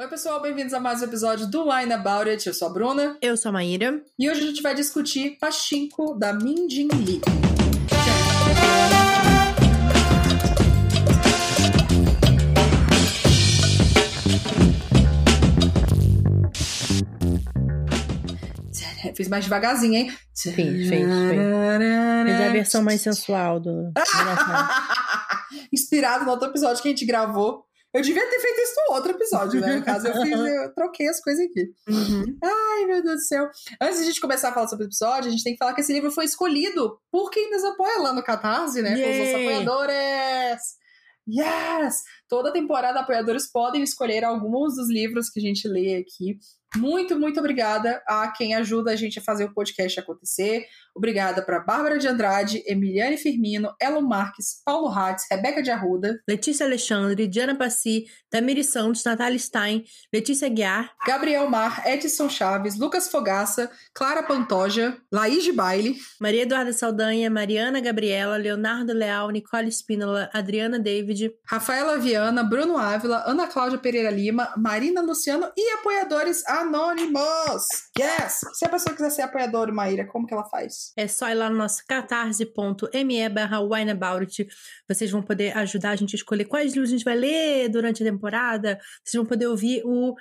[0.00, 2.46] Oi, pessoal, bem-vindos a mais um episódio do Wine About It.
[2.46, 3.18] Eu sou a Bruna.
[3.20, 4.00] Eu sou a Maíra.
[4.16, 7.20] E hoje a gente vai discutir Pachinko da Min Jin Lee.
[19.16, 20.10] Fiz mais devagarzinho, hein?
[20.32, 21.08] Fiz, fez, fez.
[21.08, 23.92] Fiz a versão mais sensual do.
[25.72, 27.67] Inspirado no outro episódio que a gente gravou.
[27.92, 29.76] Eu devia ter feito isso no outro episódio, né?
[29.76, 31.72] No caso, eu fiz, eu troquei as coisas aqui.
[31.88, 32.38] Uhum.
[32.42, 33.48] Ai, meu Deus do céu.
[33.80, 35.72] Antes de a gente começar a falar sobre o episódio, a gente tem que falar
[35.72, 38.94] que esse livro foi escolhido por quem nos apoia lá no Catarse, né?
[38.94, 39.46] Pelos nossos Yay!
[39.46, 40.62] apoiadores.
[41.26, 42.02] Yes!
[42.28, 46.38] Toda temporada, apoiadores podem escolher alguns dos livros que a gente lê aqui.
[46.76, 50.66] Muito, muito obrigada a quem ajuda a gente a fazer o podcast acontecer.
[50.94, 56.66] Obrigada para Bárbara de Andrade, Emiliane Firmino, Elon Marques, Paulo Hatz, Rebeca de Arruda, Letícia
[56.66, 63.70] Alexandre, Diana Passi, Tamiri Santos, Natália Stein, Letícia Guiar, Gabriel Mar, Edson Chaves, Lucas Fogaça,
[63.94, 70.78] Clara Pantoja, Laís de Baile, Maria Eduarda Saldanha, Mariana Gabriela, Leonardo Leal, Nicole Spínola, Adriana
[70.78, 72.17] David, Rafaela Viana,
[72.48, 77.64] Bruno Ávila, Ana Cláudia Pereira Lima, Marina Luciano e apoiadores anônimos.
[77.98, 78.40] Yes!
[78.54, 80.92] Se a pessoa quiser ser apoiadora, Maíra, como que ela faz?
[80.96, 84.48] É só ir lá no nosso catarse.me barra wineaboutit.
[84.88, 88.02] Vocês vão poder ajudar a gente a escolher quais livros a gente vai ler durante
[88.02, 88.78] a temporada.
[89.04, 90.14] Vocês vão poder ouvir o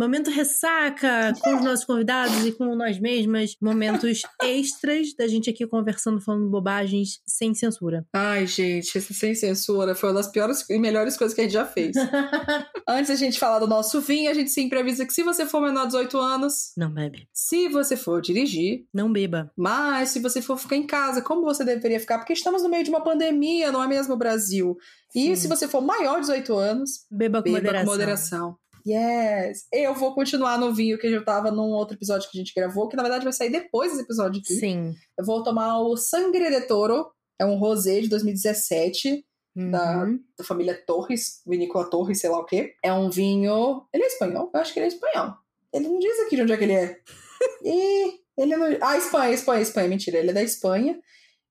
[0.00, 3.54] Momento Ressaca com os nossos convidados e com nós mesmas.
[3.60, 8.06] Momentos extras da gente aqui conversando, falando bobagens sem censura.
[8.14, 11.52] Ai, gente, esse sem censura foi uma das piores e melhores coisas que a gente
[11.52, 11.94] já fez.
[12.88, 15.60] Antes da gente falar do nosso vinho, a gente sempre avisa que se você for
[15.60, 17.28] menor de 18 anos, Não bebe.
[17.30, 19.52] se você for dirigir, Não beba.
[19.54, 22.16] Mas se você for ficar em casa, como você deveria ficar?
[22.16, 24.78] Porque estamos no meio de uma pandemia, não é mesmo, Brasil?
[25.14, 25.36] E Sim.
[25.36, 27.84] se você for maior de 18 anos, Beba com beba moderação.
[27.84, 28.56] com moderação.
[28.90, 29.66] Yes!
[29.72, 32.88] Eu vou continuar no vinho que eu tava num outro episódio que a gente gravou,
[32.88, 34.54] que na verdade vai sair depois desse episódio aqui.
[34.54, 34.94] Sim.
[35.18, 39.24] Eu vou tomar o Sangre de Toro, é um rosé de 2017,
[39.56, 40.20] Da- Uhum.
[40.38, 42.72] da família Torres, Vinícola Torres, sei lá o quê.
[42.84, 43.84] É um vinho.
[43.92, 44.48] Ele é espanhol?
[44.54, 45.34] Eu acho que ele é espanhol.
[45.72, 46.96] Ele não diz aqui de onde é que ele é.
[47.64, 48.64] Ih, ele no...
[48.80, 50.18] Ah, Espanha, Espanha, Espanha, mentira.
[50.18, 50.98] Ele é da Espanha.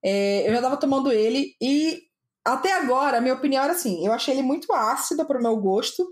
[0.04, 2.02] É, eu já tava tomando ele e
[2.46, 6.10] até agora, a minha opinião era assim: eu achei ele muito ácido pro meu gosto,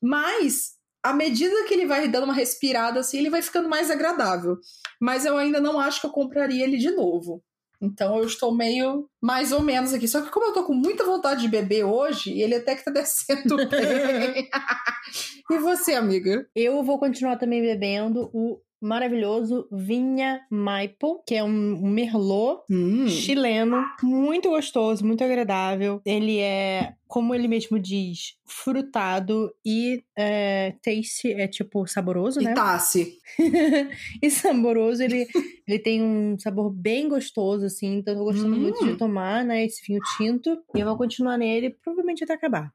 [0.00, 0.72] mas
[1.02, 4.58] à medida que ele vai dando uma respirada assim, ele vai ficando mais agradável.
[5.00, 7.42] Mas eu ainda não acho que eu compraria ele de novo.
[7.80, 10.06] Então eu estou meio mais ou menos aqui.
[10.06, 12.90] Só que como eu tô com muita vontade de beber hoje, ele até que tá
[12.92, 14.48] descendo bem.
[15.50, 16.46] e você, amiga?
[16.54, 21.50] Eu vou continuar também bebendo o maravilhoso Vinha Maipo, que é um
[21.88, 23.06] merlot Hum.
[23.08, 26.00] chileno, muito gostoso, muito agradável.
[26.04, 32.52] Ele é, como ele mesmo diz, frutado e é, taste, é tipo saboroso, né?
[32.52, 33.12] E Tassi.
[34.22, 35.26] e saboroso, ele,
[35.66, 38.60] ele tem um sabor bem gostoso, assim, então eu tô gostando Hum.
[38.60, 40.58] muito de tomar, né, esse vinho tinto.
[40.74, 42.72] E eu vou continuar nele, provavelmente até acabar.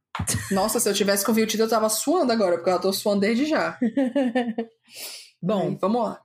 [0.51, 3.22] Nossa, se eu tivesse com vinho tinto, eu tava suando agora, porque eu tô suando
[3.22, 3.77] desde já.
[5.45, 6.19] Bom, Aí, vamos lá.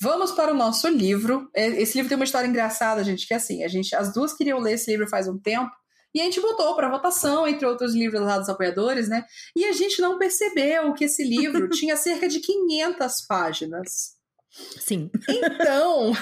[0.00, 1.48] Vamos para o nosso livro.
[1.54, 4.32] É, Esse livro tem uma história engraçada, gente, que é assim, a gente, as duas
[4.32, 5.70] queriam ler esse livro faz um tempo,
[6.12, 9.24] e a gente botou para votação, entre outros livros lá dos apoiadores, né?
[9.54, 14.16] E a gente não percebeu que esse livro tinha cerca de 500 páginas.
[14.50, 15.08] sim.
[15.28, 16.12] Então,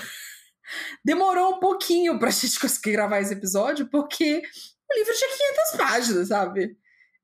[1.03, 4.43] demorou um pouquinho pra gente conseguir gravar esse episódio, porque
[4.91, 5.31] o livro tinha
[5.71, 6.77] 500 páginas, sabe?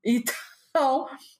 [0.02, 0.34] Então,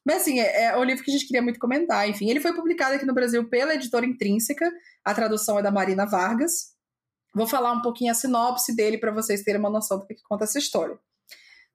[0.05, 2.09] mas assim, é, é um livro que a gente queria muito comentar.
[2.09, 4.71] Enfim, ele foi publicado aqui no Brasil pela editora Intrínseca,
[5.05, 6.77] a tradução é da Marina Vargas.
[7.35, 10.45] Vou falar um pouquinho a sinopse dele para vocês terem uma noção do que conta
[10.45, 10.99] essa história.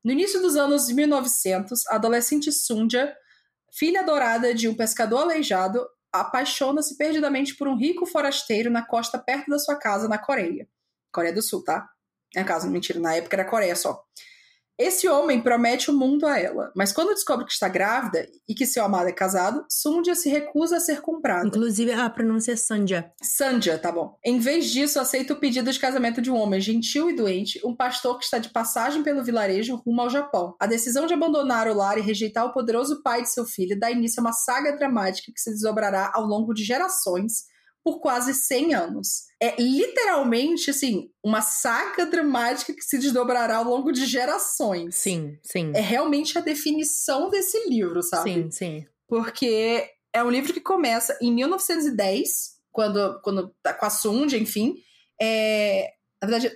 [0.03, 3.15] No início dos anos 1900, a adolescente Sunja,
[3.71, 9.49] filha adorada de um pescador aleijado, apaixona-se perdidamente por um rico forasteiro na costa perto
[9.49, 10.67] da sua casa, na Coreia.
[11.11, 11.89] Coreia do Sul, tá?
[12.35, 14.03] É caso, mentira, na época era Coreia só.
[14.77, 18.65] Esse homem promete o mundo a ela, mas quando descobre que está grávida e que
[18.65, 21.47] seu amado é casado, Sunja se recusa a ser comprada.
[21.47, 23.11] Inclusive, a pronúncia é Sandja.
[23.21, 24.17] Sandja, tá bom.
[24.25, 27.75] Em vez disso, aceita o pedido de casamento de um homem gentil e doente, um
[27.75, 30.55] pastor que está de passagem pelo vilarejo rumo ao Japão.
[30.59, 33.91] A decisão de abandonar o lar e rejeitar o poderoso pai de seu filho dá
[33.91, 37.52] início a uma saga dramática que se desdobrará ao longo de gerações
[37.83, 39.23] por quase 100 anos.
[39.41, 44.95] É literalmente, assim, uma saga dramática que se desdobrará ao longo de gerações.
[44.95, 45.71] Sim, sim.
[45.75, 48.33] É realmente a definição desse livro, sabe?
[48.33, 48.85] Sim, sim.
[49.07, 54.75] porque é um livro que começa em 1910, quando, quando tá com a Sunja, enfim.
[55.21, 55.91] É,
[56.21, 56.55] na verdade,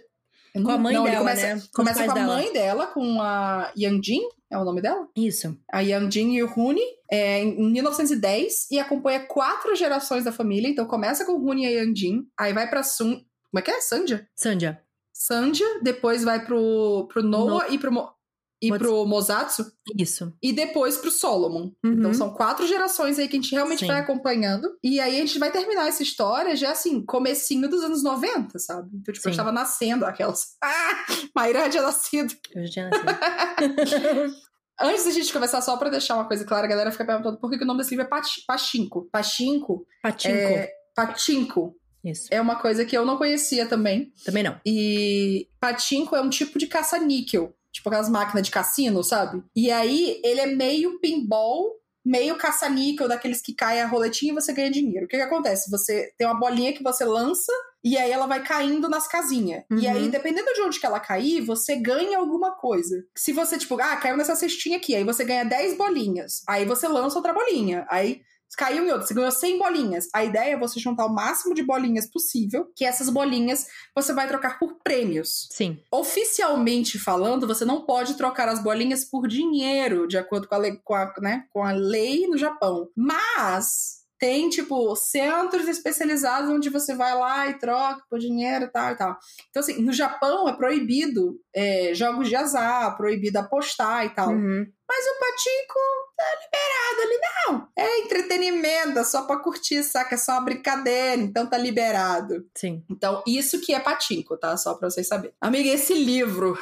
[0.54, 1.62] Com a mãe não, dela, começa, né?
[1.62, 2.28] Com Começa com a dela.
[2.36, 5.08] mãe dela, com a Yang Jin, é o nome dela?
[5.16, 5.58] Isso.
[5.72, 6.82] A Yang Jin e o Huni.
[7.12, 10.68] É, em 1910 e acompanha quatro gerações da família.
[10.70, 13.16] Então começa com Runia e Andin, aí vai pra Sun.
[13.50, 13.80] Como é que é?
[13.82, 14.28] Sandia?
[14.36, 14.82] Sandia.
[15.14, 17.92] Sandia, depois vai pro, pro Noah No- e pro.
[17.92, 18.12] Mo-
[18.60, 20.34] E pro Mosatsu, Isso.
[20.42, 21.72] e depois pro Solomon.
[21.86, 21.94] Uhum.
[21.94, 23.86] Então são quatro gerações aí que a gente realmente Sim.
[23.88, 24.68] vai acompanhando.
[24.84, 28.90] E aí a gente vai terminar essa história já assim, comecinho dos anos 90, sabe?
[28.96, 29.38] Então, tipo, eu Sim.
[29.40, 30.56] estava nascendo aquelas.
[30.64, 31.06] Ah!
[31.36, 32.34] Maíra já tinha nascido.
[32.56, 34.36] Eu já tinha nascido.
[34.80, 37.50] Antes da gente começar, só pra deixar uma coisa clara, a galera fica perguntando por
[37.50, 39.08] que que o nome desse livro é Pati- Pachinko.
[39.12, 40.36] Pachinko Patinco.
[40.36, 40.72] é.
[40.96, 42.28] Patinko Isso.
[42.32, 44.12] é uma coisa que eu não conhecia também.
[44.26, 44.60] Também não.
[44.66, 47.54] E patinco é um tipo de caça-níquel.
[47.72, 49.44] Tipo aquelas máquinas de cassino, sabe?
[49.56, 51.72] E aí ele é meio pinball,
[52.08, 55.06] meio caça-níquel, daqueles que cai a roletinha e você ganha dinheiro.
[55.06, 55.70] O que, que acontece?
[55.70, 57.52] Você tem uma bolinha que você lança
[57.84, 59.64] e aí ela vai caindo nas casinhas.
[59.70, 59.92] E Uhum.
[59.92, 63.04] aí, dependendo de onde que ela cair, você ganha alguma coisa.
[63.16, 66.44] Se você, tipo, ah, caiu nessa cestinha aqui, aí você ganha 10 bolinhas.
[66.48, 67.86] Aí você lança outra bolinha.
[67.90, 68.22] Aí
[68.56, 70.08] caiu em outra, você ganhou 100 bolinhas.
[70.14, 74.28] A ideia é você juntar o máximo de bolinhas possível, que essas bolinhas você vai
[74.28, 75.48] trocar por prêmios.
[75.52, 75.80] Sim.
[75.92, 80.80] Oficialmente falando, você não pode trocar as bolinhas por dinheiro, de acordo com a lei,
[80.84, 82.90] com a, né, com a lei no Japão.
[82.96, 88.92] Mas tem, tipo, centros especializados onde você vai lá e troca por dinheiro e tal
[88.92, 89.18] e tal.
[89.50, 94.30] Então, assim, no Japão é proibido é, jogos de azar, proibido apostar e tal.
[94.30, 94.66] Uhum.
[94.90, 95.80] Mas o Patinco
[96.16, 97.68] tá liberado ali, não.
[97.78, 100.16] É entretenimento, é só pra curtir, saca?
[100.16, 102.46] É só uma brincadeira, então tá liberado.
[102.56, 102.84] Sim.
[102.90, 104.56] Então, isso que é Patinco, tá?
[104.58, 105.36] Só pra vocês saberem.
[105.42, 106.58] Amiga, esse livro.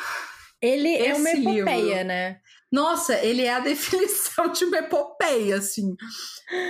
[0.61, 2.07] Ele é uma Esse epopeia, livro.
[2.07, 2.39] né?
[2.75, 5.95] Nossa, ele é a definição de uma epopeia, assim.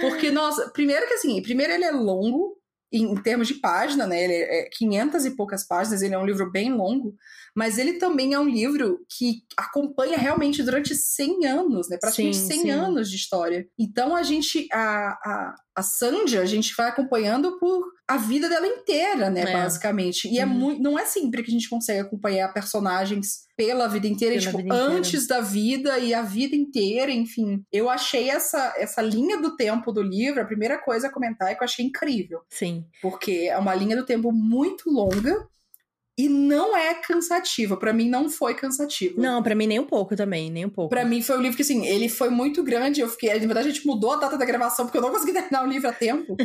[0.01, 2.55] Porque, nossa, primeiro que assim, primeiro ele é longo,
[2.91, 4.23] em, termos de página, né?
[4.23, 7.15] Ele é 500 e poucas páginas, ele é um livro bem longo,
[7.55, 11.97] mas ele também é um livro que acompanha realmente durante 100 anos, né?
[11.99, 12.69] Praticamente Sim, 100 sim.
[12.69, 13.67] anos de história.
[13.77, 18.65] Então a gente, a, a, a Sandia, a gente vai acompanhando por a vida dela
[18.67, 19.41] inteira, né?
[19.41, 19.51] É.
[19.53, 20.27] Basicamente.
[20.29, 20.51] E é Uhum.
[20.53, 24.57] muito, não é sempre que a gente consegue acompanhar personagens pela vida inteira, Pela tipo,
[24.57, 24.93] vida inteira.
[24.93, 27.63] antes da vida e a vida inteira, enfim.
[27.71, 31.55] Eu achei essa, essa linha do tempo do livro, a primeira coisa a comentar é
[31.55, 32.41] que eu achei incrível.
[32.49, 32.85] Sim.
[33.01, 35.47] Porque é uma linha do tempo muito longa
[36.17, 37.75] e não é cansativa.
[37.77, 39.19] Pra mim, não foi cansativo.
[39.19, 40.89] Não, pra mim nem um pouco também, nem um pouco.
[40.89, 43.01] Pra mim foi um livro que, assim, ele foi muito grande.
[43.01, 43.29] Eu fiquei.
[43.33, 45.67] Na verdade, a gente mudou a data da gravação porque eu não consegui terminar o
[45.67, 46.37] livro a tempo.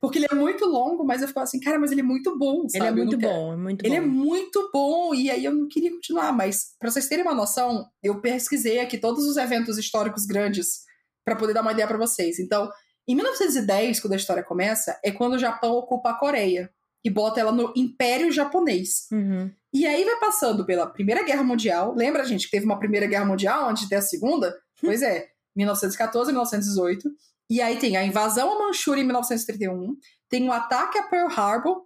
[0.00, 2.68] porque ele é muito longo, mas eu ficava assim, cara, mas ele é muito bom,
[2.68, 2.84] sabe?
[2.84, 4.06] Ele é muito bom, é muito Ele é bom.
[4.08, 8.20] muito bom, e aí eu não queria continuar, mas pra vocês terem uma noção, eu
[8.20, 10.80] pesquisei aqui todos os eventos históricos grandes
[11.24, 12.38] pra poder dar uma ideia pra vocês.
[12.38, 12.68] Então,
[13.06, 16.70] em 1910, quando a história começa, é quando o Japão ocupa a Coreia
[17.04, 19.06] e bota ela no Império Japonês.
[19.10, 19.50] Uhum.
[19.72, 21.94] E aí vai passando pela Primeira Guerra Mundial.
[21.94, 24.54] Lembra, gente, que teve uma Primeira Guerra Mundial antes de ter a Segunda?
[24.80, 25.26] Pois é,
[25.56, 27.08] 1914 e 1918.
[27.50, 29.96] E aí tem a invasão a Manchúria em 1931.
[30.28, 31.82] Tem o ataque a Pearl Harbor.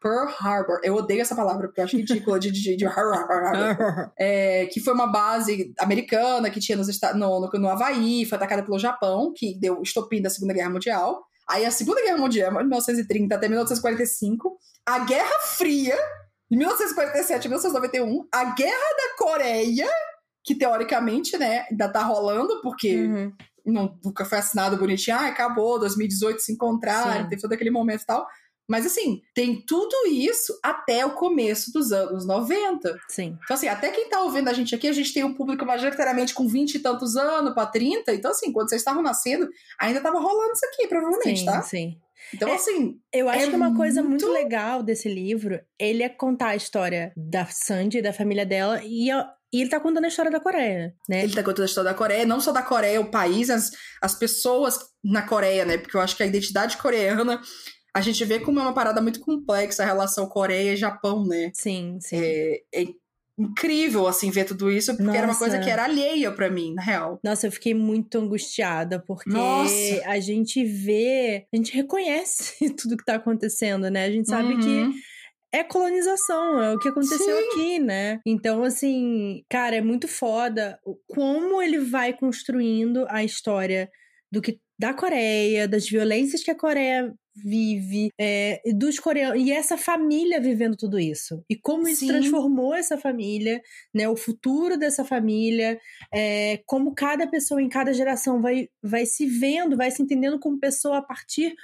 [0.00, 2.84] Pearl Harbor, eu odeio essa palavra porque eu acho ridícula de, de, de
[4.18, 8.36] é, que foi uma base americana que tinha nos Estados, no, no, no Havaí, foi
[8.36, 11.24] atacada pelo Japão, que deu estopim da Segunda Guerra Mundial.
[11.48, 15.96] Aí a Segunda Guerra Mundial, 1930 até 1945, a Guerra Fria,
[16.50, 19.88] de 1947 a 1991, a Guerra da Coreia,
[20.44, 23.32] que teoricamente, né, ainda tá rolando, porque Uhum.
[23.64, 27.28] não, nunca foi assinado bonitinho, ah, acabou, 2018 se encontraram, Sim.
[27.30, 28.26] teve todo aquele momento e tal.
[28.68, 32.98] Mas assim, tem tudo isso até o começo dos anos 90.
[33.08, 33.36] Sim.
[33.44, 36.32] Então, assim, até quem tá ouvindo a gente aqui, a gente tem um público majoritariamente
[36.34, 38.14] com 20 e tantos anos pra 30.
[38.14, 41.62] Então, assim, quando vocês estavam nascendo, ainda tava rolando isso aqui, provavelmente, Sim, tá?
[41.62, 41.98] sim.
[42.32, 46.02] Então, É, assim, Eu acho É que uma coisa muito muito- legal desse livro, ele
[46.02, 50.08] é contar a história da Sandy, da família dela, e, e ele tá contando a
[50.08, 51.22] história da Coreia, né?
[51.22, 54.14] ele tá contando a história da Coreia, não só da Coreia, o país, as, as
[54.14, 55.76] pessoas na Coreia, né?
[55.76, 57.40] Porque eu acho que a identidade coreana,
[57.94, 61.50] a gente vê como é uma parada muito complexa a relação Coreia e Japão, né?
[61.54, 62.16] Sim, sim.
[62.16, 62.84] É, é
[63.38, 65.38] incrível, assim, ver tudo isso, porque era uma Nossa.
[65.40, 67.18] coisa que era alheia pra mim, na real.
[67.22, 70.08] Nossa, eu fiquei muito angustiada, porque Nossa.
[70.08, 74.04] a gente vê, a gente reconhece tudo que tá acontecendo, né?
[74.04, 74.92] A gente sabe que Uhum.
[75.52, 77.48] é colonização, é o que aconteceu Sim.
[77.48, 78.20] aqui, né?
[78.26, 83.90] Então, assim, cara, é muito foda como ele vai construindo a história
[84.32, 89.76] do que da Coreia, das violências que a Coreia vive, é, dos coreanos e essa
[89.76, 92.08] família vivendo tudo isso e como isso Sim.
[92.08, 93.60] transformou essa família,
[93.92, 94.08] né?
[94.08, 95.80] O futuro dessa família,
[96.12, 100.60] é, como cada pessoa em cada geração vai vai se vendo, vai se entendendo como
[100.60, 101.54] pessoa a partir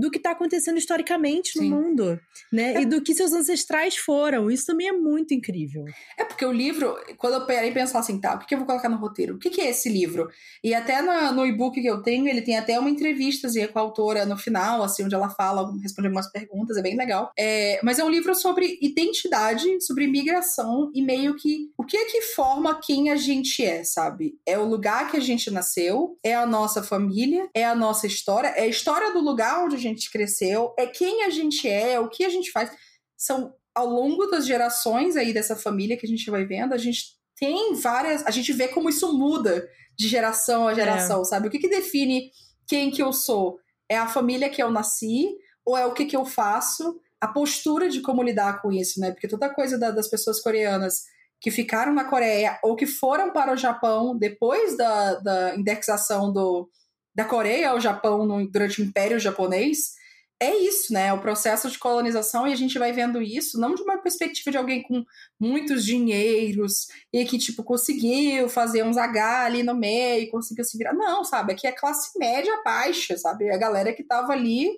[0.00, 1.68] do que está acontecendo historicamente Sim.
[1.68, 2.20] no mundo,
[2.52, 2.74] né?
[2.74, 2.82] É.
[2.82, 4.50] E do que seus ancestrais foram.
[4.50, 5.84] Isso também é muito incrível.
[6.18, 8.88] É porque o livro, quando eu parei pensar assim, tá, o que eu vou colocar
[8.88, 9.34] no roteiro?
[9.34, 10.28] O que é esse livro?
[10.64, 13.82] E até no, no e-book que eu tenho, ele tem até uma entrevista com a
[13.82, 17.30] autora no final, assim, onde ela fala, responde algumas perguntas, é bem legal.
[17.38, 22.04] É, mas é um livro sobre identidade, sobre imigração e meio que o que é
[22.06, 24.34] que forma quem a gente é, sabe?
[24.46, 28.48] É o lugar que a gente nasceu, é a nossa família, é a nossa história,
[28.48, 32.00] é a história do lugar onde a gente cresceu, é quem a gente é, é
[32.00, 32.70] o que a gente faz.
[33.16, 37.18] São ao longo das gerações aí dessa família que a gente vai vendo, a gente
[37.36, 38.24] tem várias.
[38.26, 41.24] A gente vê como isso muda de geração a geração, é.
[41.24, 41.48] sabe?
[41.48, 42.30] O que, que define
[42.66, 43.58] quem que eu sou?
[43.88, 45.26] É a família que eu nasci
[45.64, 47.00] ou é o que, que eu faço?
[47.20, 49.10] A postura de como lidar com isso, né?
[49.10, 51.04] Porque toda coisa da, das pessoas coreanas
[51.40, 56.68] que ficaram na Coreia ou que foram para o Japão depois da, da indexação do,
[57.14, 60.00] da Coreia ao Japão no, durante o Império Japonês,
[60.42, 61.12] é isso, né?
[61.12, 64.56] O processo de colonização e a gente vai vendo isso não de uma perspectiva de
[64.56, 65.04] alguém com
[65.38, 70.94] muitos dinheiros e que, tipo, conseguiu fazer uns H ali no meio, conseguiu se virar.
[70.94, 71.52] Não, sabe?
[71.52, 73.50] Aqui é classe média baixa, sabe?
[73.50, 74.70] A galera que tava ali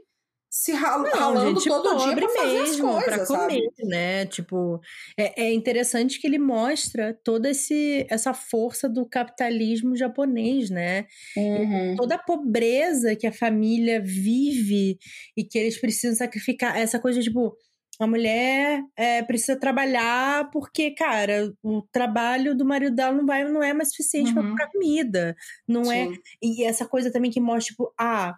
[0.54, 3.88] se ralando não, ralando gente, todo dia pra fazer mesmo, as coisas, pra comer, sabe?
[3.88, 4.26] né?
[4.26, 4.82] Tipo,
[5.16, 11.06] é, é, interessante que ele mostra toda esse, essa força do capitalismo japonês, né?
[11.35, 11.97] Uhum.
[11.97, 14.99] Toda a pobreza que a família vive
[15.35, 16.76] e que eles precisam sacrificar.
[16.76, 17.56] Essa coisa, tipo,
[17.99, 23.62] a mulher é, precisa trabalhar porque, cara, o trabalho do marido dela não, vai, não
[23.62, 24.54] é mais suficiente uhum.
[24.54, 25.35] para comida.
[25.66, 26.12] Não é Sim.
[26.12, 26.16] é.
[26.42, 28.35] E essa coisa também que mostra, tipo, ah,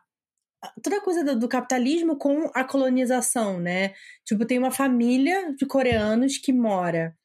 [0.83, 3.95] toda a coisa do, do, capitalismo com a colonização, né?
[4.25, 7.17] Tipo, tem uma família de coreanos que mora,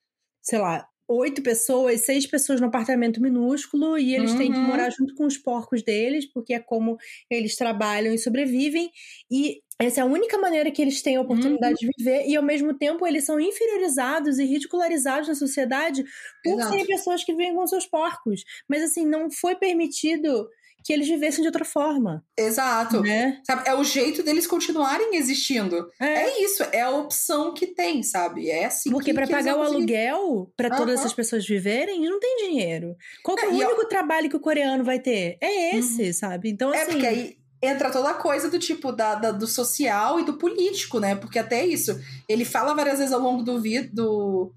[0.41, 4.37] sei lá, oito pessoas, seis pessoas no apartamento minúsculo e eles uhum.
[4.37, 4.65] têm que uhum.
[4.65, 6.97] morar junto com os porcos deles, porque é como
[7.29, 8.91] eles trabalham e sobrevivem.
[9.29, 11.89] E essa é a única maneira que eles têm a oportunidade uhum.
[11.89, 16.03] de viver, e ao mesmo tempo eles são inferiorizados e ridicularizados na sociedade
[16.43, 18.43] por serem pessoas que vivem com seus porcos.
[18.67, 20.47] Mas assim, não foi permitido
[20.83, 22.23] que eles vivessem de outra forma.
[22.37, 23.01] Exato.
[23.01, 23.41] Né?
[23.45, 25.89] Sabe, é o jeito deles continuarem existindo.
[25.99, 26.05] É.
[26.05, 26.43] é.
[26.43, 28.49] isso, é a opção que tem, sabe?
[28.49, 28.89] É assim.
[28.89, 30.99] Porque para pagar o aluguel para todas uhum.
[30.99, 32.95] essas pessoas viverem, não tem dinheiro.
[33.23, 33.87] Qual é, é o único eu...
[33.87, 35.37] trabalho que o coreano vai ter?
[35.41, 36.13] É esse, uhum.
[36.13, 36.49] sabe?
[36.49, 36.81] Então assim.
[36.81, 40.35] É porque aí entra toda a coisa do tipo da, da, do social e do
[40.35, 41.15] político, né?
[41.15, 44.53] Porque até isso, ele fala várias vezes ao longo do, vi, do,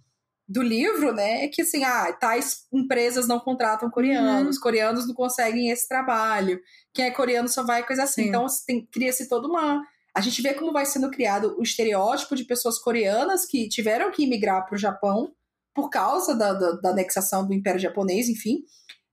[0.48, 4.62] do livro, né, é que assim, ah, tais empresas não contratam coreanos, uhum.
[4.62, 6.60] coreanos não conseguem esse trabalho,
[6.92, 8.24] quem é coreano só vai coisa assim.
[8.24, 8.28] Sim.
[8.28, 8.46] Então
[8.90, 9.82] cria-se toda uma.
[10.14, 14.24] A gente vê como vai sendo criado o estereótipo de pessoas coreanas que tiveram que
[14.24, 15.32] imigrar para o Japão
[15.74, 18.62] por causa da, da, da, anexação do Império Japonês, enfim.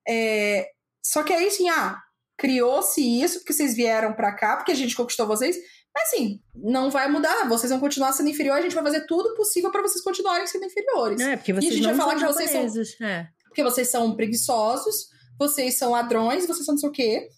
[0.08, 0.68] É...
[1.02, 1.98] Só que aí, assim, ah,
[2.38, 5.56] criou-se isso porque vocês vieram para cá, porque a gente conquistou vocês,
[6.04, 7.48] assim, não vai mudar.
[7.48, 8.60] Vocês vão continuar sendo inferiores.
[8.60, 11.22] A gente vai fazer tudo possível para vocês continuarem sendo inferiores.
[11.22, 13.08] É, porque vocês e a gente vai falar que vocês são.
[13.08, 13.28] É.
[13.46, 17.30] Porque vocês são preguiçosos, vocês são ladrões, vocês são não sei o quê.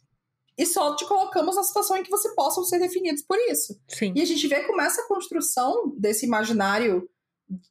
[0.57, 3.79] E só te colocamos na situação em que vocês possam ser definidos por isso.
[3.87, 4.13] Sim.
[4.15, 7.09] E a gente vê como essa construção desse imaginário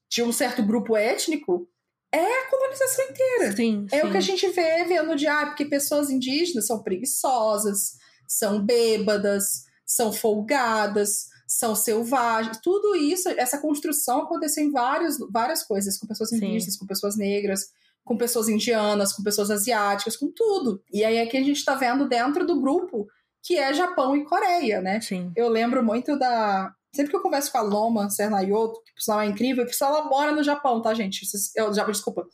[0.09, 1.69] de um certo grupo étnico
[2.13, 3.57] é a colonização inteira.
[3.57, 4.07] Sim, é sim.
[4.07, 9.65] o que a gente vê vendo de ah, porque pessoas indígenas são preguiçosas, são bêbadas,
[9.91, 12.61] são folgadas, são selvagens.
[12.63, 17.73] Tudo isso, essa construção aconteceu em vários, várias coisas, com pessoas indígenas, com pessoas negras,
[18.05, 20.81] com pessoas indianas, com pessoas asiáticas, com tudo.
[20.93, 23.09] E aí aqui a gente está vendo dentro do grupo
[23.43, 25.01] que é Japão e Coreia, né?
[25.01, 25.33] Sim.
[25.35, 26.73] Eu lembro muito da.
[26.95, 30.05] Sempre que eu converso com a Loma Sernayoto, que por sinal é incrível, que ela
[30.05, 31.23] mora no Japão, tá, gente?
[31.57, 32.27] Eu, já, desculpa.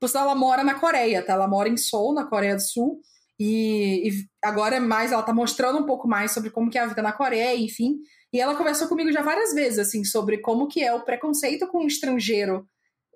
[0.00, 1.34] Por sinal, ela mora na Coreia, tá?
[1.34, 3.00] Ela mora em Seoul, na Coreia do Sul.
[3.38, 4.12] E, e,
[4.42, 7.02] agora é mais, ela tá mostrando um pouco mais sobre como que é a vida
[7.02, 7.98] na Coreia, enfim.
[8.32, 11.78] E ela conversou comigo já várias vezes, assim, sobre como que é o preconceito com
[11.78, 12.66] o estrangeiro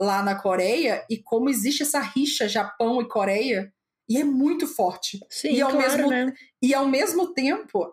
[0.01, 3.73] lá na Coreia e como existe essa rixa Japão e Coreia.
[4.09, 5.19] E é muito forte.
[5.29, 6.33] Sim, e ao claro, mesmo né?
[6.63, 7.93] E ao mesmo tempo,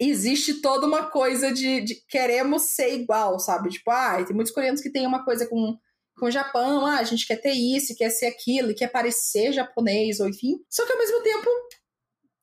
[0.00, 3.68] existe toda uma coisa de, de queremos ser igual, sabe?
[3.68, 5.76] Tipo, ah, tem muitos coreanos que têm uma coisa com
[6.18, 10.18] com o Japão, ah, a gente quer ter isso, quer ser aquilo, quer parecer japonês,
[10.18, 10.58] ou enfim.
[10.70, 11.50] Só que ao mesmo tempo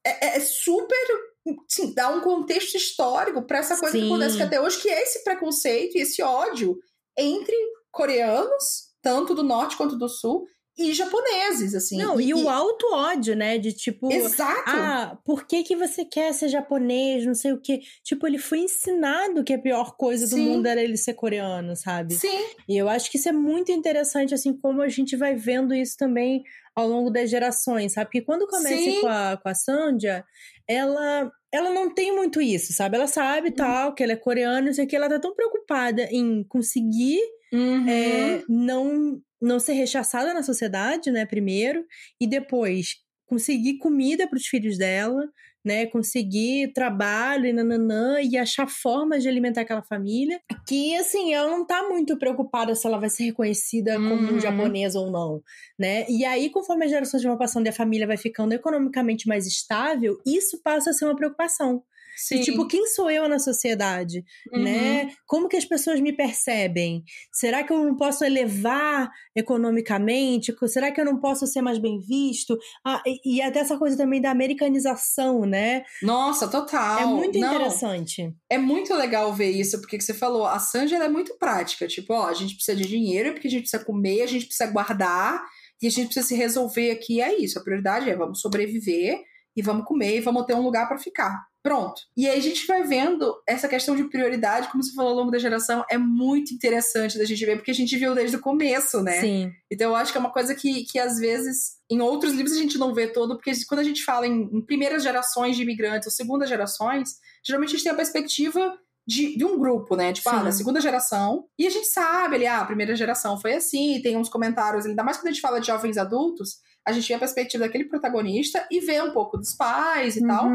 [0.05, 1.33] é, é, é super.
[1.67, 4.01] Sim, dá um contexto histórico para essa coisa Sim.
[4.01, 6.77] que acontece até hoje, que é esse preconceito e esse ódio
[7.17, 7.55] entre
[7.91, 10.45] coreanos, tanto do norte quanto do sul,
[10.77, 11.97] e japoneses, assim.
[11.97, 13.57] Não, e, e o alto ódio, né?
[13.59, 14.11] De tipo.
[14.11, 14.63] Exato.
[14.65, 17.25] Ah, por que, que você quer ser japonês?
[17.25, 17.81] Não sei o quê.
[18.03, 20.35] Tipo, ele foi ensinado que a pior coisa Sim.
[20.35, 22.15] do mundo era ele ser coreano, sabe?
[22.15, 22.43] Sim.
[22.67, 25.95] E eu acho que isso é muito interessante, assim, como a gente vai vendo isso
[25.95, 26.43] também
[26.75, 28.07] ao longo das gerações, sabe?
[28.07, 30.25] Porque quando começa com a, com a Sandia,
[30.67, 32.95] ela ela não tem muito isso, sabe?
[32.95, 33.55] Ela sabe uhum.
[33.55, 37.19] tal, que ela é coreana, não sei o que, ela tá tão preocupada em conseguir
[37.53, 37.87] uhum.
[37.87, 41.85] é, não, não ser rechaçada na sociedade, né, primeiro,
[42.19, 42.95] e depois
[43.25, 45.23] conseguir comida para os filhos dela,
[45.65, 51.49] né, conseguir trabalho e nananã, e achar formas de alimentar aquela família, que, assim, ela
[51.49, 54.39] não tá muito preocupada se ela vai ser reconhecida como uhum.
[54.41, 55.41] japonesa ou não,
[55.79, 59.47] né, e aí, conforme as gerações vão passando e a família vai ficando economicamente mais
[59.47, 61.81] estável, isso passa a ser uma preocupação,
[62.15, 62.35] Sim.
[62.35, 64.63] E, tipo, quem sou eu na sociedade, uhum.
[64.63, 65.11] né?
[65.25, 67.03] Como que as pessoas me percebem?
[67.31, 70.53] Será que eu não posso elevar economicamente?
[70.67, 72.57] Será que eu não posso ser mais bem visto?
[72.85, 75.83] Ah, e, e até essa coisa também da americanização, né?
[76.01, 76.99] Nossa, total.
[76.99, 78.33] É muito não, interessante.
[78.49, 81.87] É muito legal ver isso, porque que você falou, a Sanja é muito prática.
[81.87, 84.69] Tipo, ó, a gente precisa de dinheiro, porque a gente precisa comer, a gente precisa
[84.71, 85.43] guardar,
[85.81, 87.21] e a gente precisa se resolver aqui.
[87.21, 87.59] É isso.
[87.59, 89.19] A prioridade é vamos sobreviver
[89.55, 91.45] e vamos comer e vamos ter um lugar para ficar.
[91.63, 92.01] Pronto.
[92.17, 95.31] E aí a gente vai vendo essa questão de prioridade, como você falou ao longo
[95.31, 99.01] da geração, é muito interessante da gente ver, porque a gente viu desde o começo,
[99.01, 99.21] né?
[99.21, 99.51] Sim.
[99.71, 102.59] Então eu acho que é uma coisa que, que às vezes em outros livros a
[102.59, 106.05] gente não vê todo, porque quando a gente fala em, em primeiras gerações de imigrantes
[106.05, 107.11] ou segundas gerações,
[107.45, 110.11] geralmente a gente tem a perspectiva de, de, um grupo, né?
[110.11, 110.35] Tipo, Sim.
[110.35, 111.45] ah, da segunda geração.
[111.57, 115.03] E a gente sabe ali, ah, a primeira geração foi assim, tem uns comentários, ainda
[115.03, 118.67] mais quando a gente fala de jovens adultos, a gente vê a perspectiva daquele protagonista
[118.69, 120.27] e vê um pouco dos pais e uhum.
[120.27, 120.49] tal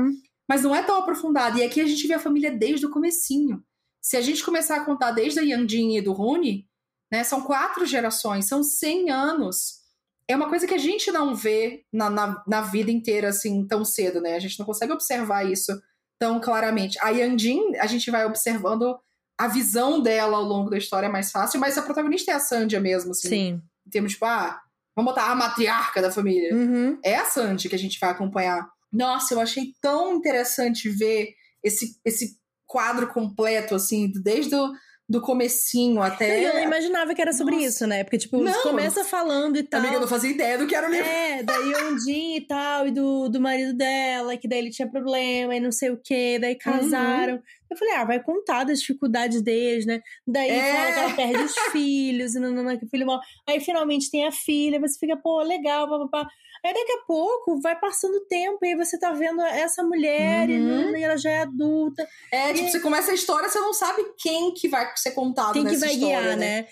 [0.48, 1.58] mas não é tão aprofundado.
[1.58, 3.62] E aqui a gente vê a família desde o comecinho.
[4.00, 6.66] Se a gente começar a contar desde a Yandin e do Rune,
[7.12, 9.78] né, são quatro gerações, são 100 anos.
[10.26, 13.84] É uma coisa que a gente não vê na, na, na, vida inteira assim tão
[13.84, 14.34] cedo, né?
[14.34, 15.72] A gente não consegue observar isso
[16.18, 16.98] tão claramente.
[17.02, 18.98] A Yandin, a gente vai observando
[19.38, 22.40] a visão dela ao longo da história é mais fácil, mas a protagonista é a
[22.40, 23.28] Sandia mesmo, assim.
[23.28, 23.62] Sim.
[23.86, 24.60] Em termos, tipo, ah,
[24.98, 26.52] vamos botar a matriarca da família.
[26.52, 26.98] Uhum.
[27.04, 28.68] É a Sandy que a gente vai acompanhar.
[28.92, 32.36] Nossa, eu achei tão interessante ver esse, esse
[32.66, 34.72] quadro completo, assim, desde o
[35.08, 36.46] do comecinho até.
[36.46, 37.66] Eu não imaginava que era sobre Nossa.
[37.66, 38.04] isso, né?
[38.04, 38.62] Porque, tipo, não.
[38.62, 39.80] começa falando e tal.
[39.80, 41.06] Amiga, eu não fazia ideia do que era o livro.
[41.06, 45.56] É, daí Ondin e tal, e do, do marido dela, que daí ele tinha problema
[45.56, 47.34] e não sei o quê, daí casaram.
[47.36, 47.42] Uhum.
[47.70, 50.02] Eu falei, ah, vai contar das dificuldades deles, né?
[50.26, 50.72] Daí é.
[50.72, 53.20] fala que ela perde os filhos, e não, não, não, que o filho mal.
[53.46, 56.28] Aí finalmente tem a filha, você fica, pô, legal, papapá.
[56.64, 60.48] Aí daqui a pouco vai passando o tempo e aí você tá vendo essa mulher
[60.48, 60.96] uhum.
[60.96, 62.06] e, ela já é adulta.
[62.32, 62.54] É, e...
[62.54, 65.76] tipo, você começa a história, você não sabe quem que vai ser contado quem nessa
[65.76, 66.62] que vai história, guiar, né?
[66.62, 66.68] né?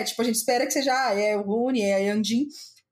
[0.00, 2.46] É, tipo, a gente espera que seja ah, é o Rune, é a Yandin.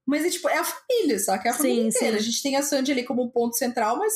[0.07, 1.48] Mas é tipo, é a família, sabe?
[1.48, 2.18] É a família sim, inteira.
[2.18, 2.22] Sim.
[2.22, 4.12] A gente tem a Sandy ali como um ponto central, mas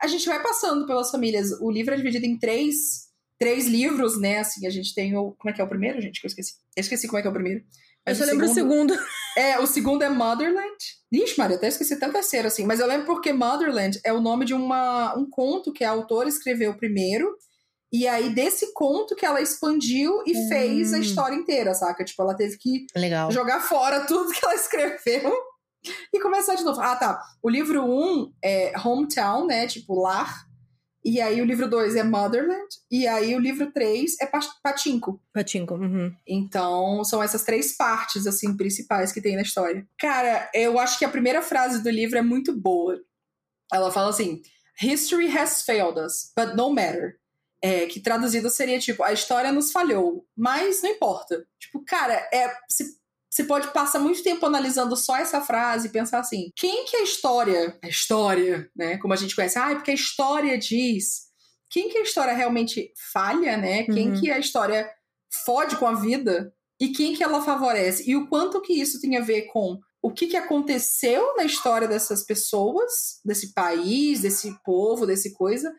[0.00, 1.50] a gente vai passando pelas famílias.
[1.60, 4.38] O livro é dividido em três, três livros, né?
[4.38, 5.32] Assim, a gente tem o.
[5.32, 6.20] Como é que é o primeiro, gente?
[6.20, 6.54] Que eu esqueci.
[6.76, 7.64] Eu esqueci como é que é o primeiro.
[8.06, 9.06] Mas eu só lembro segundo, o segundo.
[9.36, 10.74] É, o segundo é Motherland.
[11.12, 12.64] Ixi, Maria, até esqueci até o terceiro, assim.
[12.64, 16.26] Mas eu lembro porque Motherland é o nome de uma, um conto que a autora
[16.26, 17.36] escreveu primeiro.
[17.92, 20.48] E aí, desse conto que ela expandiu e hum.
[20.48, 22.02] fez a história inteira, saca?
[22.02, 23.30] Tipo, ela teve que Legal.
[23.30, 25.34] jogar fora tudo que ela escreveu
[26.12, 26.80] e começar de novo.
[26.80, 27.20] Ah, tá.
[27.42, 29.66] O livro 1 um é Hometown, né?
[29.66, 30.45] Tipo, lar.
[31.06, 32.66] E aí o livro 2 é Motherland.
[32.90, 34.28] E aí o livro 3 é
[34.60, 35.22] Patinco.
[35.32, 36.12] Patinco, uhum.
[36.26, 39.86] Então, são essas três partes, assim, principais que tem na história.
[40.00, 43.00] Cara, eu acho que a primeira frase do livro é muito boa.
[43.72, 44.42] Ela fala assim:
[44.82, 47.20] History has failed us, but no matter.
[47.62, 51.46] É, que traduzido seria tipo, a história nos falhou, mas não importa.
[51.58, 52.52] Tipo, cara, é.
[52.68, 52.96] Se
[53.36, 57.02] você pode passar muito tempo analisando só essa frase e pensar assim: quem que a
[57.02, 58.96] história, a história, né?
[58.96, 61.26] Como a gente conhece, ah, é porque a história diz.
[61.68, 63.82] Quem que a história realmente falha, né?
[63.82, 64.20] Quem uhum.
[64.20, 64.90] que a história
[65.44, 68.08] fode com a vida e quem que ela favorece?
[68.08, 71.86] E o quanto que isso tem a ver com o que, que aconteceu na história
[71.86, 75.74] dessas pessoas, desse país, desse povo, desse coisa,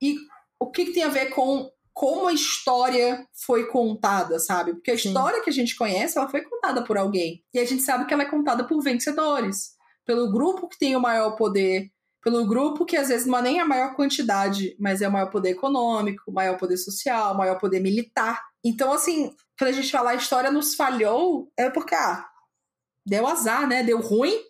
[0.00, 0.16] e
[0.60, 4.72] o que, que tem a ver com como a história foi contada, sabe?
[4.72, 5.08] Porque a Sim.
[5.08, 7.44] história que a gente conhece, ela foi contada por alguém.
[7.52, 9.72] E a gente sabe que ela é contada por vencedores.
[10.04, 11.90] Pelo grupo que tem o maior poder,
[12.22, 15.30] pelo grupo que às vezes não é nem a maior quantidade, mas é o maior
[15.30, 18.40] poder econômico, o maior poder social, o maior poder militar.
[18.64, 22.24] Então, assim, quando a gente fala a história nos falhou, é porque, ah,
[23.04, 23.82] deu azar, né?
[23.82, 24.40] Deu ruim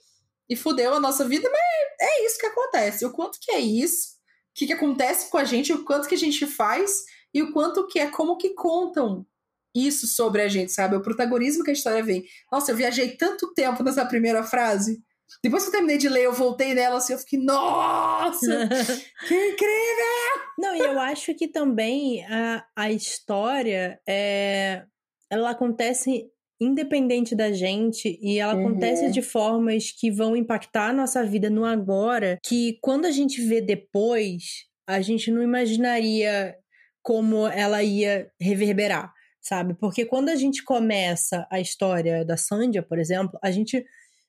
[0.48, 3.04] e fudeu a nossa vida, mas é isso que acontece.
[3.06, 4.12] O quanto que é isso,
[4.50, 7.52] o que, que acontece com a gente, o quanto que a gente faz e o
[7.52, 9.26] quanto que é como que contam
[9.74, 10.96] isso sobre a gente, sabe?
[10.96, 12.24] O protagonismo que a história vem.
[12.50, 15.02] Nossa, eu viajei tanto tempo nessa primeira frase.
[15.42, 18.68] Depois que eu terminei de ler, eu voltei nela assim, eu fiquei, nossa,
[19.26, 20.42] que incrível!
[20.58, 24.84] Não, e eu acho que também a, a história é,
[25.30, 28.68] ela acontece independente da gente e ela uhum.
[28.68, 33.40] acontece de formas que vão impactar a nossa vida no agora, que quando a gente
[33.40, 36.54] vê depois, a gente não imaginaria
[37.02, 39.74] como ela ia reverberar, sabe?
[39.74, 43.84] Porque quando a gente começa a história da Sandia, por exemplo, a gente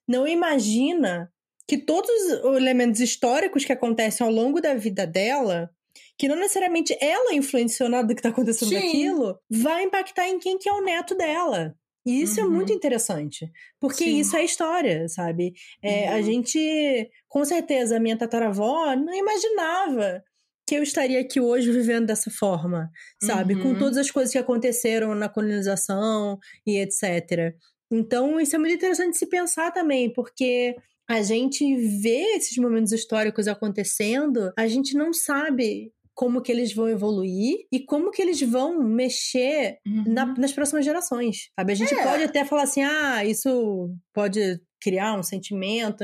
[0.07, 1.31] não imagina
[1.67, 2.09] que todos
[2.43, 5.69] os elementos históricos que acontecem ao longo da vida dela,
[6.17, 8.75] que não necessariamente ela influenciou nada do que está acontecendo Sim.
[8.75, 11.75] daquilo, vai impactar em quem que é o neto dela.
[12.05, 12.51] E isso é Uhum.
[12.51, 14.19] muito interessante, porque Sim.
[14.19, 15.53] isso é história, sabe?
[15.81, 16.23] É, A Uhum.
[16.23, 20.21] gente, com certeza, a minha tataravó não imaginava
[20.67, 22.89] que eu estaria aqui hoje vivendo dessa forma,
[23.21, 23.55] sabe?
[23.61, 23.77] Com Uhum.
[23.79, 27.53] todas as coisas que aconteceram na colonização e etc.
[27.91, 30.75] Então, isso é muito interessante se pensar também, porque
[31.09, 36.87] a gente vê esses momentos históricos acontecendo, a gente não sabe como que eles vão
[36.87, 40.03] evoluir e como que eles vão mexer Uhum.
[40.07, 41.73] na- nas próximas gerações, sabe?
[41.73, 42.03] A gente É.
[42.03, 46.03] pode até falar assim, ah, isso pode criar um sentimento,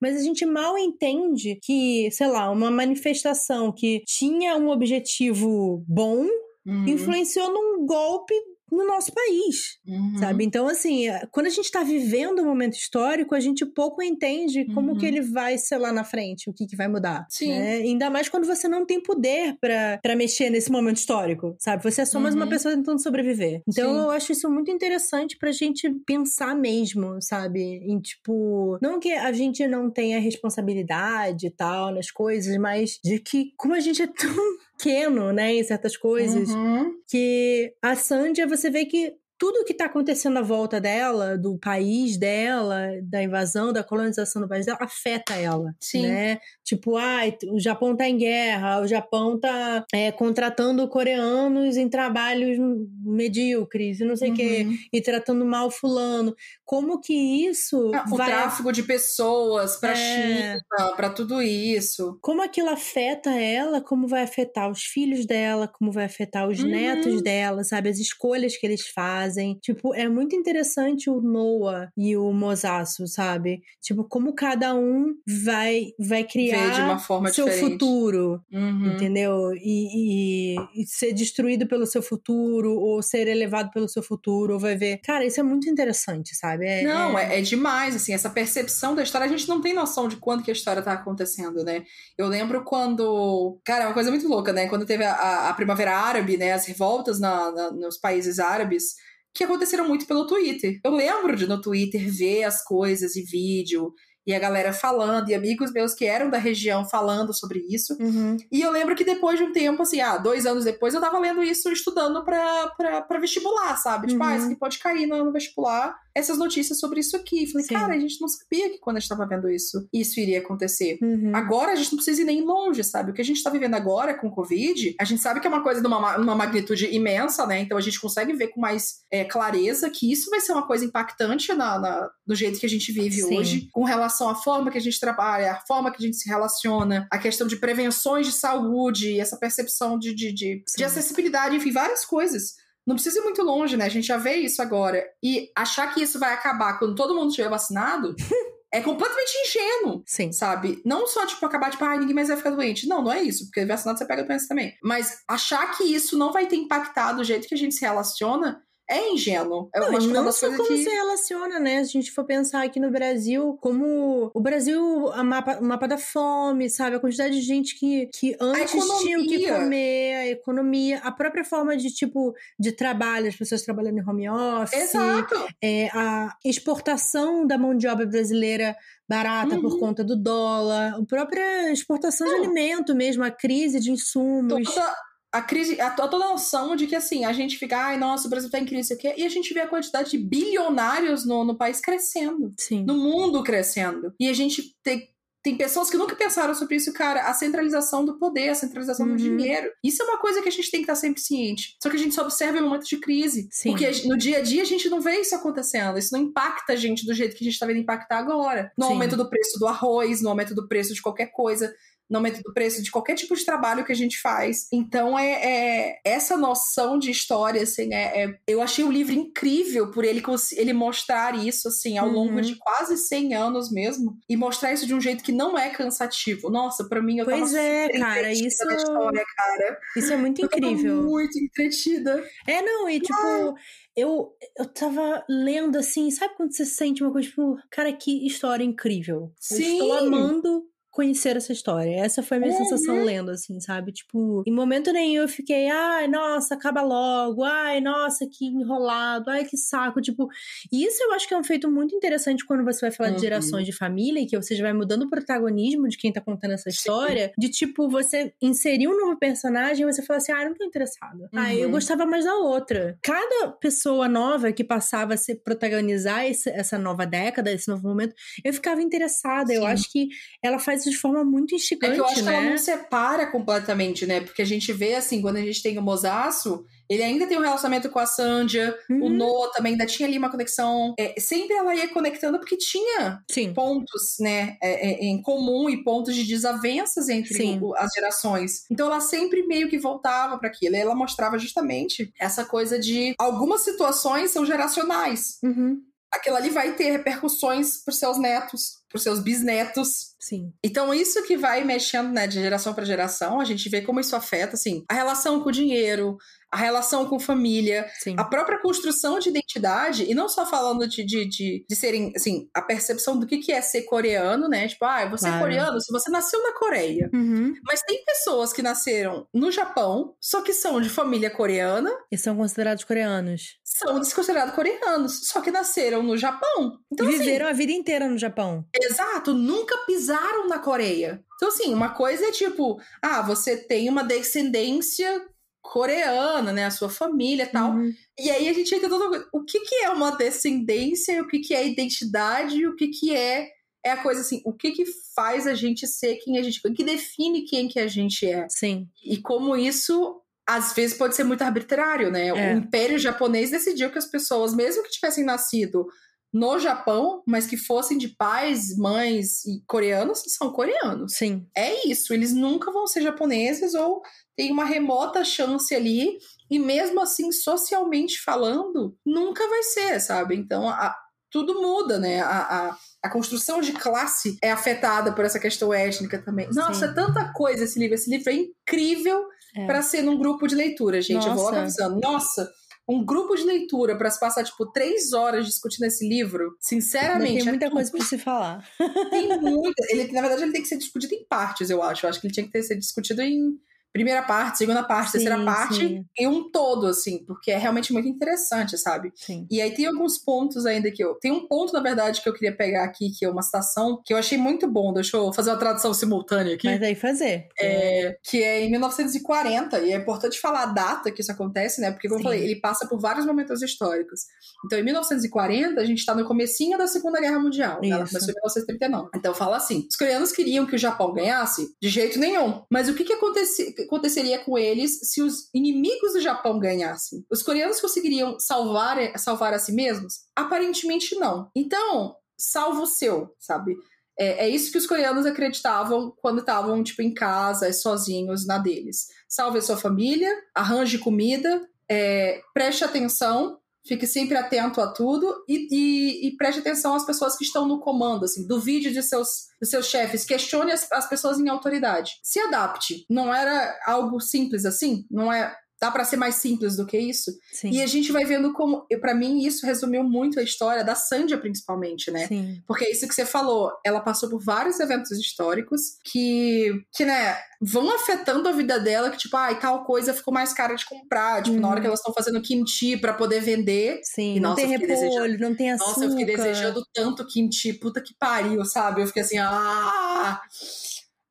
[0.00, 6.26] mas a gente mal entende que, sei lá, uma manifestação que tinha um objetivo bom
[6.66, 6.88] Uhum.
[6.88, 8.32] influenciou num golpe
[8.74, 10.16] no nosso país, Uhum.
[10.18, 10.44] sabe?
[10.44, 14.92] Então, assim, quando a gente tá vivendo um momento histórico, a gente pouco entende como
[14.92, 14.98] Uhum.
[14.98, 17.26] que ele vai ser lá na frente, o que, que vai mudar.
[17.30, 17.48] Sim.
[17.48, 17.74] né?
[17.76, 21.82] Ainda mais quando você não tem poder pra pra mexer nesse momento histórico, sabe?
[21.82, 22.50] Você é só mais uma Uhum.
[22.50, 23.62] pessoa tentando sobreviver.
[23.68, 23.98] Então, Sim.
[24.00, 27.60] eu acho isso muito interessante pra gente pensar mesmo, sabe?
[27.60, 33.18] Em tipo, não que a gente não tenha responsabilidade e tal nas coisas, mas de
[33.18, 34.34] que como a gente é tão
[34.76, 36.94] pequeno, né, em certas coisas, Uhum.
[37.08, 42.16] que a Sandia, você vê que tudo que tá acontecendo à volta dela, do país
[42.16, 46.06] dela, da invasão, da colonização do país dela, afeta ela, Sim.
[46.06, 46.38] né?
[46.64, 52.56] Tipo, ai, o Japão tá em guerra, o Japão tá é, contratando coreanos em trabalhos
[53.04, 54.76] medíocres e não sei o quê, Uhum.
[54.92, 56.34] e tratando mal fulano.
[56.64, 57.12] Como que
[57.46, 58.30] isso Ah, O vai...
[58.30, 59.94] tráfico de pessoas pra É.
[59.94, 60.60] China,
[60.96, 62.18] pra tudo isso.
[62.22, 66.70] Como aquilo afeta ela, como vai afetar os filhos dela, como vai afetar os Uhum.
[66.70, 67.90] netos dela, sabe?
[67.90, 69.33] As escolhas que eles fazem.
[69.60, 73.62] Tipo, é muito interessante o Noah e o Mosaço, sabe?
[73.80, 76.98] Tipo, como cada um vai, vai criar
[77.32, 77.72] seu diferente.
[77.72, 78.92] futuro, Uhum.
[78.92, 79.52] entendeu?
[79.54, 84.58] E, e- e ser destruído pelo seu futuro, ou ser elevado pelo seu futuro, ou
[84.60, 84.98] vai ver.
[84.98, 86.66] Cara, isso é muito interessante, sabe?
[86.66, 89.72] É- Não, é- é, é demais, assim, essa percepção da história, a gente não tem
[89.74, 91.84] noção de quando que a história tá acontecendo, né?
[92.18, 94.68] Eu lembro quando, cara, é uma coisa muito louca, né?
[94.68, 98.94] Quando teve a, a- a Primavera Árabe, né, as revoltas na- na- nos países árabes,
[99.34, 100.80] que aconteceram muito pelo Twitter.
[100.84, 103.92] Eu lembro de no Twitter ver as coisas e vídeo,
[104.26, 107.96] e a galera falando, e amigos meus que eram da região falando sobre isso.
[108.00, 108.36] Uhum.
[108.50, 111.18] E eu lembro que depois de um tempo, assim, ah, dois anos depois, eu tava
[111.18, 114.08] lendo isso, estudando pra, pra, pra vestibular, sabe?
[114.08, 114.28] Tipo, Uhum.
[114.30, 117.46] ah, isso aqui pode cair no, no vestibular, essas notícias sobre isso aqui.
[117.50, 117.74] Falei, Sim.
[117.74, 120.98] cara, a gente não sabia que quando a gente tava vendo isso, isso iria acontecer.
[121.02, 121.32] Uhum.
[121.34, 123.10] Agora a gente não precisa ir nem longe, sabe?
[123.10, 125.50] O que a gente tá vivendo agora com o Covid, a gente sabe que é
[125.50, 127.60] uma coisa de uma, ma- uma magnitude imensa, né?
[127.60, 130.84] Então a gente consegue ver com mais é, clareza que isso vai ser uma coisa
[130.84, 133.36] impactante na, na- do jeito que a gente vive Sim.
[133.38, 136.28] hoje, com relação à forma que a gente trabalha, a forma que a gente se
[136.28, 141.72] relaciona, a questão de prevenções de saúde, essa percepção de, de, de, de acessibilidade, enfim,
[141.72, 142.54] várias coisas.
[142.86, 143.86] Não precisa ir muito longe, né?
[143.86, 145.02] A gente já vê isso agora.
[145.22, 148.14] E achar que isso vai acabar quando todo mundo estiver vacinado
[148.74, 150.32] é completamente ingênuo Sim.
[150.32, 150.82] sabe?
[150.84, 152.88] Não só, tipo, acabar, tipo, ai, ninguém mais vai ficar doente.
[152.88, 154.74] Não, não é isso, porque vacinado você pega doença também.
[154.82, 158.60] Mas achar que isso não vai ter impactado o jeito que a gente se relaciona
[158.90, 159.68] é ingênuo.
[159.74, 160.76] Eu Não, acho é não só como que...
[160.84, 161.82] se relaciona, né?
[161.84, 165.88] Se a gente for pensar aqui no Brasil, como o Brasil, a mapa, o mapa
[165.88, 166.96] da fome, sabe?
[166.96, 171.44] A quantidade de gente que, que antes tinha o que comer, a economia, a própria
[171.44, 175.34] forma de tipo de trabalho, as pessoas trabalhando em home office, Exato.
[175.62, 178.76] é, a exportação da mão de obra brasileira
[179.08, 179.78] barata por Uhum.
[179.80, 182.44] conta do dólar, a própria exportação de Não.
[182.44, 184.64] alimento mesmo, a crise de insumos.
[184.74, 184.94] Toda
[185.34, 188.30] a crise, a, toda a noção de que, assim, a gente fica, ai, nossa, o
[188.30, 191.56] Brasil tá em crise, quê, e a gente vê a quantidade de bilionários no, no
[191.56, 192.52] país crescendo.
[192.58, 192.84] Sim.
[192.84, 194.12] no mundo crescendo.
[194.18, 195.08] E a gente tem,
[195.42, 197.24] tem pessoas que nunca pensaram sobre isso, cara.
[197.28, 199.12] A centralização do poder, a centralização Uhum.
[199.16, 199.70] do dinheiro.
[199.84, 201.76] Isso é uma coisa que a gente tem que estar sempre ciente.
[201.82, 203.46] Só que a gente só observa em momentos de crise.
[203.50, 203.70] Sim.
[203.70, 205.98] Porque a- no dia a dia a gente não vê isso acontecendo.
[205.98, 208.72] Isso não impacta a gente do jeito que a gente tá vendo impactar agora.
[208.78, 208.92] No Sim.
[208.92, 211.74] aumento do preço do arroz, no aumento do preço de qualquer coisa
[212.08, 214.66] no aumento do preço de qualquer tipo de trabalho que a gente faz.
[214.72, 219.90] Então, é, é- essa noção de história, assim, é, é- eu achei o livro incrível
[219.90, 220.22] por ele,
[220.56, 222.12] ele mostrar isso, assim, ao Uhum.
[222.14, 225.70] longo de quase 100 anos mesmo, e mostrar isso de um jeito que não é
[225.70, 226.50] cansativo.
[226.50, 229.78] Nossa, pra mim, eu Pois tava é, cara, isso- história, cara.
[229.96, 231.02] Isso é muito Eu incrível.
[231.04, 232.22] muito entretida.
[232.46, 233.54] É, não, e tipo,
[233.96, 238.64] eu, eu tava lendo assim, sabe quando você sente uma coisa, tipo, cara, que história
[238.64, 239.32] incrível.
[239.50, 239.72] Eu Sim.
[239.72, 240.64] estou amando
[240.94, 241.90] conhecer essa história.
[242.00, 242.58] Essa foi a minha Uhum.
[242.58, 243.92] sensação lendo, assim, sabe?
[243.92, 249.44] Tipo, em momento nenhum eu fiquei, ai, nossa, acaba logo, ai, nossa, que enrolado, ai,
[249.44, 250.00] que saco.
[250.00, 250.28] Tipo,
[250.72, 253.16] e isso eu acho que é um feito muito interessante quando você vai falar de
[253.16, 253.20] Uhum.
[253.20, 256.52] gerações de família, e que você já vai mudando o protagonismo de quem tá contando
[256.52, 256.76] essa Sim.
[256.76, 260.64] história, de tipo, você inserir um novo personagem e você fala assim, ah, não tô
[260.64, 261.28] interessada.
[261.34, 261.72] Ah, eu Uhum.
[261.72, 262.96] gostava mais da outra.
[263.02, 268.14] Cada pessoa nova que passava a se protagonizar esse- essa nova década, esse novo momento,
[268.44, 269.52] eu ficava interessada.
[269.52, 269.66] Eu Sim.
[269.68, 270.08] acho que
[270.42, 272.34] ela faz isso de forma muito É instigante, que eu acho que né?
[272.34, 274.20] ela não separa completamente, né?
[274.20, 277.42] Porque a gente vê, assim, quando a gente tem o Mosaço, ele ainda tem um
[277.42, 279.08] relacionamento com a Sandia, o Uhum.
[279.08, 280.94] Noah também ainda tinha ali uma conexão.
[280.98, 283.54] É, sempre ela ia conectando porque tinha Sim.
[283.54, 288.64] pontos, né, é, é, em comum e pontos de desavenças entre o- as gerações.
[288.70, 290.76] Então ela sempre meio que voltava para aquilo.
[290.76, 295.38] E ela mostrava justamente essa coisa de algumas situações são geracionais.
[295.42, 295.80] Uhum.
[296.12, 300.13] Aquilo ali vai ter repercussões pros seus netos, pros seus bisnetos.
[300.24, 300.52] Sim.
[300.64, 304.16] Então, isso que vai mexendo, né, de geração para geração, a gente vê como isso
[304.16, 306.16] afeta, assim, a relação com o dinheiro,
[306.50, 308.14] a relação com família, Sim.
[308.16, 312.48] a própria construção de identidade, e não só falando de, de, de, de serem, assim,
[312.54, 314.68] a percepção do que, que é ser coreano, né?
[314.68, 315.36] Tipo, ah, você Claro.
[315.36, 317.10] é coreano se você nasceu na Coreia.
[317.12, 317.52] Uhum.
[317.64, 322.36] Mas tem pessoas que nasceram no Japão, só que são de família coreana, E são
[322.36, 323.58] considerados coreanos.
[323.64, 326.78] são desconsiderados coreanos, só que nasceram no Japão.
[326.92, 328.64] Então, e assim, viveram a vida inteira no Japão.
[328.72, 330.13] Exato, nunca pisaram
[330.48, 331.22] na Coreia.
[331.36, 335.26] Então, assim, uma coisa é tipo, ah, você tem uma descendência
[335.64, 336.66] coreana, né?
[336.66, 337.72] A sua família e tal.
[337.72, 337.92] Uhum.
[338.18, 339.26] E aí a gente entra todo.
[339.32, 343.14] O que, que é uma descendência, o que, que é identidade, e o que, que
[343.14, 343.48] é.
[343.86, 346.60] É a coisa assim, o que que faz a gente ser quem a gente.
[346.66, 348.46] O que define quem que a gente é.
[348.48, 348.86] Sim.
[349.04, 350.20] E como isso.
[350.46, 352.28] Às vezes pode ser muito arbitrário, né?
[352.28, 352.54] É.
[352.54, 355.86] O Império Japonês decidiu que as pessoas, mesmo que tivessem nascido
[356.34, 361.14] no Japão, mas que fossem de pais, mães e coreanos, são coreanos.
[361.14, 361.46] Sim.
[361.56, 364.02] É isso, eles nunca vão ser japoneses ou
[364.36, 366.18] tem uma remota chance ali,
[366.50, 370.34] e mesmo assim, socialmente falando, nunca vai ser, sabe?
[370.34, 370.94] Então, a-
[371.30, 372.20] tudo muda, né?
[372.20, 372.38] A,
[372.70, 376.48] a, a construção de classe é afetada por essa questão étnica também.
[376.52, 376.92] Nossa, Sim.
[376.92, 377.94] é tanta coisa esse livro.
[377.96, 379.24] Esse livro é incrível
[379.56, 379.66] É.
[379.66, 381.26] para ser num grupo de leitura, gente.
[381.26, 381.60] Eu vou Nossa.
[381.60, 382.00] avisando.
[382.00, 382.48] Nossa,
[382.88, 387.36] um grupo de leitura para se passar, tipo, três horas discutindo esse livro, sinceramente.
[387.36, 388.68] tem muita é coisa pra se falar.
[389.10, 389.82] Tem muita.
[389.88, 392.04] Ele, na verdade, ele tem que ser discutido em partes, eu acho.
[392.04, 393.58] Eu acho que ele tinha que ter sido discutido em
[393.94, 396.04] primeira parte, segunda parte, Sim, terceira parte, sim.
[396.18, 399.12] e um todo, assim, porque é realmente muito interessante, sabe?
[399.14, 399.46] Sim.
[399.48, 401.14] E aí tem alguns pontos ainda que eu.
[401.14, 404.12] Tem um ponto, na verdade, que eu queria pegar aqui, que é uma citação que
[404.12, 404.92] eu achei muito bom.
[404.92, 406.66] Deixa eu fazer uma tradução simultânea aqui.
[406.66, 407.46] Mas aí fazer.
[407.60, 411.92] É, que é em 1940, e é importante falar a data que isso acontece, né?
[411.92, 414.22] Porque, como eu falei, ele passa por vários momentos históricos.
[414.66, 417.80] Então, em 1940, a gente está no comecinho da Segunda Guerra Mundial.
[417.80, 417.90] né?
[417.90, 418.12] Ela Isso.
[418.12, 419.10] começou em 1939.
[419.14, 421.68] Então, fala assim, os coreanos queriam que o Japão ganhasse?
[421.80, 422.62] De jeito nenhum.
[422.68, 427.24] Mas o que, que aconteci- aconteceria com eles se os inimigos do Japão ganhassem?
[427.30, 430.24] Os coreanos conseguiriam salvar, salvar a si mesmos?
[430.34, 431.50] Aparentemente, não.
[431.54, 433.76] Então, salva o seu, sabe?
[434.18, 439.08] É, é isso que os coreanos acreditavam quando estavam, tipo, em casa, sozinhos, na deles.
[439.28, 445.68] Salve a sua família, arranje comida, é, preste atenção, fique sempre atento a tudo e,
[445.70, 449.28] e- e preste atenção às pessoas que estão no comando, assim, duvide de seus,
[449.60, 452.12] dos seus chefes, questione as, as pessoas em autoridade.
[452.22, 453.04] Se adapte.
[453.10, 455.04] Não era algo simples assim?
[455.10, 455.54] Não é...
[455.84, 457.30] Dá pra ser mais simples do que isso?
[457.52, 457.68] Sim.
[457.70, 461.36] E a gente vai vendo como, para mim, isso resumiu muito a história da Sandia,
[461.36, 462.26] principalmente, né?
[462.26, 462.62] Sim.
[462.66, 467.36] Porque é isso que você falou, ela passou por vários eventos históricos que, que né,
[467.60, 471.42] vão afetando a vida dela, que tipo, ai, tal coisa ficou mais cara de comprar,
[471.42, 471.80] tipo, na hora Uhum.
[471.82, 474.00] que elas estão fazendo kimchi pra poder vender.
[474.04, 474.36] Sim.
[474.36, 475.90] E, não nossa, tem repolho, não tem açúcar.
[475.90, 479.02] Nossa, eu fiquei desejando tanto kimchi, puta que pariu, sabe?
[479.02, 480.40] Eu fiquei assim, ah!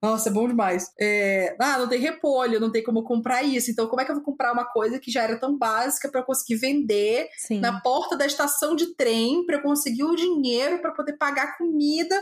[0.03, 0.91] Nossa, é bom demais.
[0.99, 3.71] É, ah, não tem repolho, não tem como comprar isso.
[3.71, 6.19] Então, como é que eu vou comprar uma coisa que já era tão básica pra
[6.19, 7.61] eu conseguir vender Sim.
[7.61, 12.21] na porta da estação de trem para eu conseguir o dinheiro para poder pagar comida,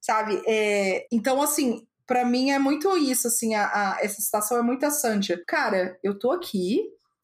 [0.00, 0.40] sabe?
[0.46, 4.86] É, então, assim, para mim é muito isso, assim, a, a- essa situação é muito
[4.86, 5.38] a Sandia.
[5.46, 6.80] Cara, eu tô aqui,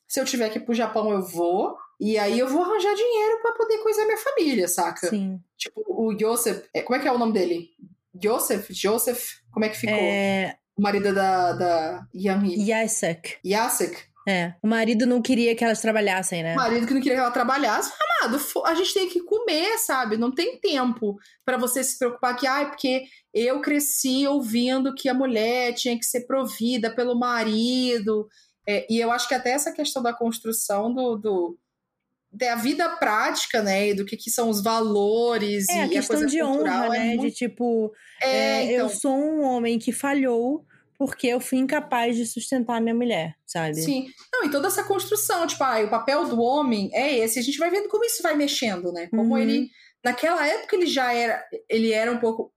[0.06, 1.78] se eu tiver que ir pro Japão, eu vou.
[1.98, 5.08] E aí eu vou arranjar dinheiro para poder coisar minha família, saca?
[5.08, 5.40] Sim.
[5.56, 7.70] Tipo, o Joseph, é, como é que é o nome dele?
[8.22, 8.66] Joseph?
[8.70, 9.24] Joseph?
[9.52, 9.94] Como é que ficou?
[9.96, 10.56] É.
[10.76, 13.36] O marido da, da Yang Yasek.
[13.46, 13.96] Yasek?
[14.26, 14.54] É.
[14.62, 16.54] O marido não queria que elas trabalhassem, né?
[16.54, 20.16] O marido que não queria que ela trabalhasse, amado, a gente tem que comer, sabe?
[20.16, 25.14] Não tem tempo pra você se preocupar que, ai, porque eu cresci ouvindo que a
[25.14, 28.26] mulher tinha que ser provida pelo marido.
[28.66, 31.58] É, e eu acho que até essa questão da construção do, do-
[32.36, 33.88] da vida prática, né?
[33.90, 36.84] E do que, que são os valores é, e a questão a coisa de cultural
[36.86, 37.06] honra, é né?
[37.14, 37.20] muito...
[37.22, 37.92] De tipo,
[38.22, 40.64] É, é, eu então, sou um homem que falhou
[40.96, 43.74] porque eu fui incapaz de sustentar minha mulher, sabe?
[43.74, 44.06] sim.
[44.32, 47.38] Não, e toda essa construção, tipo, ah, o papel do homem é esse.
[47.38, 49.08] A gente vai vendo como isso vai mexendo, né?
[49.08, 49.38] Como Uhum.
[49.38, 49.68] ele,
[50.04, 52.52] naquela época, ele já era, ele era um pouco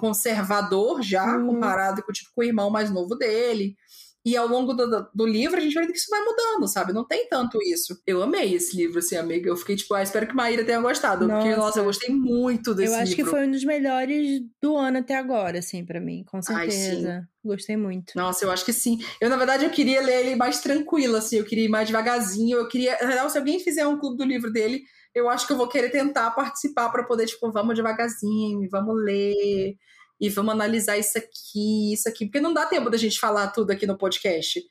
[0.00, 1.46] conservador já, Uhum.
[1.48, 3.74] comparado com, tipo, com o irmão mais novo dele.
[4.24, 6.92] E ao longo do, do- livro, a gente vai vendo que isso vai mudando, sabe?
[6.92, 8.00] Não tem tanto isso.
[8.06, 9.48] Eu amei esse livro, assim, amiga.
[9.48, 11.26] Eu fiquei, tipo, ah, espero que Maíra tenha gostado.
[11.26, 11.56] Porque, Nossa.
[11.56, 13.24] nossa, eu gostei muito desse eu acho livro.
[13.24, 17.28] que foi um dos melhores do ano até agora, assim, pra mim, com Ai, certeza.
[17.44, 18.12] Gostei muito.
[18.14, 19.00] Nossa, eu acho que sim.
[19.20, 21.38] Eu, na verdade, eu queria ler ele mais tranquilo, assim.
[21.38, 22.58] Eu queria ir mais devagarzinho.
[22.58, 22.96] Eu queria...
[23.02, 24.82] Na real, se alguém fizer um clube do livro dele,
[25.12, 29.74] eu acho que eu vou querer tentar participar pra poder, tipo, vamos devagarzinho, vamos ler.
[30.22, 32.24] E vamos analisar isso aqui, isso aqui.
[32.26, 34.62] Porque não dá tempo da gente falar tudo aqui no podcast.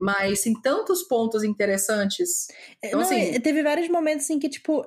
[0.00, 2.46] Mas tem tantos pontos interessantes.
[2.82, 4.82] Então, Não, assim- e- teve vários momentos assim que, tipo,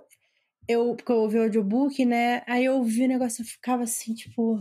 [0.68, 2.42] eu, porque eu ouvi o audiobook, né?
[2.48, 4.60] Aí eu ouvi o negócio e ficava assim, tipo,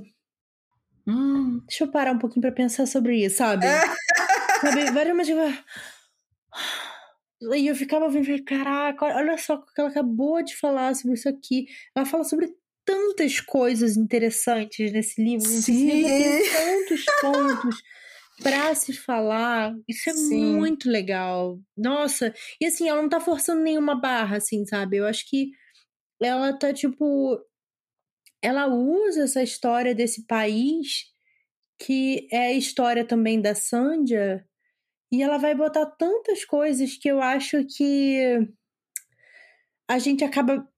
[1.09, 3.65] Hum, deixa eu parar um pouquinho pra pensar sobre isso, sabe?
[3.65, 3.81] É.
[4.61, 4.91] sabe?
[4.93, 5.65] Várias vezes, tipo,
[7.55, 11.29] E eu ficava falei, caraca, olha só o que ela acabou de falar sobre isso
[11.29, 11.67] aqui.
[11.95, 12.55] Ela fala sobre
[12.87, 15.47] tantas coisas interessantes nesse livro.
[15.47, 15.87] Esse Sim.
[15.87, 17.83] livro tem tantos pontos
[18.43, 19.75] pra se falar.
[19.89, 20.57] Isso é Sim.
[20.57, 21.59] muito legal.
[21.77, 24.99] Nossa, e assim, ela não tá forçando nenhuma barra, assim, sabe?
[24.99, 25.51] Eu acho que
[26.23, 27.39] ela tá, tipo.
[28.43, 31.07] Ela usa essa história desse país,
[31.81, 34.47] que é a história também da Sandia,
[35.11, 38.39] e ela vai botar tantas coisas que eu acho que
[39.89, 40.69] a gente acaba.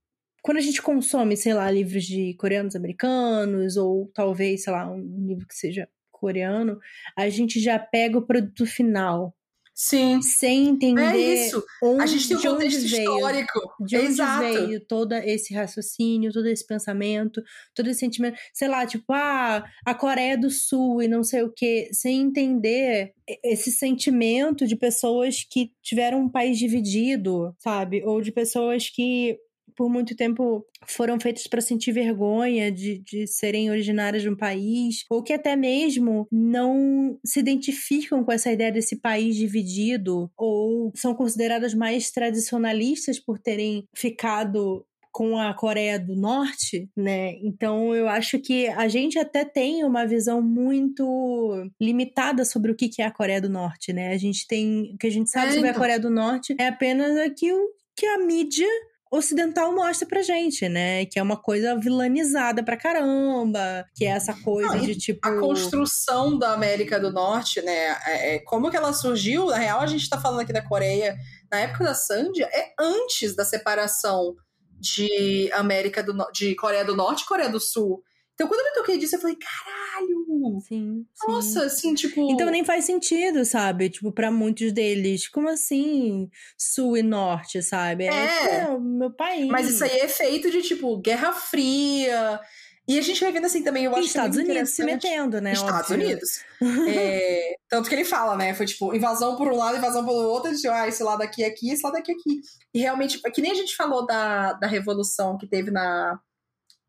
[0.49, 5.27] Quando a gente consome, sei lá, livros de coreanos americanos, ou talvez, sei lá, um
[5.27, 6.79] livro que seja coreano,
[7.15, 9.37] a gente já pega o produto final,
[9.75, 10.23] sim.
[10.23, 11.63] sem entender É isso.
[11.83, 13.13] onde, A gente tem um contexto veio.
[13.13, 13.61] histórico.
[13.79, 14.41] De onde Exato.
[14.41, 17.43] veio todo esse raciocínio, todo esse pensamento,
[17.75, 18.39] todo esse sentimento.
[18.55, 23.13] Sei lá, tipo, ah, a Coreia do Sul e não sei o quê, sem entender
[23.45, 28.03] esse sentimento de pessoas que tiveram um país dividido, sabe?
[28.03, 29.39] Ou de pessoas que
[29.79, 35.05] por muito tempo foram feitas para sentir vergonha de, de serem originárias de um país,
[35.09, 41.15] ou que até mesmo não se identificam com essa ideia desse país dividido, ou são
[41.15, 47.35] consideradas mais tradicionalistas por terem ficado com a Coreia do Norte, né?
[47.43, 52.91] Então eu acho que a gente até tem uma visão muito limitada sobre o que
[53.01, 54.13] é a Coreia do Norte, né?
[54.13, 55.81] A gente tem, o que a gente sabe É, sobre a então.
[55.81, 57.65] Coreia do Norte é apenas aquilo
[57.97, 58.69] que a mídia
[59.11, 61.07] ocidental mostra pra gente, né?
[61.07, 65.39] Que é uma coisa vilanizada pra caramba, que é essa coisa Não, de tipo A
[65.39, 67.97] construção da América do Norte, né?
[68.07, 69.47] É, é, como que ela surgiu?
[69.47, 71.17] Na real, a gente tá falando aqui da Coreia.
[71.51, 74.35] Na época da Sandia, é antes da separação
[74.81, 78.03] de América do de Coreia do Norte e Coreia do Sul.
[78.39, 80.61] Então, quando eu me toquei disso, eu falei, caralho!
[80.61, 81.27] Sim, sim.
[81.27, 82.31] Nossa, assim, tipo.
[82.31, 83.91] Então nem faz sentido, sabe?
[83.91, 85.27] Tipo, pra muitos deles.
[85.27, 88.05] Como assim sul e norte, sabe?
[88.05, 88.61] É.
[88.61, 89.49] tipo, o meu país.
[89.49, 92.41] Mas isso aí é feito de, tipo, Guerra Fria.
[92.87, 94.85] E a gente vai vendo assim também, eu E acho Estados que é Unidos se
[94.85, 95.53] metendo, né?
[95.53, 96.07] Estados óbvio.
[96.07, 96.45] Unidos.
[96.89, 98.55] É, tanto que ele fala, né?
[98.55, 100.49] Foi tipo, invasão por um lado, invasão pelo outro.
[100.49, 102.41] Ele disse, ah, esse lado aqui é aqui, esse lado aqui é aqui.
[102.73, 106.21] E realmente, que nem a gente falou da, da revolução que teve na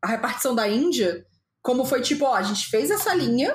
[0.02, 1.26] a repartição da Índia,
[1.62, 3.54] como foi tipo, ó, a gente fez essa linha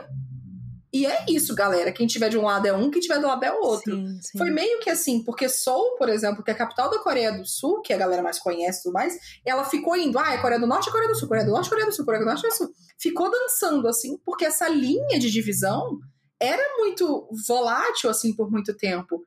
[0.96, 1.92] e é isso, galera.
[1.92, 3.94] Quem tiver de um lado é um, quem tiver do lado é o outro.
[3.94, 4.38] Sim, sim.
[4.38, 7.46] Foi meio que assim, porque Seoul, por exemplo, que é a capital da Coreia do
[7.46, 10.58] Sul, que a galera mais conhece e tudo mais, ela ficou indo, ah, é Coreia
[10.58, 12.42] do Norte, é Coreia do Sul, Coreia do Norte, Coreia do Sul, Coreia do Norte,
[12.44, 12.74] Coreia do Sul.
[12.98, 16.00] Ficou dançando, assim, porque essa linha de divisão
[16.40, 19.22] era muito volátil, assim, por muito tempo.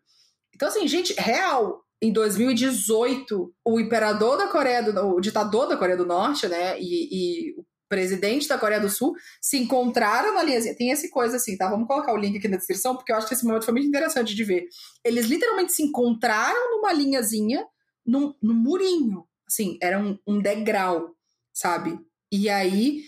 [0.55, 5.99] Então, assim, gente, real, em 2018, o imperador da Coreia do o ditador da Coreia
[5.99, 10.77] do Norte, né, e, e o presidente da Coreia do Sul se encontraram na linhazinha.
[10.77, 11.68] Tem essa coisa assim, tá?
[11.68, 13.88] Vamos colocar o link aqui na descrição, porque eu acho que esse momento foi muito
[13.88, 14.68] interessante de ver.
[15.05, 17.66] Eles literalmente se encontraram numa linhazinha,
[18.05, 19.24] num, num murinho.
[19.46, 21.14] Assim, era um, um degrau,
[21.53, 21.98] sabe?
[22.31, 23.03] E aí,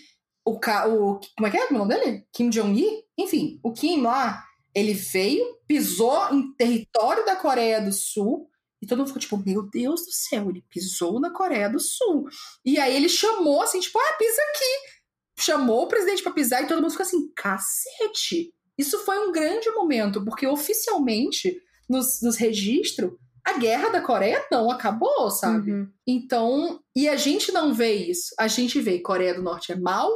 [0.45, 1.19] o, o.
[1.35, 2.25] Como é que é o nome dele?
[2.33, 3.03] Kim Jong-il?
[3.17, 8.49] Enfim, o Kim lá, ele veio, pisou em território da Coreia do Sul.
[8.81, 12.27] E todo mundo ficou tipo, meu Deus do céu, ele pisou na Coreia do Sul.
[12.65, 15.43] E aí ele chamou assim, tipo, ah, pisa aqui.
[15.43, 18.51] Chamou o presidente pra pisar e todo mundo ficou assim, cacete.
[18.77, 21.55] Isso foi um grande momento, porque oficialmente,
[21.87, 23.11] nos, nos registros,
[23.45, 25.71] a guerra da Coreia não acabou, sabe?
[25.71, 25.87] Uhum.
[26.07, 28.33] Então, e a gente não vê isso.
[28.39, 30.09] A gente vê Coreia do Norte é mal,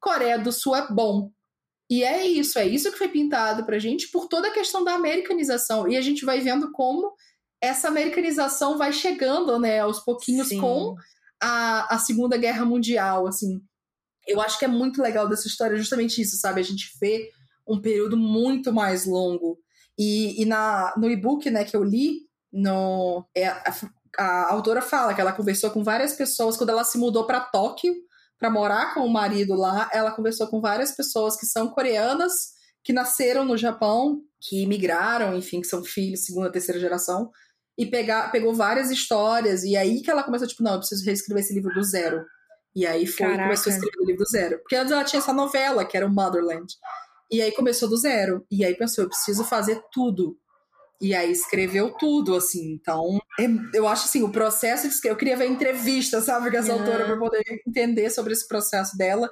[0.00, 1.30] Coreia do Sul é bom.
[1.90, 4.94] E é isso, é isso que foi pintado pra gente por toda a questão da
[4.94, 5.88] americanização.
[5.88, 7.12] E a gente vai vendo como
[7.60, 10.60] essa americanização vai chegando, né, aos pouquinhos Sim.
[10.60, 10.96] com
[11.40, 13.60] a, a Segunda Guerra Mundial, assim.
[14.26, 16.60] Eu acho que é muito legal dessa história justamente isso, sabe?
[16.60, 17.30] A gente vê
[17.66, 19.58] um período muito mais longo.
[19.98, 22.20] E, e na, no e-book né, que eu li,
[22.52, 23.74] no, é, a,
[24.18, 27.94] a, autora fala que ela conversou com várias pessoas quando ela se mudou para Tóquio
[28.38, 29.90] para morar com o marido lá.
[29.92, 32.32] Ela conversou com várias pessoas que são coreanas,
[32.82, 37.30] que nasceram no Japão, que migraram, enfim, que são filhos, segunda, terceira geração,
[37.80, 39.64] e pegar, pegou várias histórias.
[39.64, 42.22] E aí que ela começou, tipo, não, eu preciso reescrever esse livro do zero.
[42.76, 43.44] E aí foi Caraca.
[43.44, 44.58] começou a escrever o livro do zero.
[44.58, 46.70] Porque antes ela tinha essa novela, que era o Motherland.
[47.32, 48.44] E aí começou do zero.
[48.50, 50.36] E aí pensou, eu preciso fazer tudo.
[51.00, 52.70] E aí escreveu tudo, assim.
[52.74, 55.14] Então, é, eu acho assim, o processo de escrever.
[55.14, 56.80] Eu queria ver entrevista, sabe, com essa uhum.
[56.80, 59.26] autora, para poder entender sobre esse processo dela.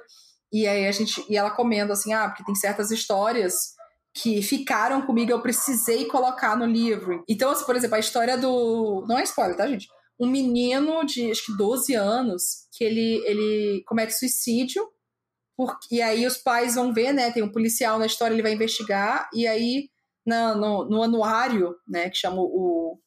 [0.51, 1.23] E aí a gente.
[1.29, 3.77] E ela comenta assim, ah, porque tem certas histórias
[4.13, 7.23] que ficaram comigo, eu precisei colocar no livro.
[7.27, 9.05] Então, assim, por exemplo, a história do.
[9.07, 9.87] Não é spoiler, tá, gente?
[10.19, 14.85] Um menino de acho que 12 anos que ele, ele comete suicídio
[15.59, 17.31] porque, e aí os pais vão ver, né?
[17.31, 19.89] Tem um policial na história, ele vai investigar, e aí
[20.25, 22.97] na, no, no anuário, né, que chama o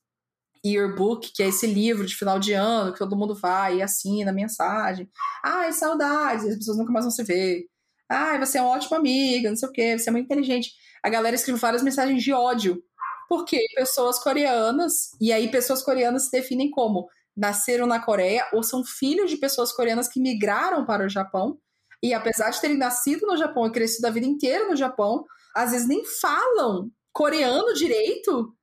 [0.63, 4.35] Yearbook, que é esse livro de final de ano, que todo mundo vai e assina
[4.35, 5.09] mensagem.
[5.43, 7.65] Ai, saudades, as pessoas nunca mais vão se ver.
[8.13, 10.73] Ai, você é uma ótima amiga, não sei o quê, você é muito inteligente.
[11.03, 12.83] A galera escreve várias mensagens de ódio.
[13.29, 18.85] Porque pessoas coreanas, e aí pessoas coreanas se definem como nasceram na Coreia ou são
[18.85, 21.59] filhos de pessoas coreanas que migraram para o Japão
[22.03, 25.71] e apesar de terem nascido no Japão e crescido a vida inteira no Japão, às
[25.71, 28.55] vezes nem falam coreano direito,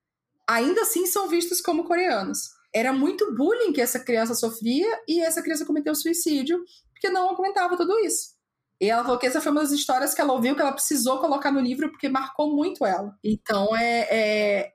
[0.47, 2.49] ainda assim são vistos como coreanos.
[2.73, 7.77] Era muito bullying que essa criança sofria e essa criança cometeu suicídio porque não comentava
[7.77, 8.38] tudo isso.
[8.81, 11.19] E ela falou que essa foi uma das histórias que ela ouviu que ela precisou
[11.19, 13.13] colocar no livro porque marcou muito ela.
[13.23, 14.73] Então é, é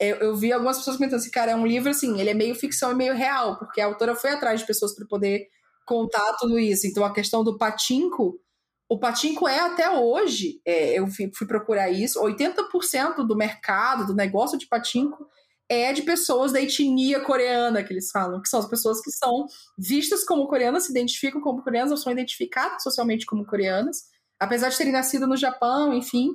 [0.00, 2.54] eu, eu, vi algumas pessoas comentando assim, cara, é um livro assim, ele é meio
[2.54, 5.46] ficção e meio real, porque a autora foi atrás de pessoas para poder
[5.86, 6.86] contar tudo isso.
[6.86, 8.40] Então, a questão do patinco,
[8.88, 14.14] o patinco é até hoje, é, eu fui, fui, procurar isso, 80% do mercado, do
[14.14, 15.28] negócio de patinco
[15.70, 19.46] é de pessoas da etnia coreana, que eles falam, que são as pessoas que são
[19.78, 24.08] vistas como coreanas, se identificam como coreanas, ou são identificadas socialmente como coreanas,
[24.38, 26.32] apesar de terem nascido no Japão, enfim,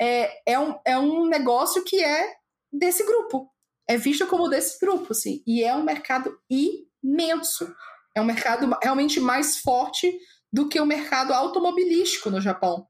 [0.00, 2.34] é, é, um, é um negócio que é
[2.72, 3.48] desse grupo,
[3.88, 7.72] é visto como desse grupo, assim, e é um mercado imenso.
[8.16, 10.18] É um mercado realmente mais forte
[10.52, 12.86] do que o mercado automobilístico no Japão.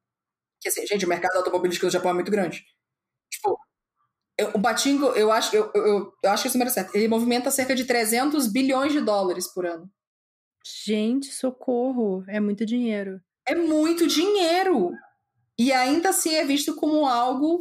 [0.60, 2.64] Que assim, gente, o mercado automobilístico no Japão é muito grande.
[3.30, 3.58] Tipo,
[4.54, 6.94] o Batingo, eu acho, eu, eu, eu acho que isso número é certo.
[6.94, 9.90] Ele movimenta cerca de 300 bilhões de dólares por ano.
[10.64, 12.24] Gente, socorro.
[12.28, 13.20] É muito dinheiro.
[13.46, 14.92] É muito dinheiro.
[15.58, 17.58] E ainda assim é visto como algo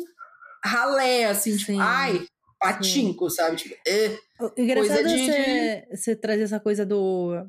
[0.64, 2.26] ralé, assim, tipo, ai,
[2.60, 3.58] patinco, sabe?
[3.58, 4.18] Tipo, eh.
[4.58, 5.98] Engraçado de, você, de...
[5.98, 7.46] você trazer essa coisa do,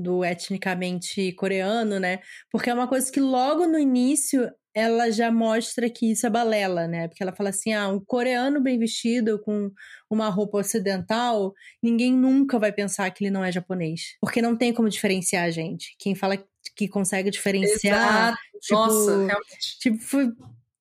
[0.00, 2.20] do etnicamente coreano, né?
[2.50, 6.86] Porque é uma coisa que logo no início ela já mostra que isso é balela,
[6.86, 7.08] né?
[7.08, 9.70] Porque ela fala assim: ah, um coreano bem vestido com
[10.08, 14.16] uma roupa ocidental, ninguém nunca vai pensar que ele não é japonês.
[14.20, 15.94] Porque não tem como diferenciar a gente.
[15.98, 16.42] Quem fala
[16.76, 18.32] que consegue diferenciar.
[18.32, 18.38] Exato.
[18.60, 19.78] Tipo, Nossa, realmente.
[19.80, 19.98] Tipo,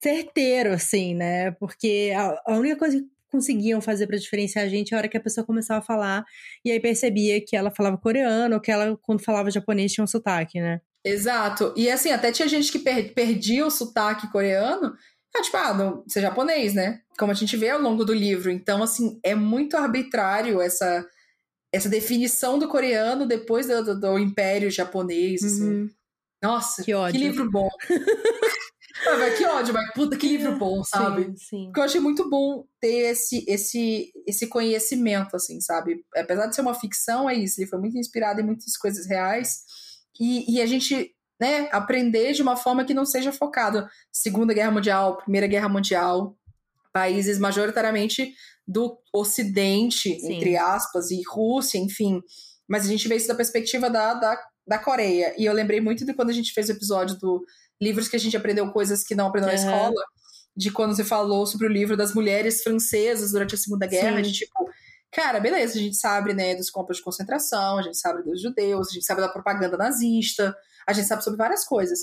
[0.01, 1.51] certeiro, assim, né?
[1.51, 5.22] Porque a, a única coisa conseguiam fazer para diferenciar a gente a hora que a
[5.22, 6.26] pessoa começava a falar
[6.64, 10.08] e aí percebia que ela falava coreano ou que ela, quando falava japonês, tinha um
[10.08, 10.82] sotaque, né?
[11.04, 11.74] Exato.
[11.76, 14.94] E assim, até tinha gente que per perdia o sotaque coreano.
[15.36, 17.02] Ah, tipo, ah, não, você é japonês, né?
[17.18, 18.50] Como a gente vê ao longo do livro.
[18.50, 21.06] Então, assim, é muito arbitrário essa,
[21.72, 25.44] essa definição do coreano depois do, do, do Império Japonês.
[25.44, 25.70] Assim.
[25.70, 25.90] Uhum.
[26.42, 27.70] Nossa, que, que livro bom.
[29.08, 31.26] Ah, que ódio, mas puta, que livro bom, sabe?
[31.26, 31.64] Sim, sim.
[31.66, 36.04] Porque eu achei muito bom ter esse, esse, esse conhecimento, assim, sabe?
[36.16, 37.60] Apesar de ser uma ficção, é isso.
[37.60, 39.64] Ele foi muito inspirado em muitas coisas reais.
[40.20, 44.72] E, e a gente, né, aprender de uma forma que não seja focado Segunda Guerra
[44.72, 46.38] Mundial, Primeira Guerra Mundial,
[46.91, 48.34] países majoritariamente
[48.68, 50.34] do Ocidente, sim.
[50.34, 52.22] entre aspas, e Rússia, enfim.
[52.68, 55.34] Mas a gente vê isso da perspectiva da, da, da Coreia.
[55.38, 57.43] E eu lembrei muito de quando a gente fez o episódio do
[57.82, 60.04] livros que a gente aprendeu coisas que não aprendeu na escola,
[60.56, 64.24] de quando você falou sobre o livro das mulheres francesas durante a Segunda Guerra, Sim.
[64.24, 64.70] de tipo,
[65.12, 68.90] cara, beleza, a gente sabe, né, dos campos de concentração, a gente sabe dos judeus,
[68.90, 70.56] a gente sabe da propaganda nazista,
[70.86, 72.00] a gente sabe sobre várias coisas.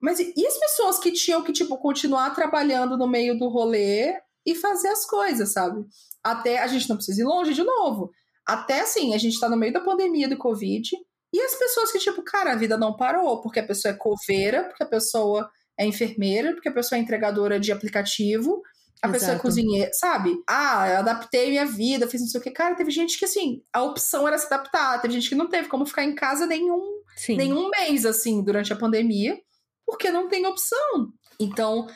[0.00, 4.14] Mas e, e as pessoas que tinham que, tipo, continuar trabalhando no meio do rolê
[4.46, 5.84] e fazer as coisas, sabe?
[6.22, 8.10] Até a gente não precisa ir longe de novo.
[8.46, 10.90] Até assim, a gente tá no meio da pandemia do Covid,
[11.32, 14.64] e as pessoas que, tipo, cara, a vida não parou, porque a pessoa é coveira,
[14.64, 18.62] porque a pessoa é enfermeira, porque a pessoa é entregadora de aplicativo,
[19.02, 19.42] A pessoa é Exato.
[19.42, 20.36] cozinheira, sabe?
[20.46, 22.50] Ah, eu adaptei minha vida, fiz não sei o que.
[22.50, 25.00] Cara, teve gente que, assim, a opção era se adaptar.
[25.00, 27.36] Teve gente que não teve como ficar em casa nenhum, Sim.
[27.36, 29.40] nenhum mês, assim, durante a pandemia,
[29.86, 31.08] porque não tem opção.
[31.38, 31.86] Então,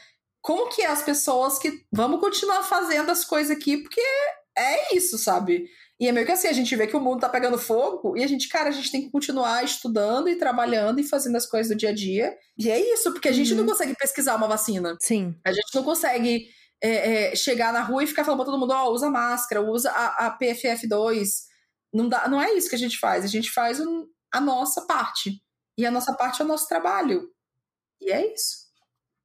[0.40, 4.00] como que é as pessoas que vamos continuar fazendo as coisas aqui, porque
[4.56, 5.68] é isso, sabe?
[6.00, 8.24] E é meio que assim, a gente vê que o mundo tá pegando fogo e
[8.24, 11.70] a gente, cara, a gente tem que continuar estudando e trabalhando e fazendo as coisas
[11.74, 12.36] do dia a dia.
[12.58, 13.58] E é isso, porque a gente Uhum.
[13.60, 14.96] não consegue pesquisar uma vacina.
[15.00, 15.38] Sim.
[15.44, 16.48] A gente não consegue
[16.82, 19.90] é, é, chegar na rua e ficar falando pra todo mundo, ó, usa máscara, usa
[19.90, 21.28] a, a PFF2.
[21.92, 23.24] Não, dá, não é isso que a gente faz.
[23.24, 25.40] A gente faz um- a nossa parte.
[25.78, 27.30] E a nossa parte é o nosso trabalho.
[28.00, 28.64] E é isso.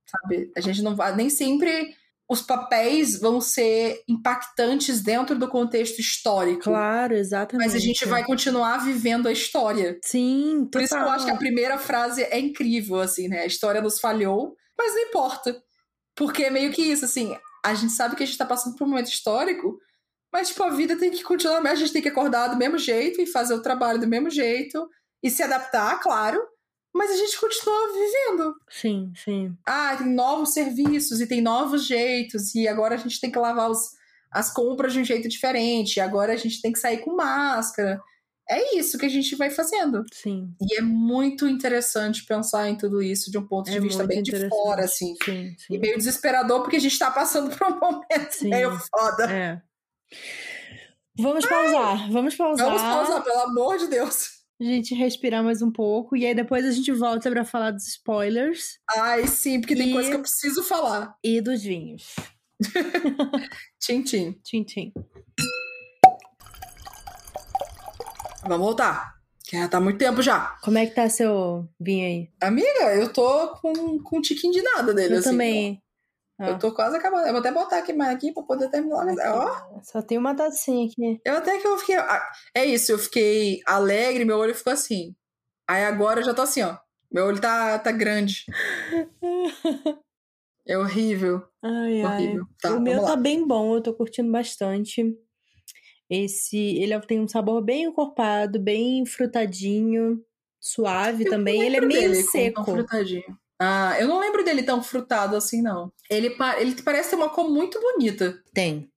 [0.08, 0.52] Sabe?
[0.56, 1.16] A gente não vai.
[1.16, 1.94] Nem sempre
[2.30, 6.66] os papéis vão ser impactantes dentro do contexto histórico.
[6.66, 7.66] Claro, exatamente.
[7.66, 10.00] Mas a gente vai continuar vivendo a história.
[10.06, 10.70] Sim, total.
[10.72, 13.42] Por isso que eu acho que a primeira frase é incrível, assim, né?
[13.42, 15.60] A história nos falhou, mas não importa.
[16.16, 18.86] Porque é meio que isso, assim, a gente sabe que a gente tá passando por
[18.86, 19.80] um momento histórico,
[20.32, 23.20] mas, tipo, a vida tem que continuar, a gente tem que acordar do mesmo jeito
[23.20, 24.88] e fazer o trabalho do mesmo jeito
[25.24, 26.40] e se adaptar, claro,
[26.94, 28.56] mas a gente continua vivendo.
[28.70, 29.58] Sim, sim.
[29.66, 33.70] Ah, tem novos serviços e tem novos jeitos, e agora a gente tem que lavar
[33.70, 33.92] os,
[34.32, 38.02] as compras de um jeito diferente, agora a gente tem que sair com máscara.
[38.50, 40.04] É isso que a gente vai fazendo.
[40.12, 40.52] Sim.
[40.60, 44.24] E é muito interessante pensar em tudo isso de um ponto de É vista bem
[44.24, 45.16] de fora, assim.
[45.24, 45.78] Sim, E sim.
[45.78, 48.50] meio desesperador, porque a gente tá passando por um momento Sim.
[48.50, 49.32] meio foda.
[49.32, 49.62] É.
[51.20, 52.12] Vamos pausar.
[52.12, 52.66] Vamos pausar.
[52.66, 54.39] Vamos pausar, pelo amor de Deus.
[54.60, 56.18] A gente respirar mais um pouco.
[56.18, 59.94] E aí depois a gente volta pra falar dos spoilers Ai, sim, porque tem E-
[59.94, 61.16] coisa que eu preciso falar.
[61.24, 62.16] e dos vinhos.
[63.80, 64.34] Tchim, tchim.
[64.44, 64.94] Tchim, tchim.
[68.44, 69.14] Vamos voltar.
[69.46, 70.58] Que já tá muito tempo já.
[70.62, 72.30] Como é que tá seu vinho aí?
[72.42, 75.30] Amiga, eu tô com, com um tiquinho de nada dele, Eu assim.
[75.32, 75.82] também.
[76.40, 77.26] Eu tô quase acabando.
[77.28, 79.06] Eu vou até botar aqui mais aqui pra poder terminar.
[79.06, 81.20] Mas, ó, Só tem uma tacinha aqui.
[81.26, 81.96] eu até que eu fiquei.
[81.98, 85.16] ah, É isso, eu fiquei alegre, meu olho ficou assim.
[85.68, 86.78] Aí agora eu já tô assim, ó.
[87.12, 88.46] Meu olho tá, tá grande.
[90.68, 91.42] É horrível.
[91.64, 92.16] Ai, ai.
[92.26, 92.46] horrível.
[92.62, 93.08] Tá, o meu lá.
[93.10, 95.04] tá bem bom, eu tô curtindo bastante.
[96.10, 100.24] Esse, ele é- tem um sabor bem encorpado, bem frutadinho,
[100.60, 101.62] suave Eu também.
[101.64, 102.64] Ele é meio dele seco.
[102.64, 103.38] tão frutadinho.
[103.60, 105.92] Ah, eu não lembro dele tão frutado assim, não.
[106.10, 108.42] Ele, ele parece ter uma cor muito bonita.
[108.54, 108.90] Tem.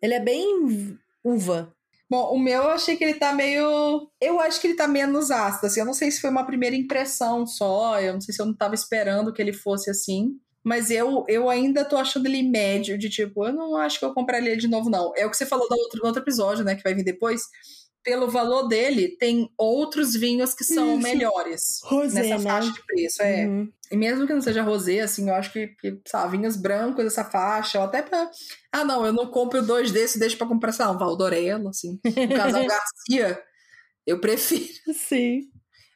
[0.00, 1.74] Ele é bem uva.
[2.08, 4.08] Bom, o meu eu achei que ele tá meio.
[4.20, 5.80] Eu acho que ele tá menos ácido, assim.
[5.80, 8.00] Eu não sei se foi uma primeira impressão só.
[8.00, 10.38] Eu não sei se eu não tava esperando que ele fosse assim.
[10.62, 14.14] Mas eu, eu ainda tô achando ele médio, de tipo, eu não acho que eu
[14.14, 15.12] compraria ele de novo, não.
[15.16, 16.74] É o que você falou do outro, no outro episódio, né?
[16.74, 17.42] Que vai vir depois.
[18.04, 21.02] Pelo valor dele, tem outros vinhos que são Isso.
[21.02, 21.80] melhores.
[21.82, 22.50] Rosé, nessa né?
[22.50, 23.22] faixa de preço.
[23.22, 23.46] É.
[23.46, 23.72] Uhum.
[23.90, 27.24] E mesmo que não seja rosé, assim, eu acho que, que sabe, vinhos brancos dessa
[27.24, 28.30] faixa, ou até pra.
[28.70, 31.98] Ah, não, eu não compro dois desses, deixo pra comprar, sei lá, um Valdorello, assim.
[32.04, 33.42] Um casal Garcia,
[34.06, 34.92] eu prefiro.
[34.94, 35.48] Sim.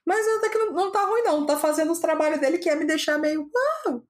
[0.07, 1.45] Mas até que não, não tá ruim, não.
[1.45, 3.51] Tá fazendo os trabalhos dele que é me deixar meio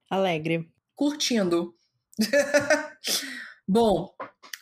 [0.09, 0.71] Alegre.
[0.95, 1.75] curtindo.
[3.67, 4.15] Bom,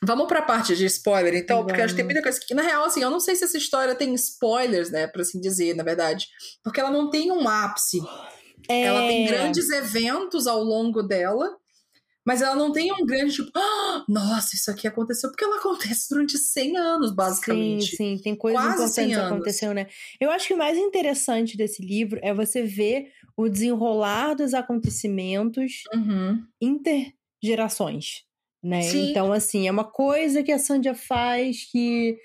[0.03, 2.85] vamos pra parte de spoiler, então, porque acho que tem muita coisa que, na real,
[2.85, 6.27] assim, eu não sei se essa história tem spoilers, né, por assim dizer, na verdade.
[6.63, 8.01] Porque ela não tem um ápice.
[8.83, 9.25] Ela tem É.
[9.25, 11.57] grandes eventos ao longo dela,
[12.27, 16.09] mas ela não tem um grande tipo, "Ah, nossa, isso aqui aconteceu, porque ela acontece
[16.11, 17.85] durante 100 anos, basicamente.
[17.87, 19.87] Sim, sim, tem coisas Quase 100 importantes acontecendo, né?
[20.21, 25.89] Eu acho que o mais interessante desse livro é você ver o desenrolar dos acontecimentos
[25.95, 26.49] Uhum.
[26.61, 28.26] intergerações,
[28.67, 28.83] né?
[28.83, 29.11] Sim.
[29.11, 32.17] Então, assim, é uma coisa que a Sandia faz que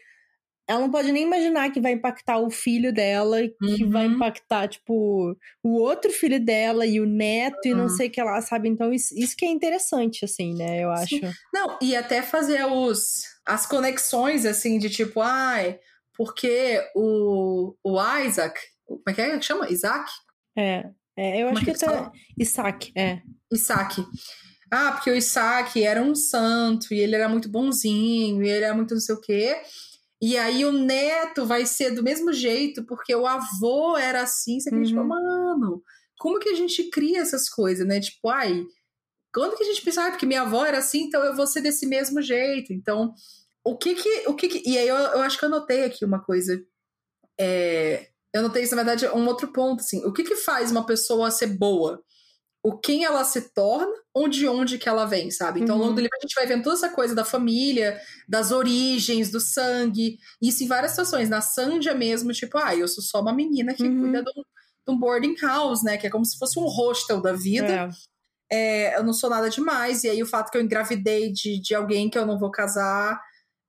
[0.68, 4.14] ela não pode nem imaginar que vai impactar o filho dela, que vai Uhum.
[4.16, 7.90] impactar, tipo, o outro filho dela e o neto e não Uhum.
[7.90, 8.70] sei o que lá, sabe?
[8.70, 10.82] Então, isso, isso que é interessante, assim, né?
[10.84, 11.20] Eu acho.
[11.20, 11.22] Sim.
[11.54, 15.78] Não, e até fazer os, as conexões, assim, de tipo, ai,
[16.16, 19.70] porque o, o Isaac, como é que é que chama?
[19.70, 20.10] Isaac?
[20.58, 20.86] É,
[21.18, 22.12] é eu Como acho é que que até.
[22.40, 23.22] Isaac, é.
[23.52, 24.06] Isaac.
[24.72, 28.74] Ah, porque o Isaac era um santo e ele era muito bonzinho e ele era
[28.74, 29.58] muito não sei o quê.
[30.22, 34.60] E aí o neto vai ser do mesmo jeito porque o avô era assim.
[34.60, 35.08] Você fica tipo, Uhum.
[35.08, 35.84] mano,
[36.18, 38.00] como que a gente cria essas coisas, né?
[38.00, 38.66] Tipo, ai,
[39.34, 41.62] quando que a gente pensa, ah, porque minha avó era assim, então eu vou ser
[41.62, 42.74] desse mesmo jeito.
[42.74, 43.14] Então,
[43.64, 44.28] o que que.
[44.30, 44.70] O que, que...
[44.70, 46.62] E aí eu, eu acho que eu anotei aqui uma coisa.
[47.40, 50.06] É, eu notei isso, na verdade, um outro ponto, assim.
[50.06, 52.04] O que que faz uma pessoa ser boa?
[52.64, 55.60] O quem ela se torna ou de onde que ela vem, sabe?
[55.62, 55.96] Então, ao longo Uhum.
[55.96, 58.00] do livro, a gente vai vendo toda essa coisa da família,
[58.30, 60.18] das origens, do sangue.
[60.42, 61.28] Isso em várias situações.
[61.30, 64.02] Na Sandia mesmo, tipo, ah, eu sou só uma menina que Uhum.
[64.02, 65.98] cuida de um, de um boarding house, né?
[65.98, 67.92] Que é como se fosse um hostel da vida.
[68.52, 68.92] é.
[68.94, 70.04] é, eu não sou nada demais.
[70.04, 73.20] E aí o fato que eu engravidei de, de alguém que eu não vou casar,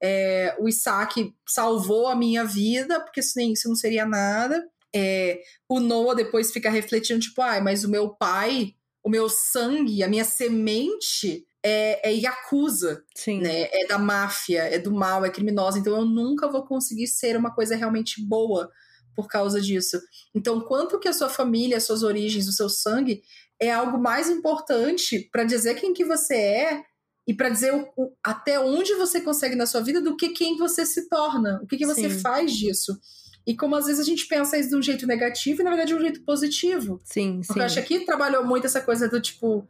[0.02, 4.62] é, o Isaac salvou a minha vida, porque sem isso não seria nada.
[4.94, 9.28] É, o Noah depois fica refletindo, tipo, ai, ah, mas o meu pai, o meu
[9.28, 13.40] sangue, a minha semente é, é Yakuza, Sim.
[13.40, 13.68] né?
[13.72, 15.78] É da máfia, é do mal, é criminosa.
[15.78, 18.70] Então eu nunca vou conseguir ser uma coisa realmente boa
[19.14, 20.00] por causa disso.
[20.34, 23.22] Então, quanto que a sua família, as suas origens, o seu sangue
[23.60, 26.82] é algo mais importante para dizer quem que você é
[27.26, 30.56] e para dizer o, o, até onde você consegue na sua vida do que quem
[30.56, 32.18] você se torna, o que, que você Sim.
[32.18, 32.98] faz disso.
[33.46, 35.92] E como às vezes a gente pensa isso de um jeito negativo e na verdade
[35.92, 37.00] de um jeito positivo.
[37.04, 37.58] Sim, Porque sim.
[37.58, 39.66] eu acho que trabalhou muito essa coisa do tipo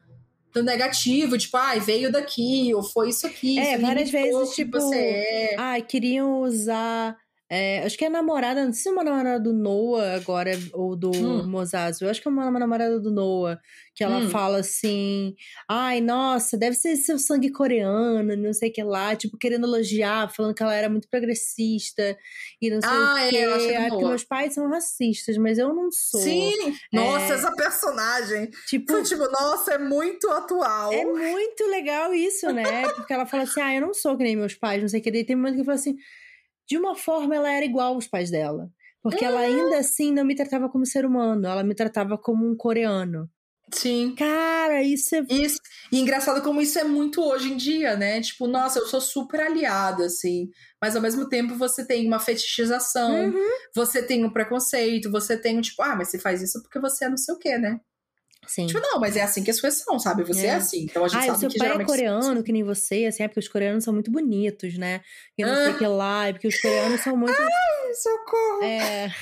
[0.53, 3.59] do negativo, tipo, ai, ah, veio daqui, ou foi isso aqui.
[3.59, 5.55] É, isso várias vezes, tipo, você é.
[5.57, 7.17] ai, queriam usar
[7.55, 10.53] é, acho que é a namorada, não sei se é uma namorada do Noah agora,
[10.73, 11.47] ou do hum.
[11.47, 12.03] Mozazo.
[12.03, 13.61] Eu acho que é uma, uma namorada do Noah,
[13.95, 14.31] que ela hum.
[14.31, 15.35] fala assim:
[15.69, 20.33] ai, nossa, deve ser seu sangue coreano, não sei o que lá, tipo, querendo elogiar,
[20.35, 22.17] falando que ela era muito progressista
[22.59, 23.37] e não sei ah, o é, que.
[23.37, 26.23] É, porque meus pais são racistas, mas eu não sou.
[26.23, 26.75] Sim!
[26.91, 28.49] É, nossa, essa personagem.
[28.67, 30.91] Tipo, Foi tipo, nossa, é muito atual.
[30.91, 32.89] É muito legal isso, né?
[32.95, 35.03] Porque ela fala assim: ah, eu não sou que nem meus pais, não sei o
[35.03, 35.11] que.
[35.11, 35.99] Daí tem um momento que fala assim
[36.67, 38.71] de uma forma ela era igual aos pais dela.
[39.03, 39.47] Porque ela uhum.
[39.65, 43.29] ainda assim não me tratava como ser humano, ela me tratava como um coreano.
[43.73, 44.15] Sim.
[44.15, 45.25] Cara, isso é.
[45.31, 45.59] Isso.
[45.91, 48.21] E engraçado como isso é muito hoje em dia, né?
[48.21, 50.51] Tipo, nossa, eu sou super aliada, assim.
[50.81, 53.49] Mas ao mesmo tempo você tem uma fetichização, uhum.
[53.75, 57.07] você tem um preconceito, você tem um tipo, ah, mas você faz isso porque você
[57.07, 57.81] é não sei o quê, né?
[58.47, 58.67] Sim.
[58.67, 60.25] Tipo, não, mas é assim que as coisas são, sabe?
[60.25, 60.85] Você é, é assim.
[60.85, 63.29] Então a gente ah, sabe seu que pai é coreano, que nem você, assim, é
[63.29, 65.01] porque os coreanos são muito bonitos, né?
[65.39, 65.57] E não ah.
[65.57, 67.41] sei o que lá, é porque os coreanos são muito.
[67.41, 68.65] Ai, socorro!
[68.65, 69.13] É.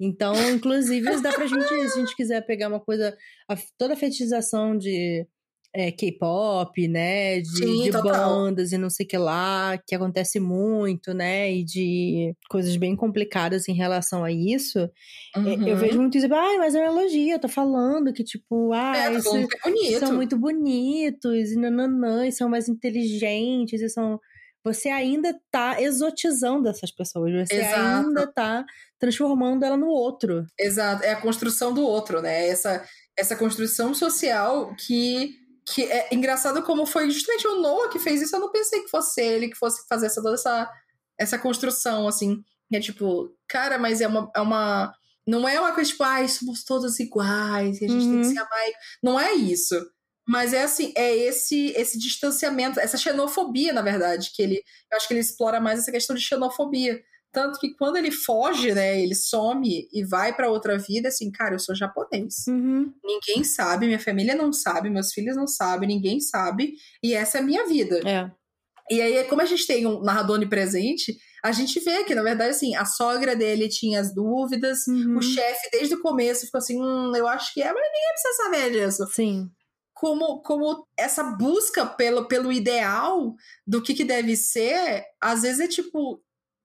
[0.00, 3.16] Então, inclusive, dá pra gente, se a gente quiser pegar uma coisa,
[3.48, 5.26] a, toda a fetichização de
[5.72, 7.40] é, K-pop, né?
[7.40, 11.52] De, Sim, de bandas e não sei o que lá, que acontece muito, né?
[11.52, 14.90] E de coisas bem complicadas em relação a isso.
[15.36, 15.68] Uhum.
[15.68, 18.96] Eu vejo muito isso, ah, mas é uma elogio, eu tô falando que, tipo, ah,
[18.96, 24.18] é, isso, é são muito bonitos, e nananã, e são mais inteligentes, e são.
[24.62, 28.06] Você ainda tá exotizando essas pessoas, você Exato.
[28.08, 28.64] ainda tá
[28.98, 30.44] transformando ela no outro.
[30.58, 32.46] Exato, é a construção do outro, né?
[32.46, 32.84] Essa,
[33.16, 35.39] essa construção social que
[35.70, 38.34] que é engraçado como foi justamente o Noah que fez isso.
[38.34, 40.70] Eu não pensei que fosse ele que fosse fazer essa, toda essa,
[41.18, 42.42] essa construção, assim.
[42.72, 44.92] É tipo, cara, mas é uma, é uma.
[45.26, 48.12] Não é uma coisa tipo, ai, ah, somos todos iguais, e a gente uhum.
[48.12, 48.32] tem que uhum.
[48.32, 48.72] se amar.
[49.02, 49.74] Não é isso.
[50.28, 54.62] Mas é assim, é esse esse distanciamento, essa xenofobia, na verdade, que ele.
[54.90, 57.00] Eu acho que ele explora mais essa questão de xenofobia.
[57.32, 61.54] Tanto que quando ele foge, né, ele some e vai para outra vida, assim, cara,
[61.54, 62.46] eu sou japonês.
[62.48, 62.92] Uhum.
[63.04, 67.40] Ninguém sabe, minha família não sabe, meus filhos não sabem, ninguém sabe, e essa é
[67.40, 68.00] a minha vida.
[68.08, 68.30] É.
[68.90, 72.50] E aí, como a gente tem um narrador onipresente, a gente vê que, na verdade,
[72.50, 75.16] assim, a sogra dele tinha as dúvidas, uhum.
[75.16, 78.42] o chefe, desde o começo, ficou assim, hum, eu acho que é, mas ninguém precisa
[78.42, 79.06] saber disso.
[79.14, 79.48] Sim.
[79.94, 85.68] Como, como essa busca pelo, pelo ideal do que, que deve ser, às vezes é
[85.68, 86.20] tipo,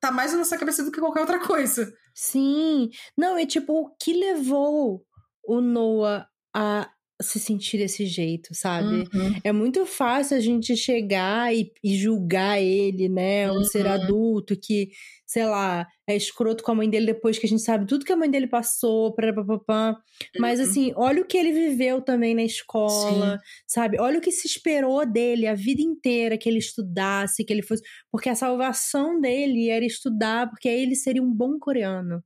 [0.06, 1.92] tá mais na nossa cabeça do que qualquer outra coisa.
[2.14, 2.90] Sim.
[3.18, 5.04] Não, é tipo, o que levou
[5.44, 6.90] o Noah a
[7.22, 9.08] se sentir desse jeito, sabe?
[9.14, 9.40] Uhum.
[9.44, 13.50] É muito fácil a gente chegar e, e julgar ele, né?
[13.50, 13.64] Um uhum.
[13.64, 14.90] ser adulto que,
[15.26, 18.12] sei lá, é escroto com a mãe dele depois que a gente sabe tudo que
[18.12, 19.92] a mãe dele passou, papapá.
[19.92, 20.42] Uhum.
[20.42, 23.44] Mas assim, olha o que ele viveu também na escola, Sim.
[23.66, 23.98] sabe?
[24.00, 27.82] Olha o que se esperou dele a vida inteira, que ele estudasse, que ele fosse.
[28.12, 32.22] Porque a salvação dele era estudar, porque aí ele seria um bom coreano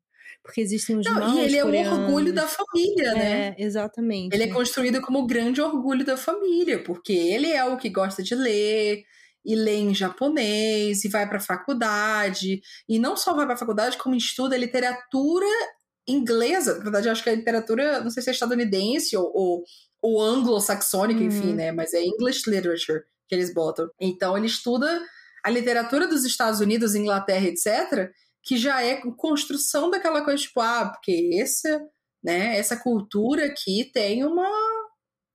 [0.50, 2.00] porque existem os Não, E ele é coreanos.
[2.00, 3.56] o orgulho da família, né?
[3.58, 4.34] É, exatamente.
[4.34, 8.24] Ele é construído como o grande orgulho da família, porque ele é o que gosta
[8.24, 9.04] de ler,
[9.46, 14.16] e lê em japonês, e vai para faculdade, e não só vai para faculdade, como
[14.16, 15.46] estuda literatura
[16.08, 16.78] inglesa.
[16.78, 19.64] Na verdade, eu acho que a literatura, não sei se é estadunidense ou, ou,
[20.02, 21.28] ou anglo-saxônica, uhum.
[21.28, 21.72] enfim, né?
[21.72, 23.88] Mas é English literature que eles botam.
[24.00, 25.00] Então, ele estuda
[25.44, 28.12] a literatura dos Estados Unidos, Inglaterra, etc.,
[28.50, 31.80] que já é construção daquela coisa, tipo, ah, porque essa,
[32.24, 34.50] né, essa cultura aqui tem uma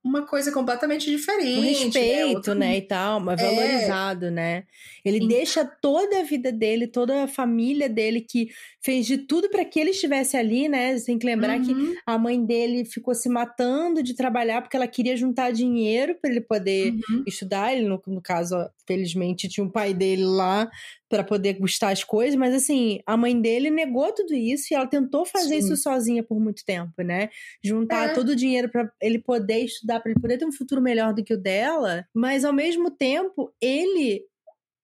[0.03, 1.57] uma coisa completamente diferente.
[1.57, 3.49] Um né, respeito, né, né e tal, mas é.
[3.49, 4.65] valorizado, né?
[5.03, 5.27] Ele Sim.
[5.27, 8.49] deixa toda a vida dele, toda a família dele que
[8.83, 10.95] fez de tudo para que ele estivesse ali, né?
[10.99, 11.65] Tem que lembrar uhum.
[11.65, 16.29] que a mãe dele ficou se matando de trabalhar porque ela queria juntar dinheiro para
[16.29, 17.23] ele poder uhum.
[17.25, 17.73] estudar.
[17.73, 18.55] Ele, no, no caso,
[18.87, 20.69] felizmente tinha um pai dele lá
[21.09, 24.87] para poder gostar as coisas, mas assim, a mãe dele negou tudo isso e ela
[24.87, 25.73] tentou fazer Sim.
[25.73, 27.29] isso sozinha por muito tempo, né?
[27.63, 28.13] Juntar é.
[28.13, 31.23] todo o dinheiro para ele poder estudar, para ele poder ter um futuro melhor do
[31.23, 34.23] que o dela, mas ao mesmo tempo, ele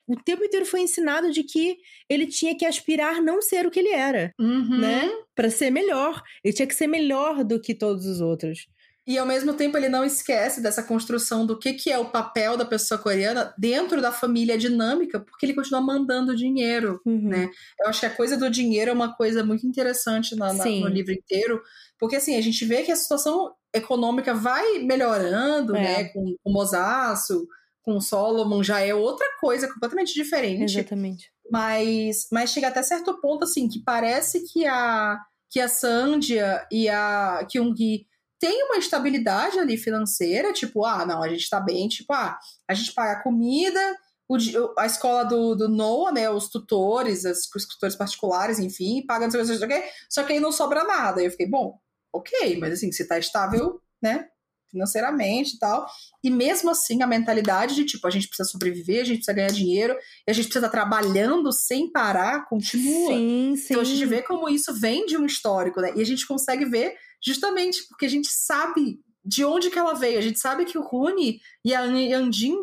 [0.07, 1.77] o tempo inteiro foi ensinado de que
[2.09, 4.77] ele tinha que aspirar não ser o que ele era, uhum.
[4.77, 5.09] né?
[5.33, 6.21] Para ser melhor.
[6.43, 8.67] Ele tinha que ser melhor do que todos os outros.
[9.07, 12.55] E ao mesmo tempo ele não esquece dessa construção do que, que é o papel
[12.55, 17.29] da pessoa coreana dentro da família dinâmica, porque ele continua mandando dinheiro, uhum.
[17.29, 17.49] né?
[17.79, 20.87] Eu acho que a coisa do dinheiro é uma coisa muito interessante na, na, no
[20.87, 21.61] livro inteiro,
[21.99, 25.81] porque assim, a gente vê que a situação econômica vai melhorando, é.
[25.81, 26.03] né?
[26.05, 27.47] Com, com o Mosaço,
[27.81, 30.77] com o Solomon, já é outra coisa completamente diferente.
[30.77, 31.31] Exatamente.
[31.49, 36.87] Mas, mas chega até certo ponto, assim, que parece que a, que a Sandia e
[36.87, 38.05] a Kyung-hee
[38.41, 42.73] tem uma estabilidade ali financeira, tipo, ah, não, a gente tá bem, tipo, ah, a
[42.73, 43.79] gente paga comida,
[44.27, 44.35] o,
[44.79, 49.45] a escola do, do Noah, né, os tutores, as, os tutores particulares, enfim, pagam não
[49.45, 51.19] sei o que, só que aí não sobra nada.
[51.19, 51.77] Aí eu fiquei, bom,
[52.11, 54.27] ok, mas assim, se tá estável, né,
[54.71, 55.85] financeiramente e tal.
[56.23, 59.51] E mesmo assim, a mentalidade de tipo, a gente precisa sobreviver, a gente precisa ganhar
[59.51, 59.95] dinheiro,
[60.27, 63.13] e a gente precisa estar trabalhando sem parar, continua.
[63.13, 63.65] Sim, sim.
[63.69, 65.93] Então a gente vê como isso vem de um histórico, né?
[65.95, 70.17] E a gente consegue ver justamente porque a gente sabe de onde que ela veio.
[70.17, 72.57] A gente sabe que o Rune e a Yandin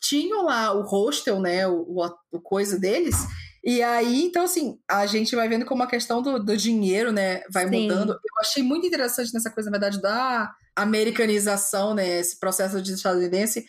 [0.00, 3.14] tinham lá o hostel, né, o, o, o, coisa deles.
[3.64, 7.42] E aí, então, assim, a gente vai vendo como a questão do, do dinheiro, né,
[7.48, 7.82] vai Sim.
[7.82, 8.10] mudando.
[8.10, 13.64] Eu achei muito interessante nessa coisa, na verdade, da americanização, né, esse processo de estadunidense,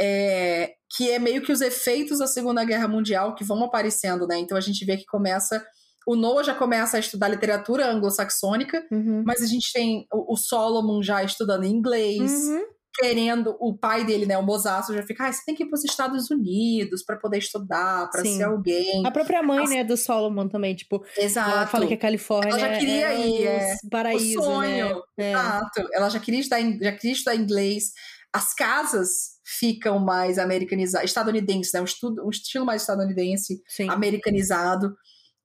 [0.00, 4.38] é, que é meio que os efeitos da Segunda Guerra Mundial que vão aparecendo, né?
[4.38, 5.64] Então a gente vê que começa
[6.06, 9.24] o Noah já começa a estudar literatura anglo-saxônica, uhum.
[9.26, 12.64] mas a gente tem o, o, Solomon já estudando inglês, uhum.
[12.94, 15.74] querendo, o pai dele, né, o Mozaço, já fica, ah, você tem que ir para
[15.74, 19.04] os Estados Unidos para poder estudar, para ser alguém.
[19.04, 19.70] A própria mãe, As...
[19.70, 21.50] né, do Solomon também, tipo, Exato.
[21.50, 25.02] ela fala que a Califórnia ela já queria é ir, é, paraíso, o sonho.
[25.18, 25.32] né?
[25.32, 25.88] Exato.
[25.92, 27.92] Ela já queria estudar, já queria estudar inglês.
[28.32, 31.80] As casas ficam mais americanizadas, estadunidenses, né?
[31.80, 33.88] Um, estudo, um estilo mais estadunidense, Sim.
[33.88, 34.94] americanizado.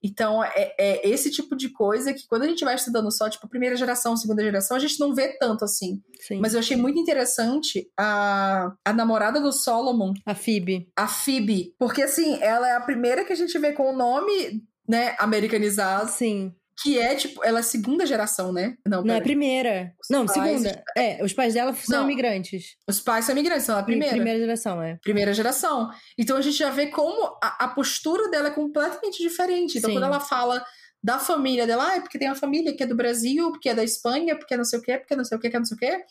[0.04, 3.48] Então, é, é, esse tipo de coisa que quando a gente vai estudando só, tipo,
[3.48, 6.02] primeira geração, segunda geração, a gente não vê tanto assim.
[6.20, 6.40] Sim.
[6.40, 10.14] Mas eu achei muito interessante a, a namorada do Solomon.
[10.26, 10.90] A Phoebe.
[10.96, 11.76] A Phoebe.
[11.78, 16.10] Porque, assim, ela é a primeira que a gente vê com o nome, né, americanizado.
[16.10, 18.76] Sim que é, tipo, ela é segunda geração, né?
[18.86, 19.94] Não, não é primeira.
[20.02, 20.62] Os não, pais...
[20.62, 20.84] segunda.
[20.98, 22.76] É, os pais dela são não, imigrantes.
[22.88, 24.14] Os pais são imigrantes, são a primeira.
[24.16, 24.98] Primeira geração, é.
[25.04, 25.90] Primeira geração.
[26.18, 29.78] Então a gente já vê como a, a postura dela é completamente diferente.
[29.78, 29.96] Então Sim.
[29.96, 30.64] quando ela fala
[31.04, 33.76] da família dela, ah, é porque tem uma família que é do Brasil, porque é
[33.76, 35.56] da Espanha, porque é não sei o quê, porque é não sei o quê, que
[35.56, 36.04] é não sei o quê.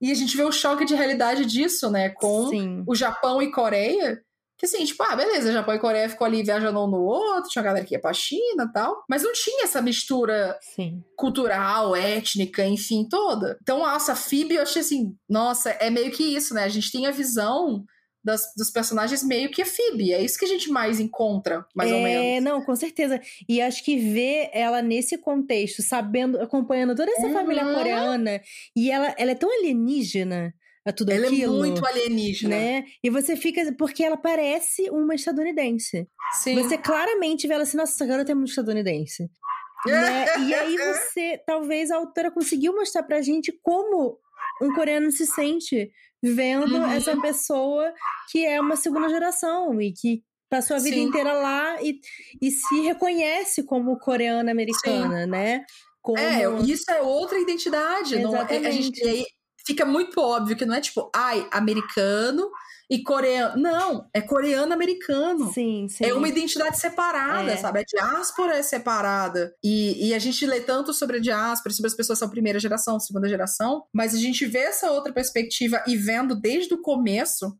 [0.00, 2.10] E a gente vê o choque de realidade disso, né?
[2.10, 2.84] Com Sim.
[2.86, 4.22] o Japão e Coreia,
[4.58, 7.60] que assim, tipo, ah, beleza, Japão e Coreia ficou ali viajando um no outro, tinha
[7.62, 11.02] uma galera que ia pra China e tal, mas não tinha essa mistura Sim.
[11.14, 13.58] cultural, étnica, enfim, toda.
[13.60, 16.64] Então, nossa, a Phoebe, eu achei assim, nossa, é meio que isso, né?
[16.64, 17.84] A gente tem a visão
[18.26, 20.12] das, dos personagens meio que a Phoebe.
[20.12, 22.24] É isso que a gente mais encontra, mais é, ou menos.
[22.24, 23.20] É, não, com certeza.
[23.48, 27.32] E acho que ver ela nesse contexto, sabendo, acompanhando toda essa uhum.
[27.32, 28.40] família coreana,
[28.74, 30.52] e ela, ela é tão alienígena
[30.86, 31.56] a tudo ela aquilo.
[31.56, 32.56] Ela é muito alienígena.
[32.56, 32.84] Né?
[33.02, 33.74] E você fica.
[33.76, 36.08] Porque ela parece uma estadunidense.
[36.40, 36.54] Sim.
[36.54, 39.28] Você claramente vê ela assim, nossa, essa garota é muito estadunidense.
[39.84, 40.26] né?
[40.46, 44.18] E aí você, talvez a autora conseguiu mostrar pra gente como
[44.62, 45.90] um coreano se sente
[46.22, 46.90] vendo uhum.
[46.90, 47.92] essa pessoa
[48.30, 51.02] que é uma segunda geração e que passou a vida Sim.
[51.02, 52.00] inteira lá e,
[52.40, 55.30] e se reconhece como coreana americana, Sim.
[55.30, 55.64] né?
[56.00, 56.18] Como...
[56.18, 58.14] É, isso é outra identidade.
[58.14, 58.62] Exatamente.
[58.62, 59.26] Não, a gente, e aí,
[59.66, 62.48] fica muito óbvio que não é tipo, ai, americano
[62.88, 63.60] e coreano.
[63.60, 65.52] Não, é coreano-americano.
[65.52, 66.04] Sim, sim.
[66.04, 67.56] É uma identidade separada, é.
[67.56, 67.80] sabe?
[67.80, 69.52] A diáspora é separada.
[69.62, 72.60] E, e a gente lê tanto sobre a diáspora, sobre as pessoas que são primeira
[72.60, 77.58] geração, segunda geração, mas a gente vê essa outra perspectiva e vendo desde o começo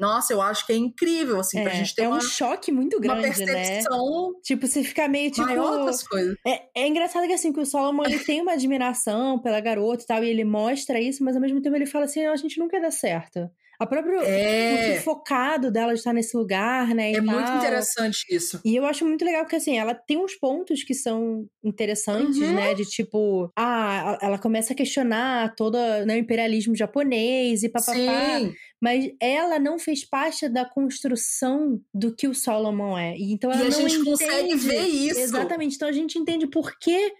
[0.00, 2.72] nossa, eu acho que é incrível, assim, é, pra gente ter é uma, um choque
[2.72, 3.34] muito grande, uma né?
[3.34, 4.38] percepção né?
[4.42, 5.46] Tipo, você fica meio, tipo...
[5.84, 6.36] Das coisas.
[6.46, 10.06] É, é engraçado que, assim, que o Solomon, ele tem uma admiração pela garota e
[10.06, 12.80] tal, e ele mostra isso, mas ao mesmo tempo ele fala assim, a gente nunca
[12.80, 13.50] dá certo.
[13.80, 14.98] A própria é...
[14.98, 17.12] o focado dela de estar nesse lugar, né?
[17.12, 18.60] É muito interessante isso.
[18.62, 22.52] E eu acho muito legal porque assim, ela tem uns pontos que são interessantes, uhum.
[22.52, 22.74] né?
[22.74, 27.94] De tipo, ah, ela começa a questionar todo né, o imperialismo japonês e papapá.
[27.94, 28.52] Sim.
[28.80, 33.14] Mas ela não fez parte da construção do que o Solomon é.
[33.18, 34.10] Então ela e a não gente entende.
[34.10, 35.20] consegue ver isso.
[35.20, 35.76] Exatamente.
[35.76, 37.12] Então a gente entende por que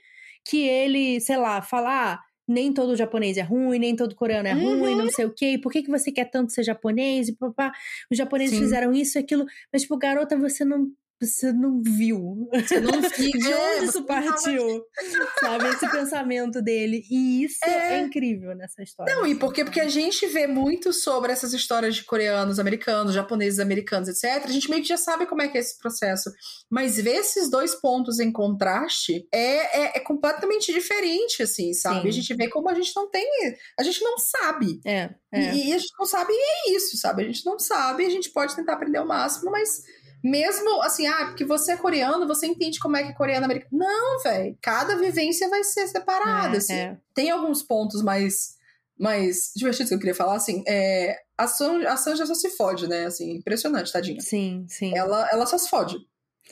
[0.44, 4.80] que ele, sei lá, falar nem todo japonês é ruim, nem todo coreano é Uhum.
[4.80, 5.56] ruim, não sei o quê.
[5.62, 7.28] Por que, que você quer tanto ser japonês?
[7.28, 7.70] E papá,
[8.11, 8.62] os japoneses Sim.
[8.64, 9.44] fizeram isso e aquilo.
[9.72, 10.90] Mas, tipo, garota, você não.
[11.20, 12.48] Você não viu.
[12.52, 13.38] Você não fica.
[13.38, 14.84] De é, onde isso partiu?
[15.38, 15.68] Sabe?
[15.68, 17.04] Esse pensamento dele.
[17.10, 18.00] E isso é, É.
[18.00, 19.14] incrível nessa história.
[19.14, 23.14] Não, e assim, porque, porque a gente vê muito sobre essas histórias de coreanos, americanos,
[23.14, 24.44] japoneses, americanos, etc.
[24.44, 26.30] A gente meio que já sabe como é que é esse processo.
[26.70, 32.02] Mas ver esses dois pontos em contraste é, é, é completamente diferente, assim, sabe?
[32.02, 32.08] Sim.
[32.08, 33.28] A gente vê como a gente não tem.
[33.78, 34.80] A gente não sabe.
[34.84, 35.54] É, é.
[35.54, 36.36] E, e a gente não sabe, e
[36.72, 37.22] é isso, sabe?
[37.22, 39.82] A gente não sabe, a gente pode tentar aprender o máximo, mas
[40.22, 43.70] mesmo assim, ah, porque você é coreano, você entende como é que é coreano americano.
[43.78, 44.56] Não, velho.
[44.62, 46.74] Cada vivência vai ser separada, É, assim.
[46.74, 46.96] é.
[47.14, 48.56] Tem alguns pontos mais,
[48.98, 50.62] mais divertidos que eu queria falar, assim.
[50.68, 53.06] É, a, San, a Sanja só se fode, né?
[53.06, 54.20] Assim, impressionante, tadinha.
[54.20, 54.96] Sim, sim.
[54.96, 55.96] Ela, ela só se fode.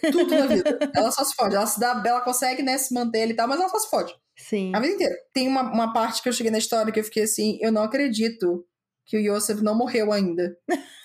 [0.01, 0.79] Tudo na vida.
[0.95, 1.55] ela só se fode.
[1.57, 4.15] Ela, se dá, ela consegue, né, se manter e tal, mas ela só se fode.
[4.37, 4.73] Sim.
[4.75, 5.15] A vida inteira.
[5.33, 7.83] Tem uma, uma parte que eu cheguei na história que eu fiquei assim, eu não
[7.83, 8.65] acredito
[9.05, 10.57] que o Yosef não morreu ainda.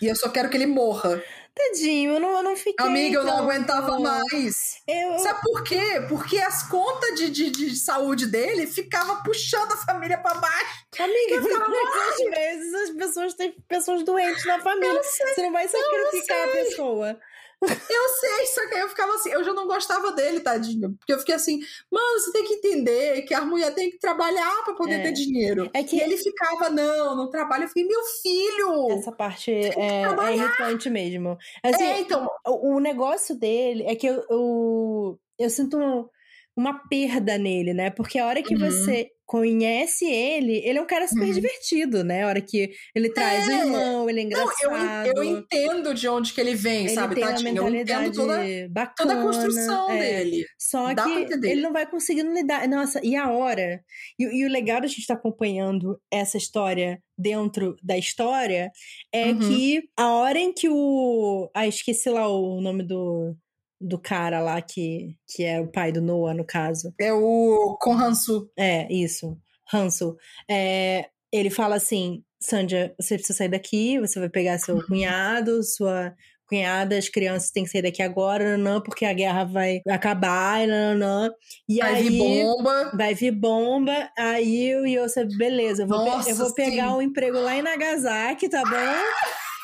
[0.01, 1.21] e eu só quero que ele morra.
[1.55, 2.85] Tadinho, eu não, eu não fiquei.
[2.85, 4.81] Amiga, eu não tão- aguentava mais.
[4.87, 6.03] Eu, Sabe por quê?
[6.09, 10.85] Porque as contas de, de, de saúde dele ficava puxando a família pra baixo.
[10.99, 15.01] Amiga, muitas vezes as pessoas têm pessoas doentes na família.
[15.03, 17.19] Você não vai sacrificar a pessoa.
[17.65, 20.95] Eu sei, só que aí eu ficava assim, eu já não gostava dele, tadinho.
[20.97, 21.59] Porque eu fiquei assim,
[21.91, 25.03] mano, você tem que entender que a mulher tem que trabalhar pra poder É.
[25.03, 25.69] ter dinheiro.
[25.73, 27.63] É que E ele ficava, não, não trabalha.
[27.63, 28.91] Eu fiquei, meu filho!
[28.91, 29.69] essa parte é,
[30.03, 31.37] é irritante mesmo.
[31.63, 36.09] Assim, é, então, o, o negócio dele é que eu, eu, eu sinto
[36.55, 37.89] uma perda nele, né?
[37.89, 38.59] Porque a hora que Uhum.
[38.59, 41.33] você conhece ele, ele é um cara super Uhum.
[41.33, 42.23] divertido, né?
[42.23, 43.59] A hora que ele traz o É.
[43.61, 45.07] irmão, ele é Não, engraçado.
[45.07, 47.57] eu, eu entendo de onde que ele vem, ele sabe, tem uma tadinho?
[47.67, 48.37] Eu entendo toda,
[48.69, 48.95] bacana.
[49.09, 49.99] toda a construção é.
[50.23, 50.45] dele.
[50.59, 51.09] Só Dá que
[51.47, 52.67] ele não vai conseguindo lidar.
[52.67, 53.81] Nossa, e a hora?
[54.19, 58.69] E, e o legal da gente estar acompanhando essa história dentro da história
[59.11, 59.39] é Uhum.
[59.39, 61.49] que a hora em que o.
[61.55, 63.35] Ah, esqueci lá o nome do,
[63.83, 66.93] do cara lá que, que é o pai do Noah, no caso.
[66.99, 68.49] É o Konhansu.
[68.57, 69.37] É, isso.
[69.73, 70.15] Hansel.
[70.49, 74.81] É, ele fala assim: Sandra, você precisa sair daqui, você vai pegar seu Uhum.
[74.87, 76.13] cunhado, sua
[76.47, 80.95] cunhada, as crianças têm que sair daqui agora, não, porque a guerra vai acabar, não,
[80.95, 81.33] não.
[81.67, 82.09] E Vai aí.
[82.09, 82.91] vir bomba.
[82.95, 87.39] Vai vir bomba, aí o Yosef, beleza, eu vou, Nossa, eu vou pegar um emprego
[87.39, 88.69] lá em Nagasaki, tá bom?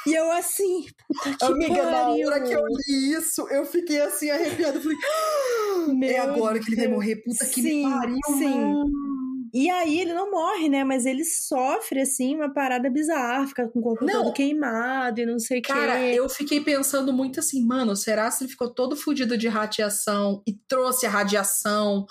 [0.07, 2.27] E eu assim, puta que Amiga, na pariu.
[2.27, 4.79] hora que eu li isso, eu fiquei assim arrepiada.
[4.79, 6.95] Falei, "Ah, Meu é agora que ele vai Deus.
[6.97, 7.15] morrer.
[7.17, 8.59] Puta que Sim, pariu, sim.
[8.59, 8.89] mano.
[9.51, 10.83] E aí ele não morre, né?
[10.83, 14.23] Mas ele sofre, assim, uma parada bizarra, fica com o corpo Não.
[14.25, 16.11] todo queimado e não sei o Cara, quê.
[16.13, 20.53] eu fiquei pensando muito assim, mano, será se ele ficou todo fudido de radiação e
[20.67, 22.05] trouxe a radiação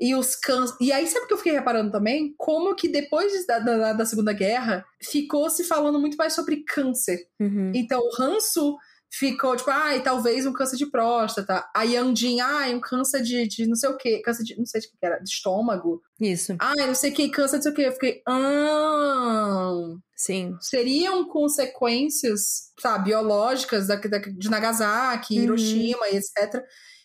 [0.00, 0.76] e os câncer.
[0.80, 2.34] E aí, sabe o que eu fiquei reparando também?
[2.38, 7.18] Como que depois da, da, da Segunda Guerra ficou se falando muito mais sobre câncer.
[7.38, 7.70] Uhum.
[7.74, 8.76] Então, o Hansu
[9.12, 11.68] ficou tipo, ai, talvez um câncer de próstata.
[11.74, 14.80] A Yandin, ai, um câncer de, de não sei o quê, câncer de, não sei
[14.80, 16.00] de que era, de estômago.
[16.20, 17.82] Isso, Ai, não sei o que, câncer de não sei o quê.
[17.88, 19.72] Eu fiquei, ah,
[20.14, 20.54] sim.
[20.60, 25.42] seriam consequências, sabe, biológicas da, da- de Nagasaki, Uhum.
[25.44, 26.62] Hiroshima e etc.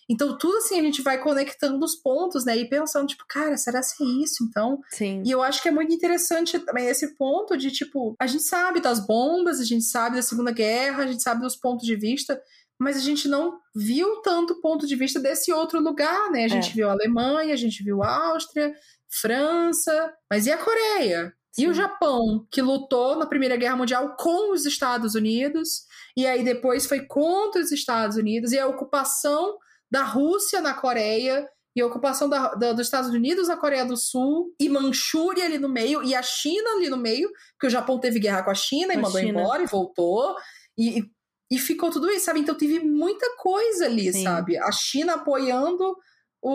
[0.10, 2.56] Então, tudo assim, a gente vai conectando os pontos, né?
[2.58, 4.80] E pensando, tipo, cara, será que é isso, então?
[4.92, 5.24] Sim.
[5.26, 8.80] E eu acho que é muito interessante também esse ponto de, tipo, a gente sabe
[8.80, 12.40] das bombas, a gente sabe da Segunda Guerra, a gente sabe dos pontos de vista,
[12.80, 16.44] mas a gente não viu tanto o ponto de vista desse outro lugar, né?
[16.46, 16.74] A gente É.
[16.74, 18.74] viu a Alemanha, a gente viu a Áustria,
[19.10, 21.34] França, mas e a Coreia?
[21.58, 21.68] E Sim.
[21.70, 25.84] o Japão, que lutou na Primeira Guerra Mundial com os Estados Unidos,
[26.16, 29.58] e aí depois foi contra os Estados Unidos, e a ocupação
[29.96, 33.96] da Rússia na Coreia, e a ocupação da- da- dos Estados Unidos na Coreia do
[33.98, 38.00] Sul, e Manchúria ali no meio, e a China ali no meio, porque o Japão
[38.00, 39.40] teve guerra com a China e a mandou China.
[39.42, 40.36] embora e voltou,
[40.78, 41.12] e, e-
[41.52, 42.40] e ficou tudo isso, sabe?
[42.42, 44.24] Então teve muita coisa ali, Sim.
[44.24, 44.58] sabe?
[44.58, 45.96] A China apoiando
[46.42, 46.52] o,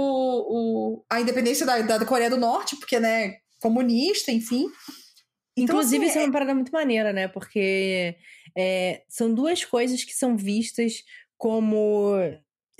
[0.98, 4.66] o- a independência da, da Coreia do Norte, porque, né, comunista, enfim.
[5.56, 7.28] Então, Inclusive, assim, isso é uma parada muito maneira, né?
[7.28, 8.16] Porque
[8.56, 11.02] é, são duas coisas que são vistas
[11.36, 12.14] como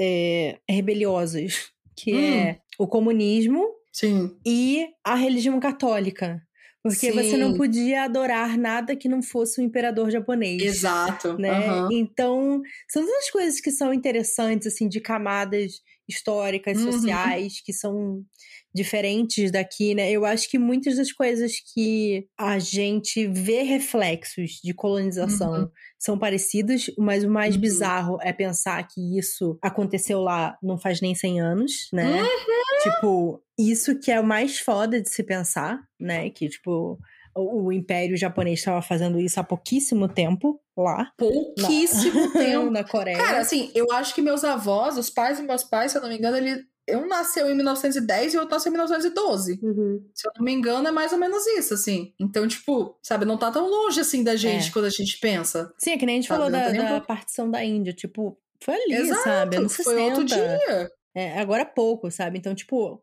[0.00, 2.40] é, rebeliosas, que Hum.
[2.48, 4.36] é o comunismo Sim.
[4.46, 6.42] e a religião católica.
[6.82, 7.58] Porque você não Sim.
[7.58, 10.62] podia adorar nada que não fosse o imperador japonês.
[10.62, 11.38] Exato.
[11.38, 11.50] Né?
[11.52, 11.88] aham.
[11.92, 15.72] Então, são duas coisas que são interessantes, assim, de camadas
[16.08, 16.92] históricas, Uhum.
[16.92, 18.24] sociais, que são
[18.74, 20.10] diferentes daqui, né?
[20.10, 25.68] Eu acho que muitas das coisas que a gente vê reflexos de colonização Uhum.
[25.98, 27.60] são parecidos, mas o mais Uhum.
[27.60, 32.22] bizarro é pensar que isso aconteceu lá não faz nem 100 anos, né?
[32.82, 36.30] Tipo, isso que é o mais foda de se pensar, né?
[36.30, 36.98] Que, tipo,
[37.36, 41.10] o, Império Japonês estava fazendo isso há pouquíssimo tempo lá.
[41.18, 42.70] Pouquíssimo na, tempo.
[42.70, 43.16] na Coreia.
[43.18, 46.08] Cara, assim, eu acho que meus avós, os pais dos meus pais, se eu não
[46.08, 46.64] me engano, ele.
[46.96, 49.58] Um nasceu em 1910 e o outro nasceu em 1912.
[49.62, 50.04] Uhum.
[50.14, 52.12] Se eu não me engano, é mais ou menos isso, assim.
[52.18, 54.72] Então, tipo, sabe, não tá tão longe assim da gente É.
[54.72, 55.72] quando a gente pensa.
[55.78, 57.92] Sim, é que nem a gente Sabe, falou da, um da partição da Índia.
[57.92, 59.56] Tipo, foi ali, Exato, sabe?
[59.56, 60.34] Anos foi outro 60.
[60.34, 60.90] dia.
[61.14, 62.38] É, agora há pouco, sabe?
[62.38, 63.02] Então, tipo,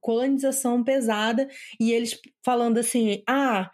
[0.00, 1.48] colonização pesada
[1.80, 3.70] e eles falando assim: ah,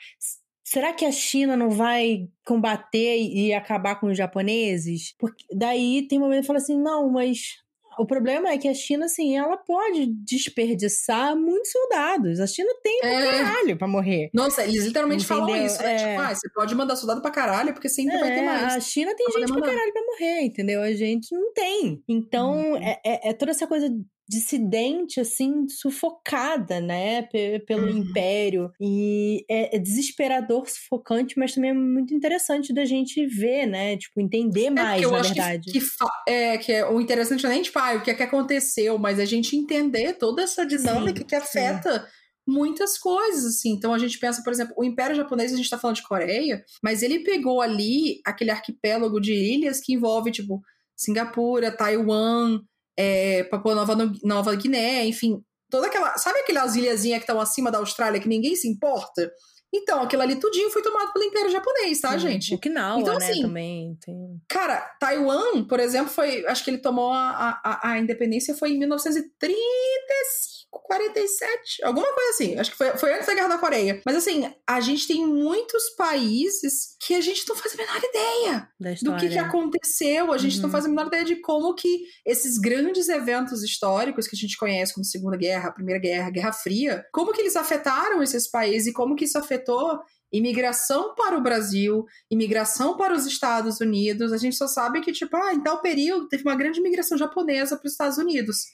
[0.64, 5.14] será que a China não vai combater e acabar com os japoneses?
[5.18, 7.56] Porque daí tem um momento que fala assim: não, mas.
[7.98, 12.40] O problema é que a China, assim, ela pode desperdiçar muitos soldados.
[12.40, 13.42] A China tem pra É.
[13.42, 14.30] caralho pra morrer.
[14.34, 15.66] Nossa, eles literalmente falam Entendeu?
[15.66, 15.94] isso, né?
[15.94, 15.96] É.
[16.10, 18.74] Tipo, ah, você pode mandar soldado pra caralho, porque sempre vai ter É, mais.
[18.74, 20.82] A China tem Pra gente pra caralho pra morrer, entendeu?
[20.82, 22.02] A gente não tem.
[22.08, 23.88] Então, é, é- é toda essa coisa
[24.28, 27.22] dissidente, assim, sufocada, né?
[27.22, 27.98] pe- pelo Uhum.
[27.98, 28.70] império.
[28.80, 33.96] E é, é desesperador, sufocante, mas também é muito interessante da gente ver, né?
[33.96, 35.70] Tipo, entender É, mais, eu na que- verdade.
[35.72, 38.14] Que, fa- é, que é o interessante não é nem, tipo, ah, o que é
[38.14, 42.08] que aconteceu, mas a gente entender toda essa dinâmica Sim, que afeta
[42.46, 43.70] muitas coisas, assim.
[43.70, 46.64] Então a gente pensa, por exemplo, o Império Japonês, a gente tá falando de Coreia,
[46.82, 50.60] mas ele pegou ali aquele arquipélago de ilhas que envolve, tipo,
[50.96, 52.60] Singapura, Taiwan,
[52.96, 55.40] é, Papua Nova, No- Nova Guiné, enfim,
[55.70, 56.16] toda aquela.
[56.18, 59.30] Sabe aquelas ilhazinhas que estão acima da Austrália que ninguém se importa?
[59.74, 62.18] Então, aquilo ali tudinho foi tomado pelo Império Japonês, tá, Sim.
[62.20, 62.54] gente?
[62.54, 64.16] Okinawa, Então, né, assim, também tem...
[64.48, 66.46] Cara, Taiwan, por exemplo, foi.
[66.46, 72.58] Acho que ele tomou a, a, a independência foi em 1935, 47, alguma coisa assim.
[72.58, 74.00] Acho que foi, foi antes da Guerra da Coreia.
[74.04, 78.68] Mas assim, a gente tem muitos países que a gente não faz a menor ideia
[79.02, 80.32] do que, que aconteceu.
[80.32, 80.70] A gente não Uhum.
[80.72, 84.94] faz a menor ideia de como que esses grandes eventos históricos que a gente conhece
[84.94, 89.16] como Segunda Guerra, Primeira Guerra, Guerra Fria, como que eles afetaram esses países e como
[89.16, 89.98] que isso afetou
[90.32, 94.32] imigração para o Brasil, imigração para os Estados Unidos.
[94.32, 97.76] A gente só sabe que, tipo, ah, em tal período teve uma grande imigração japonesa
[97.76, 98.64] para os Estados Unidos.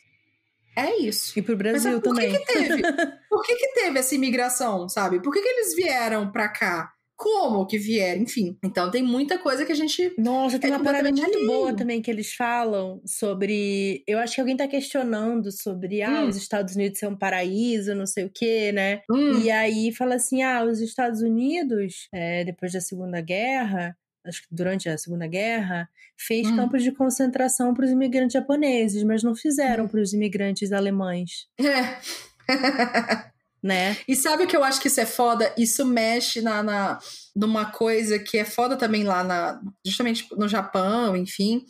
[0.77, 1.39] É isso.
[1.39, 2.45] E pro Mas Brasil sabe por que também.
[2.45, 2.83] que teve?
[3.29, 5.20] Por que que teve essa imigração, sabe?
[5.23, 6.91] Por que que eles vieram pra cá?
[7.16, 8.23] Como que vieram?
[8.23, 8.59] Enfim.
[8.64, 11.77] Então tem muita coisa que a gente Nossa, tem É uma parada muito boa alheio.
[11.77, 14.03] também que eles falam sobre.
[14.07, 16.29] Eu acho que alguém tá questionando sobre ah, Hum.
[16.29, 19.03] os Estados Unidos ser um paraíso, não sei o quê, né?
[19.11, 24.43] Hum, E aí fala assim: ah, os Estados Unidos, é, depois da Segunda Guerra, acho
[24.43, 26.57] que durante a Segunda Guerra, fez Hum.
[26.57, 29.89] campos de concentração para os imigrantes japoneses, mas não fizeram Hum.
[29.89, 31.99] para os imigrantes alemães, É.
[33.62, 33.97] né?
[34.09, 35.53] E sabe o que eu acho que isso é foda?
[35.57, 36.99] Isso mexe na, na,
[37.35, 39.61] numa coisa que é foda também lá na.
[39.85, 41.64] Justamente no Japão, enfim,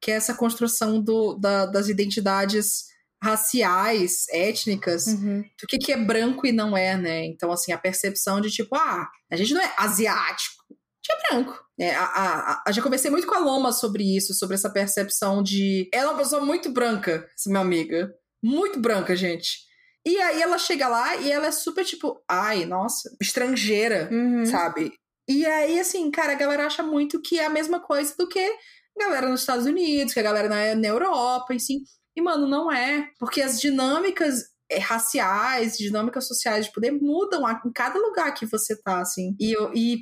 [0.00, 2.86] que é essa construção do, da- das identidades
[3.22, 5.40] raciais, étnicas, Uhum.
[5.60, 7.24] do que, que é branco e não é, né?
[7.26, 10.62] Então, assim, a percepção de tipo, ah, a gente não é asiático,
[11.10, 11.58] a gente é branco.
[11.80, 15.42] É, a, a, a, já conversei muito com a Loma sobre isso, sobre essa percepção
[15.42, 15.88] de.
[15.92, 18.12] Ela é uma pessoa muito branca, essa minha amiga.
[18.42, 19.66] Muito branca, gente.
[20.06, 24.44] E aí ela chega lá e ela é super tipo, ai, nossa, estrangeira, Uhum.
[24.46, 24.92] sabe?
[25.28, 28.38] E aí, assim, cara, a galera acha muito que é a mesma coisa do que
[28.38, 31.80] a galera nos Estados Unidos, que a galera na, na Europa, assim.
[32.16, 33.10] E, mano, não é.
[33.18, 38.46] Porque as dinâmicas é, raciais, dinâmicas sociais de poder mudam a- em cada lugar que
[38.46, 39.36] você tá, assim.
[39.38, 39.98] E, e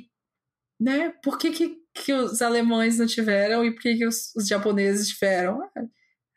[0.79, 4.47] né, por que, que, que os alemães não tiveram e por que, que os, os
[4.47, 5.61] japoneses tiveram?
[5.75, 5.83] Ah,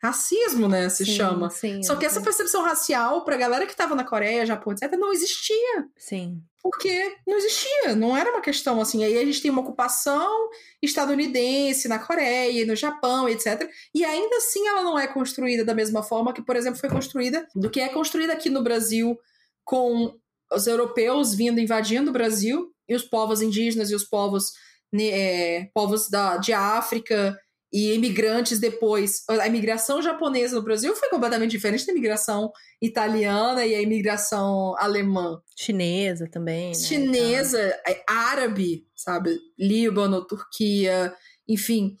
[0.03, 1.49] racismo, né, se Sim, chama.
[1.49, 5.13] Sim, Só que essa percepção racial, pra galera que tava na Coreia, Japão, etc., não
[5.13, 5.87] existia.
[5.95, 6.41] Sim.
[6.63, 9.03] Porque não existia, não era uma questão assim.
[9.03, 10.49] Aí a gente tem uma ocupação
[10.81, 13.69] estadunidense na Coreia, no Japão, etc.
[13.93, 17.47] E ainda assim ela não é construída da mesma forma que, por exemplo, foi construída,
[17.55, 19.17] do que é construída aqui no Brasil
[19.63, 20.15] com
[20.51, 24.51] os europeus vindo invadindo o Brasil e os povos indígenas e os povos,
[24.91, 27.37] né, é, povos da, de África
[27.71, 29.23] e imigrantes depois.
[29.29, 35.41] A imigração japonesa no Brasil foi completamente diferente da imigração italiana e a imigração alemã
[35.57, 36.69] Chinesa também.
[36.69, 36.73] Né?
[36.73, 39.39] chinesa, é, árabe, sabe?
[39.57, 41.15] Líbano, Turquia,
[41.47, 41.95] enfim.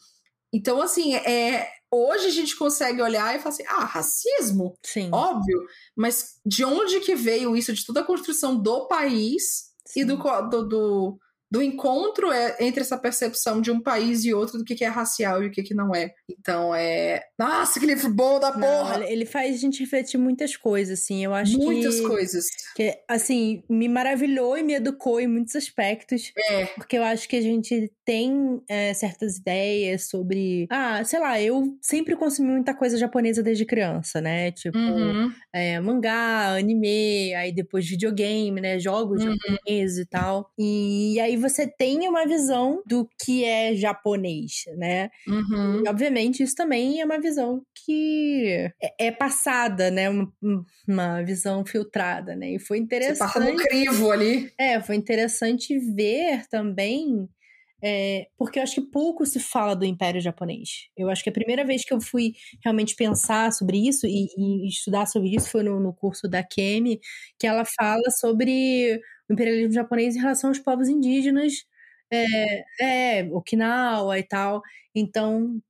[0.53, 4.77] Então, assim, é, hoje a gente consegue olhar e falar assim: ah, racismo?
[4.83, 5.09] Sim.
[5.13, 5.57] Óbvio.
[5.95, 7.71] Mas de onde que veio isso?
[7.71, 10.01] De toda a construção do país sim.
[10.01, 11.19] e do, do, do,
[11.51, 14.87] do encontro é, entre essa percepção de um país e outro do que, que é
[14.87, 16.13] racial e o que, que não é.
[16.29, 17.21] Então é.
[17.37, 18.99] Nossa, que livro bom da porra!
[18.99, 21.25] Não, ele faz a gente refletir muitas coisas, assim.
[21.25, 22.01] Eu acho muitas que.
[22.01, 22.45] Muitas coisas.
[22.73, 26.31] Que, assim, me maravilhou e me educou em muitos aspectos.
[26.37, 26.67] É.
[26.67, 30.67] Porque eu acho que a gente tem é, certas ideias sobre.
[30.69, 34.51] Ah, sei lá, eu sempre consumi muita coisa japonesa desde criança, né?
[34.51, 35.33] Tipo, uhum.
[35.53, 38.79] é, mangá, anime, aí depois videogame, né?
[38.79, 39.35] Jogos uhum.
[39.35, 40.49] japoneses e tal.
[40.57, 45.09] E aí você tem uma visão do que é japonês, né?
[45.27, 45.83] Uhum.
[45.83, 50.09] E, obviamente, isso também é uma visão que é, é passada, né?
[50.09, 50.31] Uma,
[50.87, 52.51] uma, visão filtrada, né?
[52.51, 53.17] E foi interessante.
[53.17, 54.51] Você passa no crivo ali.
[54.57, 57.27] É, foi interessante ver também.
[57.83, 60.87] É, porque eu acho que pouco se fala do Império Japonês.
[60.95, 62.33] Eu acho que a primeira vez que eu fui
[62.63, 66.99] realmente pensar sobre isso e, e estudar sobre isso foi no, no curso da Kemi,
[67.39, 71.65] que ela fala sobre o imperialismo japonês em relação aos povos indígenas,
[72.11, 74.61] é, é, Okinawa e tal.
[74.93, 75.61] Então,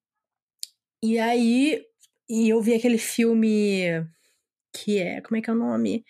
[1.03, 1.83] e aí,
[2.29, 4.05] e eu vi aquele filme
[4.73, 6.05] que é, como é que é o nome?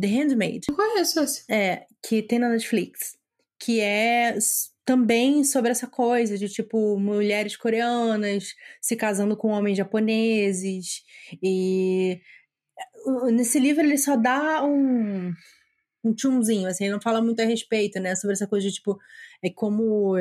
[0.00, 0.66] The Handmaid.
[0.68, 1.44] Não conheço esse.
[1.50, 3.16] É, que tem na Netflix.
[3.58, 4.36] Que é
[4.84, 11.02] também sobre essa coisa de, tipo, mulheres coreanas se casando com homens japoneses.
[11.42, 12.20] E
[13.32, 15.32] nesse livro ele só dá um,
[16.04, 18.98] um tchumzinho, assim, ele não fala muito a respeito, né, sobre essa coisa de, tipo,
[19.42, 20.16] é como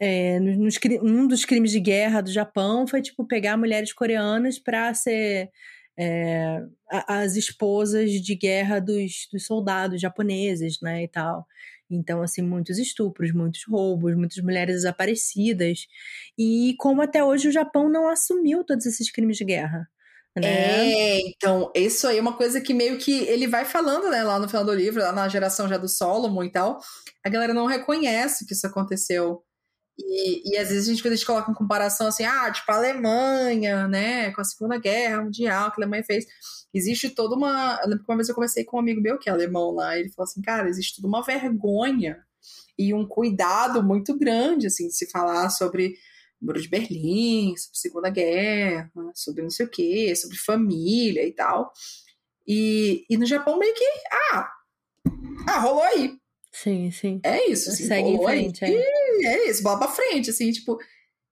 [0.00, 4.92] é, nos, um dos crimes de guerra do Japão foi, tipo, pegar mulheres coreanas para
[4.94, 5.50] ser
[5.98, 11.46] é, as esposas de guerra dos, dos soldados japoneses, né, e tal.
[11.90, 15.86] Então, assim, muitos estupros, muitos roubos, muitas mulheres desaparecidas.
[16.38, 19.88] E como até hoje o Japão não assumiu todos esses crimes de guerra.
[20.36, 20.42] Né?
[20.44, 24.38] É, então, isso aí é uma coisa que meio que ele vai falando, né, lá
[24.38, 26.78] no final do livro, lá na geração já do Solomon e tal,
[27.24, 29.42] a galera não reconhece que isso aconteceu.
[29.98, 32.70] E, e às vezes a gente, quando a gente coloca em comparação assim, ah, tipo
[32.70, 36.26] a Alemanha, né, com a Segunda Guerra Mundial que a Alemanha fez,
[36.74, 37.78] existe toda uma.
[37.82, 39.98] Eu lembro que uma vez eu conversei com um amigo meu que é alemão lá,
[39.98, 42.18] ele falou assim, cara, existe toda uma vergonha
[42.78, 45.94] e um cuidado muito grande, assim, de se falar sobre
[46.40, 51.72] Muro de Berlim, sobre Segunda Guerra, sobre não sei o quê, sobre família e tal.
[52.46, 53.84] E, e no Japão meio que,
[54.32, 54.50] ah,
[55.48, 56.16] ah, rolou aí.
[56.52, 57.20] Sim, sim.
[57.22, 58.74] É isso, assim, Segue em frente, aí.
[58.74, 59.26] É.
[59.26, 60.76] é isso, bola pra frente, assim, tipo,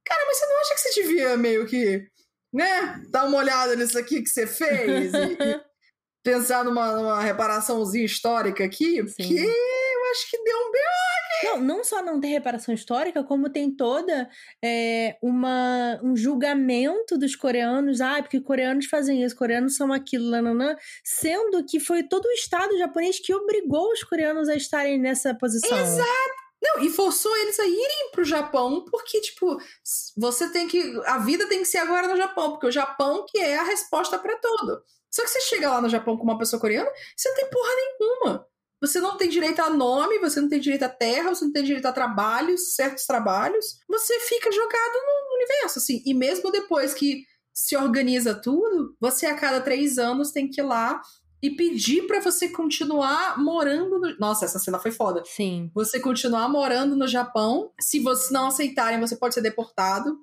[0.04, 2.06] cara, mas você não acha que você devia meio que,
[2.52, 5.60] né, dar uma olhada nisso aqui que você fez e, e
[6.22, 9.02] pensar numa, numa reparaçãozinha histórica aqui?
[9.02, 9.38] Porque sim.
[9.38, 9.83] eu
[10.14, 11.44] acho que deu um B.O.
[11.44, 14.28] Não, não só não tem reparação histórica, como tem toda
[14.64, 18.00] é, uma, um julgamento dos coreanos.
[18.00, 22.78] Ah, porque coreanos fazem isso, coreanos são aquilo, nananã, sendo que foi todo o Estado
[22.78, 25.78] japonês que obrigou os coreanos a estarem nessa posição.
[25.78, 26.44] Exato!
[26.62, 29.58] Não, e forçou eles a irem pro Japão, porque, tipo,
[30.16, 30.98] você tem que.
[31.04, 34.18] A vida tem que ser agora no Japão, porque o Japão que é a resposta
[34.18, 34.82] para tudo.
[35.10, 37.70] Só que você chega lá no Japão com uma pessoa coreana, você não tem porra
[37.76, 38.46] nenhuma.
[38.86, 41.64] Você não tem direito a nome, você não tem direito a terra, você não tem
[41.64, 43.78] direito a trabalhos, certos trabalhos.
[43.88, 46.02] Você fica jogado no universo, assim.
[46.04, 50.64] E mesmo depois que se organiza tudo, você a cada três anos tem que ir
[50.64, 51.00] lá
[51.40, 54.18] e pedir para você continuar morando no...
[54.18, 55.22] Nossa, essa cena foi foda.
[55.24, 55.70] Sim.
[55.74, 57.70] Você continuar morando no Japão.
[57.80, 60.18] Se vocês não aceitarem, você pode ser deportado.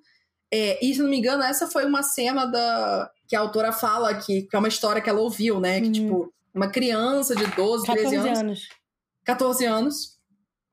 [0.51, 4.14] É, e se não me engano, essa foi uma cena da que a autora fala
[4.16, 5.80] que, que é uma história que ela ouviu, né?
[5.80, 5.93] Que, uhum.
[5.93, 8.70] tipo, uma criança de 12, 13 anos, anos.
[9.26, 10.22] 14 anos.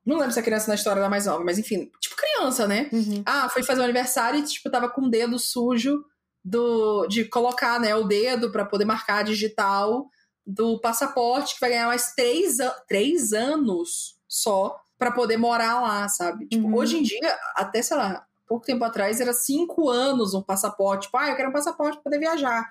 [0.05, 2.89] Não lembro se a criança na história era mais nova, mas enfim, tipo criança, né?
[2.91, 3.21] Uhum.
[3.25, 6.03] Ah, foi fazer um aniversário e, tipo, tava com o dedo sujo
[6.43, 10.07] do, de colocar, né, o dedo para poder marcar digital
[10.45, 12.57] do passaporte, que vai ganhar mais três,
[12.87, 16.47] três anos só para poder morar lá, sabe?
[16.47, 16.75] Tipo, uhum.
[16.75, 21.05] hoje em dia, até, sei lá, pouco tempo atrás, era cinco anos um passaporte.
[21.05, 22.67] Tipo, ah, eu quero um passaporte para poder viajar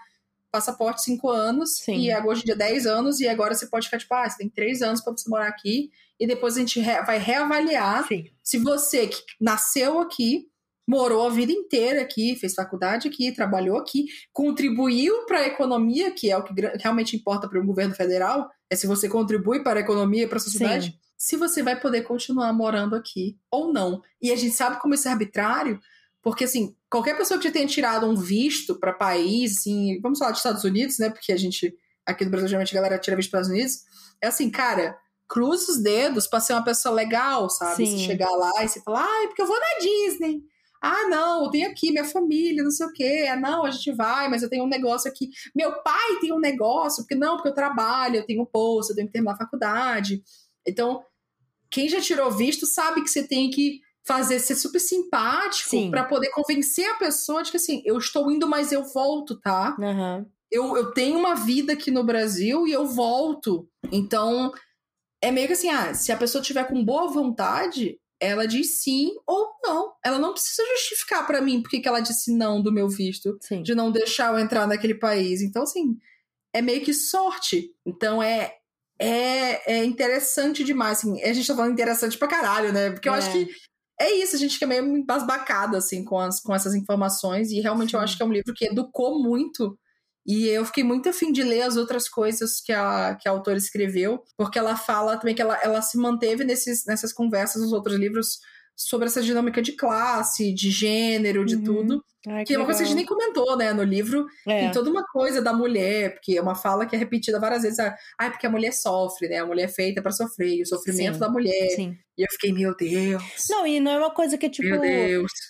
[0.51, 2.09] passaporte cinco anos Sim.
[2.09, 4.49] e hoje em dia 10 anos e agora você pode ficar tipo, ah, você tem
[4.49, 8.24] três anos para você morar aqui e depois a gente re vai reavaliar Sim.
[8.42, 10.46] se você que nasceu aqui,
[10.88, 16.30] morou a vida inteira aqui, fez faculdade aqui, trabalhou aqui, contribuiu para a economia, que
[16.30, 19.82] é o que realmente importa para um governo federal, é se você contribui para a
[19.82, 20.99] economia, para a sociedade, Sim.
[21.16, 24.01] se você vai poder continuar morando aqui ou não.
[24.20, 25.78] E a gente sabe como isso é arbitrário,
[26.22, 30.30] porque, assim, qualquer pessoa que já tenha tirado um visto para país, assim, vamos falar
[30.30, 31.11] dos Estados Unidos, né?
[31.11, 33.84] Porque a gente, aqui no Brasil, geralmente a galera tira visto para os Estados Unidos.
[34.22, 34.99] É assim, cara,
[35.29, 37.87] cruza os dedos para ser uma pessoa legal, sabe?
[37.87, 37.99] Sim.
[37.99, 40.42] Se chegar lá e você falar, ai, porque eu vou na Disney.
[40.80, 43.26] Ah, não, eu tenho aqui minha família, não sei o quê.
[43.30, 45.29] Ah, não, a gente vai, mas eu tenho um negócio aqui.
[45.54, 48.96] Meu pai tem um negócio, porque não, porque eu trabalho, eu tenho um posto, eu
[48.96, 50.22] tenho que terminar a faculdade.
[50.67, 51.03] Então,
[51.68, 56.30] quem já tirou visto sabe que você tem que fazer ser super simpático para poder
[56.30, 59.76] convencer a pessoa de que assim, eu estou indo, mas eu volto, tá?
[59.79, 60.26] Uhum.
[60.51, 63.68] Eu, eu tenho uma vida aqui no Brasil e eu volto.
[63.93, 64.51] Então,
[65.22, 69.11] é meio que assim, ah, se a pessoa tiver com boa vontade, ela diz sim
[69.26, 69.93] ou não.
[70.03, 73.63] Ela não precisa justificar para mim porque que ela disse não do meu visto, sim.
[73.63, 75.43] de não deixar eu entrar naquele país.
[75.43, 75.99] Então, assim,
[76.55, 77.75] é meio que sorte.
[77.85, 78.55] Então, é
[78.99, 80.99] é, é interessante demais.
[80.99, 82.91] Assim, a gente tá falando interessante pra caralho, né?
[82.91, 83.18] Porque eu é.
[83.18, 83.49] acho que
[84.00, 87.50] é isso, a gente fica meio embasbacado, assim, com, as, com essas informações.
[87.50, 87.96] E realmente Sim.
[87.96, 89.79] eu acho que é um livro que educou muito
[90.29, 93.57] e eu fiquei muito afim de ler as outras coisas que a, que a autora
[93.57, 97.96] escreveu, porque ela fala também que ela, ela se manteve nesses, nessas conversas nos outros
[97.96, 98.38] livros
[98.79, 101.64] sobre essa dinâmica de classe, de gênero, de uhum.
[101.64, 102.05] tudo.
[102.29, 104.26] Ai, que, que é uma coisa que a gente nem comentou, né, no livro.
[104.46, 104.61] É.
[104.61, 107.79] Tem toda uma coisa da mulher, porque é uma fala que é repetida várias vezes.
[107.80, 109.38] Ah, é porque a mulher sofre, né?
[109.38, 111.71] A mulher é feita para sofrer, e o sofrimento sim, da mulher.
[111.71, 111.96] Sim.
[112.17, 113.22] E eu fiquei, meu Deus.
[113.50, 114.80] Não, e não é uma coisa que, tipo,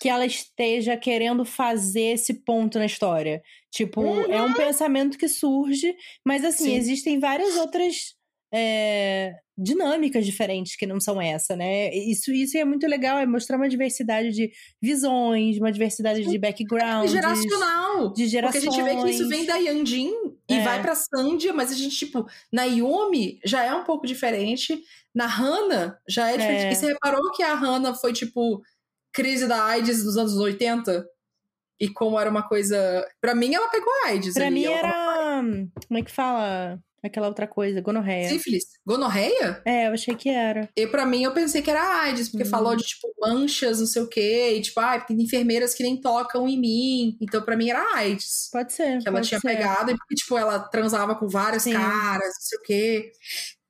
[0.00, 3.42] que ela esteja querendo fazer esse ponto na história.
[3.70, 4.32] Tipo, uhum.
[4.32, 5.94] é um pensamento que surge,
[6.24, 6.76] mas assim, sim.
[6.76, 8.17] existem várias outras
[8.52, 11.94] é, dinâmicas diferentes que não são essa, né?
[11.94, 17.06] Isso, isso é muito legal, é mostrar uma diversidade de visões, uma diversidade de background.
[17.06, 18.12] É geracional.
[18.12, 18.64] De gerações.
[18.64, 20.12] Porque a gente vê que isso vem da Yandin
[20.48, 20.62] e é.
[20.62, 24.80] vai pra Sandia, mas a gente, tipo, na Yumi já é um pouco diferente.
[25.14, 26.64] Na Hana já é diferente.
[26.66, 26.72] É.
[26.72, 28.62] E você reparou que a Hana foi, tipo,
[29.12, 31.06] crise da AIDS dos anos 80?
[31.80, 33.06] E como era uma coisa.
[33.20, 34.34] Pra mim, ela pegou AIDS.
[34.34, 35.42] Pra ali, mim era.
[35.86, 36.80] Como é que fala?
[37.02, 38.28] Aquela outra coisa, gonorreia.
[38.28, 38.64] Sífilis?
[38.84, 39.62] Gonorreia?
[39.64, 40.68] É, eu achei que era.
[40.76, 42.50] E pra mim, eu pensei que era AIDS, porque hum.
[42.50, 44.54] falou de, tipo, manchas, não sei o quê.
[44.56, 47.16] E, tipo, ah, tem enfermeiras que nem tocam em mim.
[47.20, 48.48] Então, pra mim, era AIDS.
[48.52, 49.00] Pode ser.
[49.00, 49.46] Que ela tinha ser.
[49.46, 51.72] pegado, e, tipo, ela transava com vários Sim.
[51.72, 53.12] caras, não sei o quê.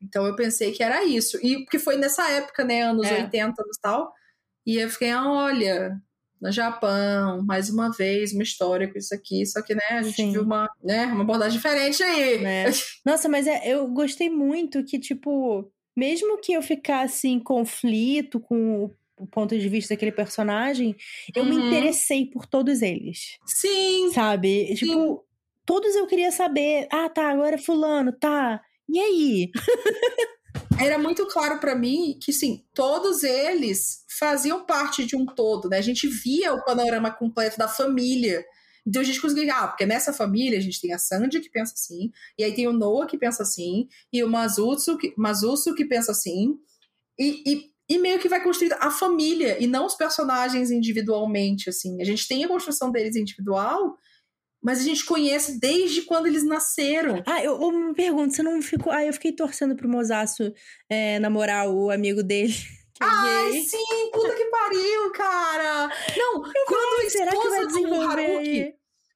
[0.02, 1.38] Então, eu pensei que era isso.
[1.44, 3.24] E porque foi nessa época, né, anos é.
[3.24, 4.12] 80 e tal.
[4.64, 6.00] E eu fiquei, ah, olha,
[6.40, 10.16] no Japão, mais uma vez, uma história com isso aqui, só que, né, a gente
[10.16, 10.32] Sim.
[10.32, 12.44] viu uma, né, uma abordagem diferente aí.
[12.44, 12.70] É.
[13.05, 18.85] Nossa, mas é, eu gostei muito que, tipo, mesmo que eu ficasse em conflito com
[18.85, 20.97] o o ponto de vista daquele personagem,
[21.35, 21.48] eu uhum.
[21.48, 23.36] me interessei por todos eles.
[23.44, 24.10] Sim.
[24.12, 24.69] Sabe?
[24.69, 24.74] Sim.
[24.86, 25.24] Tipo,
[25.66, 26.86] todos eu queria saber.
[26.90, 28.62] Ah, tá, agora é fulano, tá.
[28.89, 29.51] E aí?
[30.81, 35.78] era muito claro para mim que, sim, todos eles faziam parte de um todo, né?
[35.78, 38.45] A gente via o panorama completo da família.
[38.86, 41.74] Então a gente conseguia, ah, porque nessa família a gente tem a Sandy que pensa
[41.74, 45.85] assim, e aí tem o Noah que pensa assim, e o Mazutsu que, Mazutsu que
[45.85, 46.59] pensa assim,
[47.19, 52.01] e, e, e meio que vai construir a família e não os personagens individualmente, assim.
[52.01, 53.97] A gente tem a construção deles individual,
[54.62, 57.23] mas a gente conhece desde quando eles nasceram.
[57.27, 58.93] Ah, eu, eu me pergunto, você não ficou.
[58.93, 60.53] Ah, eu fiquei torcendo pro Mozaço
[60.89, 62.55] é, namorar o amigo dele.
[63.00, 63.62] Ai, gay.
[63.62, 65.88] sim, puta que pariu, cara!
[66.16, 68.74] Não, eu quando a esposa do Haruki.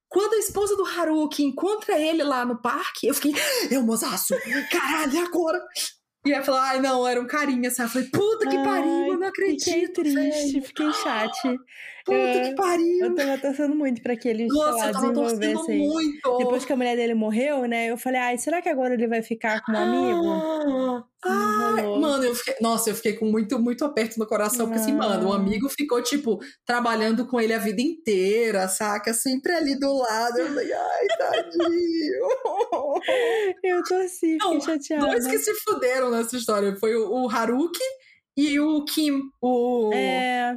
[0.09, 3.35] Quando a esposa do Haruki encontra ele lá no parque, eu fiquei,
[3.71, 4.35] é o mozaço!
[4.71, 5.59] Caralho, agora!
[6.25, 7.89] E ela falou, ai, não, era um carinha, sabe?
[7.89, 9.65] Eu falei, puta que pariu, eu não acredito.
[9.65, 10.67] Fiquei triste, velho.
[10.67, 11.59] fiquei chate.
[12.05, 13.07] Puta eu, que pariu.
[13.07, 16.39] Eu tava torcendo muito pra que ele Nossa, eu tava torcendo muito.
[16.39, 17.91] Depois que a mulher dele morreu, né?
[17.91, 21.05] Eu falei, ai, será que agora ele vai ficar com um amigo?
[21.25, 22.57] Ah, mano, eu fiquei.
[22.61, 26.03] Nossa, eu fiquei com muito, muito aperto no coração, porque assim, mano, o amigo ficou,
[26.03, 29.15] tipo, trabalhando com ele a vida inteira, saca?
[29.15, 30.39] Sempre ali do lado.
[30.39, 31.63] Eu falei, ai, tadinho.
[33.63, 35.07] eu tô assim, fiquei chateada.
[35.07, 36.75] Dois que se fuderam nessa história.
[36.77, 37.85] Foi o, o Haruki
[38.37, 39.93] e o Kim, o.
[39.95, 40.57] É.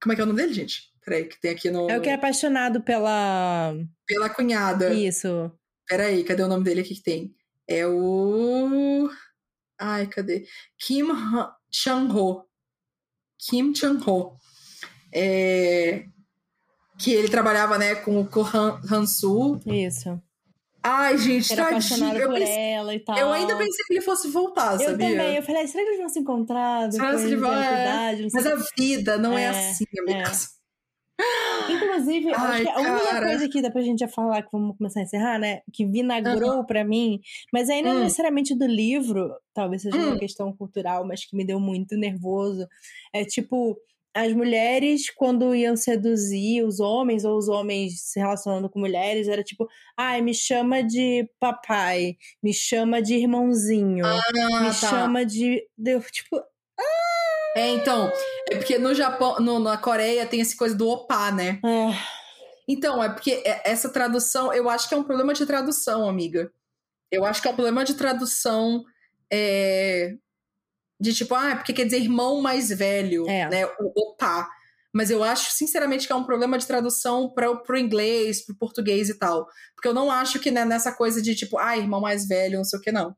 [0.00, 0.90] Como é que é o nome dele, gente?
[1.04, 1.90] Peraí, que tem aqui no.
[1.90, 3.74] É o que é apaixonado pela.
[4.06, 4.92] Pela cunhada.
[4.94, 5.50] Isso.
[5.88, 7.34] Peraí, cadê o nome dele aqui que tem?
[7.66, 9.10] É o.
[9.78, 10.46] Ai, cadê?
[10.78, 11.06] Kim
[11.70, 12.44] Chang-ho.
[13.38, 14.36] Kim Chang-ho.
[15.12, 16.04] É...
[16.98, 19.58] Que ele trabalhava, né, com o Kohan Hansu.
[19.66, 20.20] Isso.
[20.82, 22.16] Ai, gente, Era tadinho.
[22.16, 23.18] Eu, pensei, ela e tal.
[23.18, 25.06] eu ainda pensei que ele fosse voltar, eu sabia?
[25.06, 25.36] Eu também.
[25.36, 28.28] Eu falei, será que eles vão se encontrar será que eles vão, é.
[28.32, 30.30] Mas a vida não é, é assim, amiga.
[30.30, 30.60] É.
[31.70, 34.76] Inclusive, Ai, acho que a única coisa que dá pra gente já falar, que vamos
[34.76, 35.60] começar a encerrar, né?
[35.72, 36.64] Que vinagrou uhum.
[36.64, 37.20] pra mim,
[37.52, 38.00] mas aí não hum.
[38.00, 40.08] necessariamente do livro, talvez seja hum.
[40.08, 42.66] uma questão cultural, mas que me deu muito nervoso.
[43.12, 43.76] É tipo,
[44.14, 49.42] as mulheres, quando iam seduzir os homens, ou os homens se relacionando com mulheres, era
[49.42, 54.20] tipo, ai, me chama de papai, me chama de irmãozinho, ah,
[54.62, 54.72] me tá.
[54.72, 55.64] chama de.
[55.78, 56.36] Deu, tipo.
[56.36, 57.52] Ah!
[57.56, 58.12] É, então,
[58.50, 61.60] é porque no Japão, no, na Coreia tem essa coisa do opa, né?
[61.64, 62.20] É.
[62.68, 66.52] Então, é porque essa tradução, eu acho que é um problema de tradução, amiga.
[67.10, 68.84] Eu acho que é um problema de tradução
[69.32, 70.14] é,
[71.00, 73.48] De tipo, ah, porque quer dizer irmão mais velho, É.
[73.48, 73.66] né?
[73.80, 74.48] O opa.
[74.92, 79.08] Mas eu acho, sinceramente, que é um problema de tradução para pro inglês, pro português
[79.08, 79.46] e tal.
[79.74, 82.64] Porque eu não acho que né, nessa coisa de tipo, ah, irmão mais velho, não
[82.64, 83.14] sei o que, não.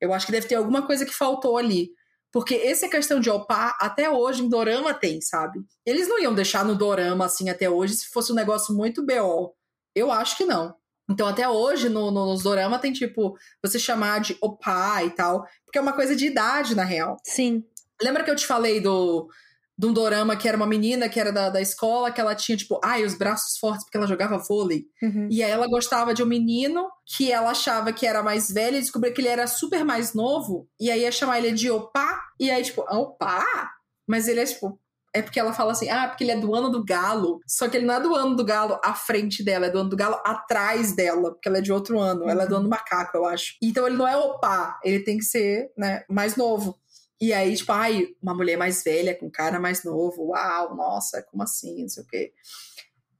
[0.00, 1.90] Eu acho que deve ter alguma coisa que faltou ali.
[2.32, 5.60] Porque essa questão de opa, até hoje em Dorama tem, sabe?
[5.84, 9.54] Eles não iam deixar no Dorama assim até hoje se fosse um negócio muito BO.
[9.94, 10.74] Eu acho que não.
[11.10, 15.44] Então, até hoje, no, no, nos Dorama tem tipo, você chamar de opa e tal.
[15.64, 17.16] Porque é uma coisa de idade, na real.
[17.24, 17.64] Sim.
[18.00, 19.28] Lembra que eu te falei do
[19.80, 22.54] de um dorama que era uma menina que era da, da escola, que ela tinha,
[22.54, 24.84] tipo, ai, os braços fortes porque ela jogava vôlei.
[25.02, 25.26] Uhum.
[25.30, 28.80] E aí ela gostava de um menino que ela achava que era mais velho e
[28.80, 30.68] descobriu que ele era super mais novo.
[30.78, 32.20] E aí ia chamar ele de opá.
[32.38, 33.70] E aí, tipo, opá?
[34.06, 34.78] Mas ele é, tipo,
[35.12, 37.40] é porque ela fala assim, ah, porque ele é do ano do galo.
[37.46, 39.90] Só que ele não é do ano do galo à frente dela, é do ano
[39.90, 42.28] do galo atrás dela, porque ela é de outro ano.
[42.28, 43.56] Ela é do ano do macaco, eu acho.
[43.60, 46.78] Então ele não é opá, ele tem que ser, né, mais novo.
[47.20, 51.22] E aí, tipo, ai, uma mulher mais velha com um cara mais novo, uau, nossa,
[51.30, 52.32] como assim, não sei o quê.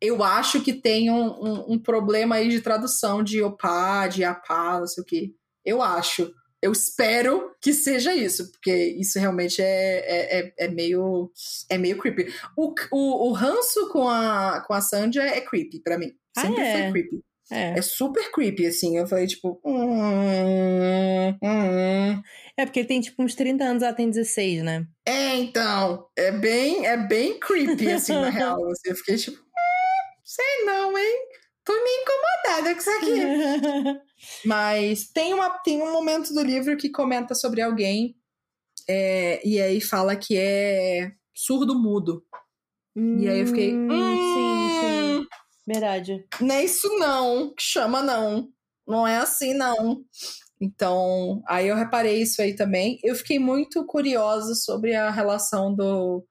[0.00, 4.78] Eu acho que tem um, um, um problema aí de tradução de opá, de apá,
[4.78, 5.34] não sei o quê.
[5.64, 6.32] Eu acho.
[6.62, 11.32] Eu espero que seja isso, porque isso realmente é, é, é, é meio
[11.70, 12.32] é meio creepy.
[12.56, 16.12] O, o, o ranço com a, com a Sandy é creepy pra mim.
[16.36, 16.82] Ah, Sempre é?
[16.82, 17.24] foi creepy.
[17.50, 17.78] É.
[17.78, 18.96] É super creepy, assim.
[18.96, 19.60] Eu falei, tipo.
[19.64, 22.22] Hum, hum.
[22.56, 24.86] É porque ele tem tipo uns 30 anos, ela tem 16, né?
[25.04, 26.06] É, então.
[26.16, 28.64] É bem, é bem creepy, assim, na real.
[28.70, 29.36] Assim, eu fiquei tipo.
[29.36, 31.28] "Hum, sei não, hein?
[31.64, 34.00] Tô meio incomodada com isso aqui.
[34.44, 38.16] Mas tem, uma, tem um momento do livro que comenta sobre alguém.
[38.88, 42.24] é, e aí fala que é surdo-mudo.
[42.96, 43.74] E aí eu fiquei.
[43.74, 45.26] Hum, Hum, Sim, sim.
[45.66, 46.24] Verdade.
[46.40, 48.48] Não é isso não, que chama não.
[48.86, 50.04] Não é assim não.
[50.60, 52.98] Então, aí eu reparei isso aí também.
[53.02, 56.26] Eu fiquei muito curiosa sobre a relação do,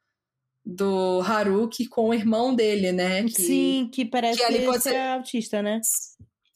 [0.65, 3.23] do Haruki com o irmão dele, né?
[3.23, 5.79] Que Sim, que parece que ali pode ser- autista, né?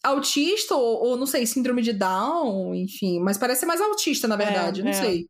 [0.03, 3.19] Autista ou, ou, não sei, síndrome de Down, enfim.
[3.21, 4.93] Mas parece ser mais autista, na verdade, É, não é.
[4.93, 5.27] sei.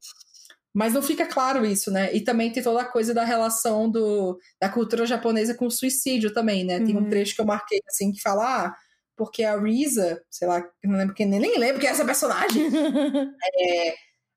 [0.73, 2.11] Mas não fica claro isso, né?
[2.15, 6.33] E também tem toda a coisa da relação do, da cultura japonesa com o suicídio
[6.33, 6.79] também, né?
[6.79, 7.09] Tem um Uhum.
[7.09, 8.75] trecho que eu marquei assim que fala, ah,
[9.15, 12.63] porque a Risa, sei lá, não lembro quem, nem, nem lembro quem é essa personagem.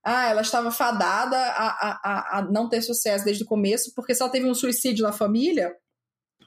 [0.05, 4.15] ah, ela estava fadada a, a, a, a não ter sucesso desde o começo, porque
[4.15, 5.75] se ela teve um suicídio na família,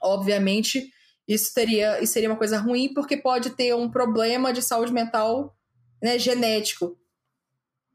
[0.01, 0.89] obviamente
[1.29, 5.55] isso teria isso seria uma coisa ruim, porque pode ter um problema de saúde mental
[6.01, 6.97] né, genético.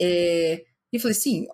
[0.01, 1.47] É, e falei, sim,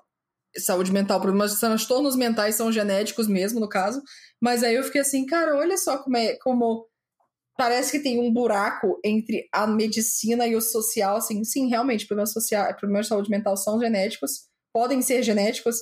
[0.58, 4.02] saúde mental, problemas de transtornos mentais são genéticos mesmo, no caso.
[4.40, 6.86] Mas aí eu fiquei assim, cara, olha só como é como
[7.56, 12.32] parece que tem um buraco entre a medicina e o social, assim, sim, realmente, problemas
[12.32, 15.76] sociais, problemas de saúde mental são genéticos, podem ser genéticos,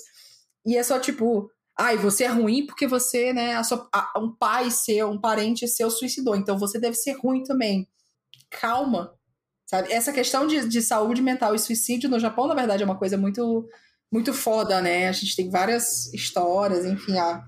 [0.66, 4.30] e é só tipo, ai, você é ruim porque você, né, a sua, a- um
[4.34, 7.86] pai seu, um parente seu suicidou, então você deve ser ruim também.
[8.50, 9.14] Calma,
[9.66, 9.92] sabe?
[9.92, 13.16] Essa questão de, de saúde mental e suicídio no Japão, na verdade, é uma coisa
[13.16, 13.68] muito,
[14.10, 15.08] muito foda, né?
[15.08, 17.44] A gente tem várias histórias, enfim, a,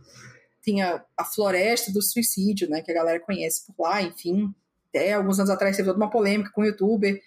[0.62, 4.54] tem a, a floresta do suicídio, né, que a galera conhece por lá, enfim.
[4.90, 7.20] Até alguns anos atrás teve toda uma polêmica com o youtuber.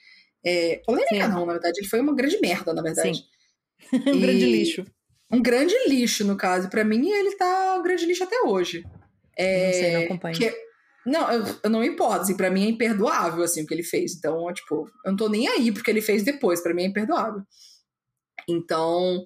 [0.45, 1.31] É, polêmica Sim.
[1.31, 3.17] não, na verdade, ele foi uma grande merda, na verdade.
[3.17, 3.23] Sim.
[4.15, 4.85] um grande E- lixo.
[5.31, 6.69] Um grande lixo, no caso.
[6.69, 8.85] Pra mim, ele tá um grande lixo até hoje.
[9.37, 10.37] É, Não sei, não acompanho.
[10.37, 10.55] que-
[11.05, 14.15] não, eu, eu não importo, assim, pra mim é imperdoável, assim, o que ele fez.
[14.15, 16.87] Então, ó, tipo, eu não tô nem aí porque ele fez depois, pra mim é
[16.87, 17.41] imperdoável.
[18.47, 19.23] Então,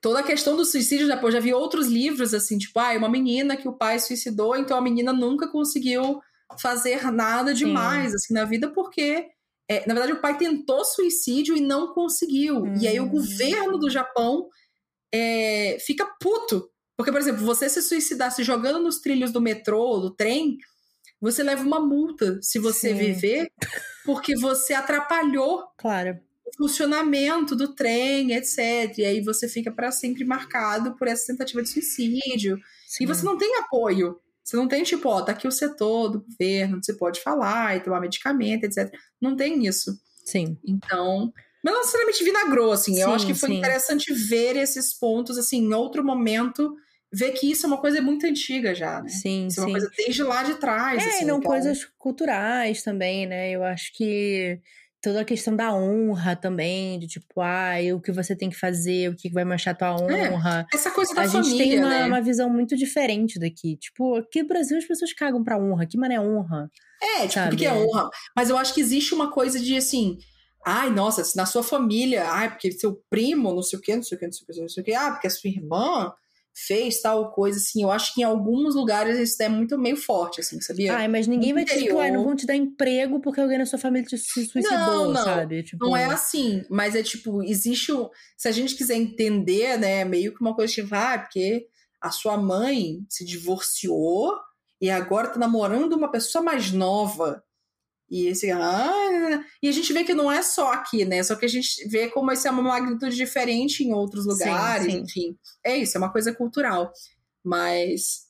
[0.00, 3.08] toda a questão do suicídio, já, pô, já vi outros livros, assim, tipo, ah, uma
[3.08, 6.20] menina que o pai suicidou, então a menina nunca conseguiu
[6.60, 9.26] fazer nada demais, assim, na vida, porque,
[9.68, 12.66] é, na verdade, o pai tentou suicídio e não conseguiu.
[12.80, 13.08] E aí o Hum.
[13.08, 14.48] governo do Japão
[15.12, 16.68] é, fica puto.
[16.96, 20.58] Porque, por exemplo, você se suicidar se jogando nos trilhos do metrô, do trem,
[21.20, 22.94] você leva uma multa se você Sim.
[22.94, 23.50] viver,
[24.04, 26.18] porque você atrapalhou Claro.
[26.46, 28.98] o funcionamento do trem, etc.
[28.98, 32.58] E aí você fica para sempre marcado por essa tentativa de suicídio.
[32.86, 33.04] Sim.
[33.04, 34.18] E você não tem apoio.
[34.44, 37.80] Você não tem, tipo, ó, tá aqui o setor do governo, você pode falar e
[37.80, 38.92] tomar medicamento, etc.
[39.20, 39.96] Não tem isso.
[40.24, 40.58] Sim.
[40.66, 41.32] Então,
[41.62, 43.00] não necessariamente vinagrou, assim.
[43.00, 43.58] eu Sim, acho que foi sim.
[43.58, 46.74] interessante ver esses pontos, assim, em outro momento,
[47.12, 49.08] ver que isso é uma coisa muito antiga já, né?
[49.08, 49.72] Sim, Isso é uma sim.
[49.72, 51.02] coisa desde lá de trás.
[51.04, 53.50] É, assim, e não coisas culturais também, né?
[53.50, 54.58] Eu acho que
[55.02, 59.10] toda a questão da honra também, de tipo, ah, o que você tem que fazer,
[59.10, 60.64] o que vai manchar tua honra.
[60.72, 62.06] Essa coisa da a gente família, tem uma, né?
[62.06, 63.76] uma visão muito diferente daqui.
[63.76, 65.86] Tipo, aqui no Brasil as pessoas cagam pra honra.
[65.86, 66.70] Que mané honra?
[67.02, 68.08] É, tipo, o que é honra?
[68.34, 70.18] Mas eu acho que existe uma coisa de, assim,
[70.64, 74.16] Ai, nossa, na sua família, ai, porque seu primo, não sei o quê, não sei
[74.16, 76.12] o quê, não sei o quê, não sei o quê, ah, porque a sua irmã
[76.54, 77.82] fez tal coisa, assim.
[77.82, 80.94] Eu acho que em alguns lugares isso é muito meio forte, assim, sabia?
[80.96, 83.66] Ai, mas ninguém vai te tipo, ai, não vão te dar emprego porque alguém na
[83.66, 85.62] sua família te suicidou, não, não, sabe?
[85.62, 85.84] Tipo...
[85.84, 88.08] Não é assim, mas é tipo, existe um.
[88.36, 91.66] Se a gente quiser entender, né, meio que uma coisa tipo, ah, porque
[92.00, 94.34] a sua mãe se divorciou
[94.80, 97.42] e agora tá namorando uma pessoa mais nova.
[98.12, 101.22] E esse, ah, e a gente vê que não é só aqui, né?
[101.22, 104.90] Só que a gente vê como isso é uma magnitude diferente em outros lugares, sim,
[104.92, 104.98] sim.
[104.98, 105.38] enfim.
[105.64, 106.92] É isso, é uma coisa cultural.
[107.42, 108.26] Mas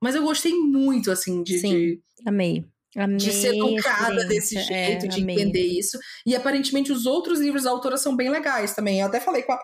[0.00, 2.64] mas eu gostei muito assim de, sim, de amei.
[2.96, 5.34] Amei de ser tocada desse é, jeito, é, de amei.
[5.34, 5.98] entender isso.
[6.24, 9.00] E aparentemente os outros livros da autora são bem legais também.
[9.00, 9.58] Eu até falei com a,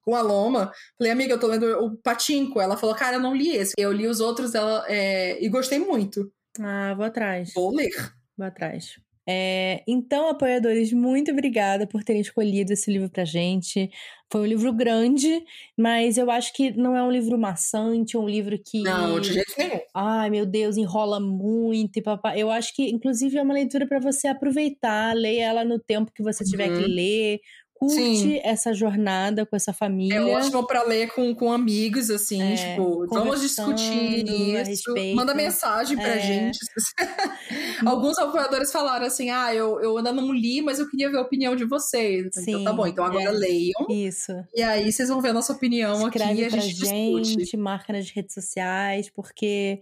[0.00, 2.60] com a Loma, falei, amiga, eu tô lendo o Patinco.
[2.60, 3.74] Ela falou, cara, eu não li esse.
[3.78, 6.28] Eu li os outros dela é, e gostei muito.
[6.58, 7.52] Ah, vou atrás.
[7.54, 7.92] Vou ler.
[8.36, 8.96] Vou atrás.
[9.28, 13.88] É, então, apoiadores, muito obrigada por terem escolhido esse livro pra gente.
[14.32, 15.44] Foi um livro grande,
[15.78, 18.82] mas eu acho que não é um livro maçante, é um livro que.
[18.82, 19.80] Não, de jeito nenhum.
[19.94, 22.36] Ai, meu Deus, enrola muito e papá.
[22.36, 26.22] Eu acho que, inclusive, é uma leitura para você aproveitar, leia ela no tempo que
[26.22, 26.82] você tiver uhum.
[26.82, 27.40] que ler,
[27.82, 28.40] curte Sim.
[28.44, 30.14] essa jornada com essa família.
[30.14, 34.24] É ótimo para ler com, com amigos, assim, é, tipo, vamos discutir
[34.70, 34.94] isso.
[35.16, 36.20] Manda mensagem pra é.
[36.20, 36.58] gente.
[37.84, 41.22] Alguns apoiadores falaram assim: ah, eu, eu ainda não li, mas eu queria ver a
[41.22, 42.28] opinião de vocês.
[42.32, 43.30] Sim, então tá bom, então agora é.
[43.30, 43.86] leiam.
[43.90, 44.32] Isso.
[44.54, 47.56] E aí vocês vão ver a nossa opinião Escreve aqui e a gente, gente discute.
[47.56, 49.80] marca nas redes sociais, porque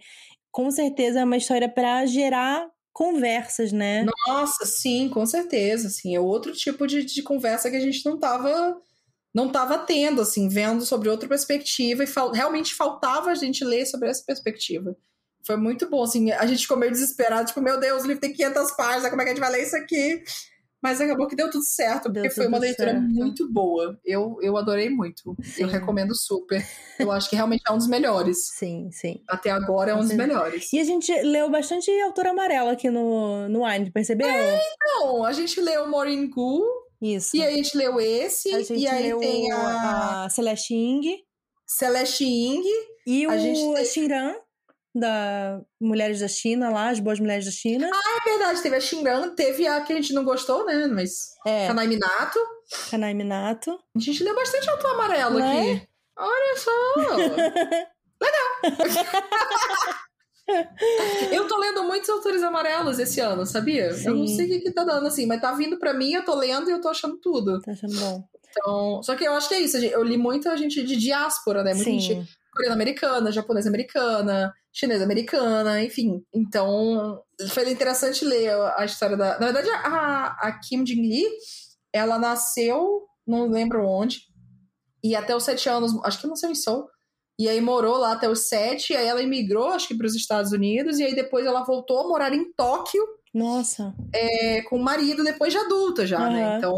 [0.51, 4.07] com certeza é uma história para gerar conversas, né?
[4.27, 8.19] Nossa, sim, com certeza, assim, é outro tipo de, de conversa que a gente não
[8.19, 8.81] tava
[9.33, 13.87] não tava tendo, assim, vendo sobre outra perspectiva e fal realmente faltava a gente ler
[13.87, 14.97] sobre essa perspectiva.
[15.47, 18.33] Foi muito bom, assim, a gente ficou meio desesperado, tipo, meu Deus, o livro tem
[18.33, 20.23] 500 páginas, como é que a gente vai ler isso aqui?
[20.83, 23.03] Mas acabou que deu tudo certo, deu porque foi uma leitura certo.
[23.03, 23.99] muito boa.
[24.05, 25.37] Eu, eu adorei muito.
[25.43, 25.63] Sim.
[25.63, 26.67] Eu recomendo super.
[26.99, 28.49] Eu acho que realmente é um dos melhores.
[28.57, 29.23] Sim, sim.
[29.29, 30.73] Até agora é um dos melhores.
[30.73, 34.29] E a gente leu bastante autor amarelo aqui no, no Wine, percebeu?
[34.29, 35.25] É, então.
[35.25, 36.63] A gente leu Maureen Gu.
[37.01, 37.37] Isso.
[37.37, 38.51] E aí a gente leu esse.
[38.73, 40.25] e aí tem a...
[40.25, 41.19] a Celeste Ing.
[41.67, 42.63] Celeste Ing.
[43.07, 44.35] E a o gente Xiran
[44.95, 47.89] da Mulheres da China lá, as boas mulheres da China.
[47.93, 50.87] Ah, é verdade, teve a Xingan, teve a que a gente não gostou, né?
[50.87, 51.31] Mas.
[51.47, 51.69] É.
[51.69, 52.39] Kanai Minato.
[52.91, 53.79] Kanai Minato.
[53.97, 55.61] A gente leu bastante autor amarelo né?
[55.61, 55.89] aqui.
[56.19, 56.71] Olha só!
[58.21, 58.51] Legal!
[61.33, 63.95] eu tô lendo muitos autores amarelos esse ano, sabia?
[63.95, 64.09] Sim.
[64.09, 66.25] Eu não sei o que, que tá dando assim, mas tá vindo pra mim, eu
[66.25, 67.61] tô lendo e eu tô achando tudo.
[67.63, 68.25] Tá achando bom.
[68.51, 69.79] Então, só que eu acho que é isso.
[69.79, 71.73] Eu li muita gente de diáspora, né?
[71.73, 72.01] Muita Sim.
[72.01, 76.23] gente coreana-americana, japonesa-americana, chinesa-americana, enfim.
[76.35, 79.39] Então, foi interessante ler a história da.
[79.39, 81.27] Na verdade, a, a Kim Jin-lee,
[81.93, 84.21] ela nasceu, não lembro onde,
[85.03, 86.89] e até os sete anos, acho que nasceu em Seoul.
[87.39, 90.15] E aí morou lá até os sete, e aí ela imigrou, acho que para os
[90.15, 93.03] Estados Unidos, e aí depois ela voltou a morar em Tóquio.
[93.33, 93.95] Nossa.
[94.15, 96.33] É, com o marido depois de adulta já, uhum.
[96.33, 96.59] né?
[96.59, 96.75] Então,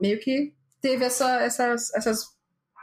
[0.00, 2.35] meio que teve essa, essas, essas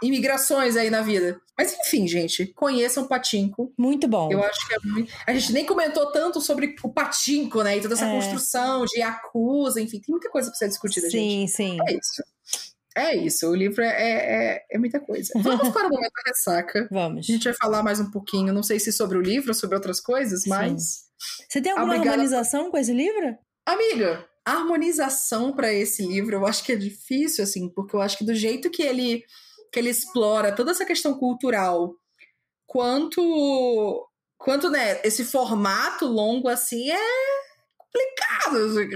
[0.04, 1.40] imigrações aí na vida.
[1.58, 3.74] Mas enfim, gente, conheçam o Patinco.
[3.78, 4.32] Muito bom.
[4.32, 5.14] Eu acho que é muito.
[5.26, 7.78] A gente nem comentou tanto sobre o Patinco, né?
[7.78, 8.12] E toda essa é.
[8.12, 11.52] construção de acusa, enfim, tem muita coisa pra ser discutida, sim, gente.
[11.52, 11.78] Sim, sim.
[11.88, 12.24] É isso.
[12.96, 15.34] É isso, o livro é, é, é muita coisa.
[15.42, 16.88] Vamos para o momento da ressaca.
[16.92, 17.28] Vamos.
[17.28, 19.76] A gente vai falar mais um pouquinho, não sei se sobre o livro ou sobre
[19.76, 21.06] outras coisas, mas.
[21.50, 22.12] Você tem alguma Obrigada.
[22.12, 23.36] harmonização com esse livro?
[23.66, 28.18] Amiga, a harmonização para esse livro eu acho que é difícil, assim, porque eu acho
[28.18, 29.24] que do jeito que ele
[29.74, 31.96] que ele explora toda essa questão cultural,
[32.68, 37.00] quanto quanto né, esse formato longo assim é
[37.78, 38.58] complicado.
[38.58, 38.90] Assim.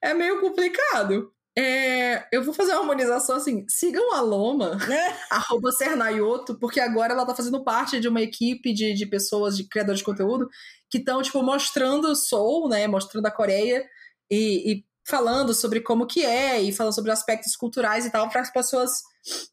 [0.00, 1.32] É meio complicado.
[1.58, 3.66] É, eu vou fazer uma harmonização assim.
[3.68, 4.78] Sigam a Loma,
[5.30, 9.66] arroba Sernaioto, porque agora ela tá fazendo parte de uma equipe de, de pessoas, de
[9.66, 10.48] criadores de conteúdo,
[10.90, 12.86] que estão, tipo, mostrando o Soul, né?
[12.86, 13.84] Mostrando a Coreia
[14.30, 18.40] e, e falando sobre como que é e falando sobre aspectos culturais e tal para
[18.40, 18.90] as pessoas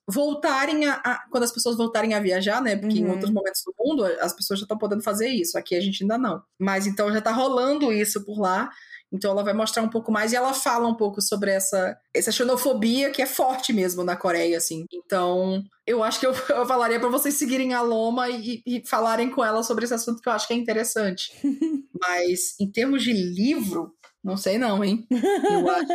[0.07, 2.75] voltarem a, a, quando as pessoas voltarem a viajar, né?
[2.75, 3.07] Porque uhum.
[3.07, 6.03] em outros momentos do mundo as pessoas já estão podendo fazer isso, aqui a gente
[6.03, 6.41] ainda não.
[6.59, 8.69] Mas então já tá rolando isso por lá.
[9.11, 12.31] Então ela vai mostrar um pouco mais e ela fala um pouco sobre essa, essa
[12.31, 14.85] xenofobia que é forte mesmo na Coreia, assim.
[14.91, 19.29] Então, eu acho que eu, eu falaria para vocês seguirem a Loma e, e, falarem
[19.29, 21.31] com ela sobre esse assunto que eu acho que é interessante.
[22.01, 23.93] Mas em termos de livro,
[24.23, 25.05] não sei não, hein?
[25.09, 25.87] Eu acho,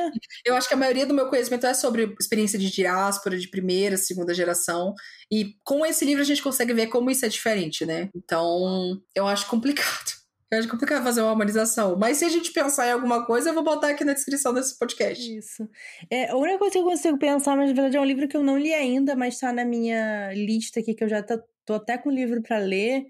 [0.45, 3.97] eu acho que a maioria do meu conhecimento é sobre experiência de diáspora, de primeira,
[3.97, 4.95] segunda geração.
[5.31, 8.11] E com esse livro a gente consegue ver como isso é diferente, né?
[8.15, 10.19] Então, eu acho complicado.
[10.51, 11.97] Eu acho complicado fazer uma harmonização.
[11.97, 14.79] Mas se a gente pensar em alguma coisa, eu vou botar aqui na descrição desse
[14.79, 15.37] podcast.
[15.37, 15.69] Isso.
[16.11, 18.37] É, a única coisa que eu consigo pensar, mas na verdade é um livro que
[18.37, 21.75] eu não li ainda, mas tá na minha lista aqui, que eu já tô, tô
[21.75, 23.07] até com o livro para ler,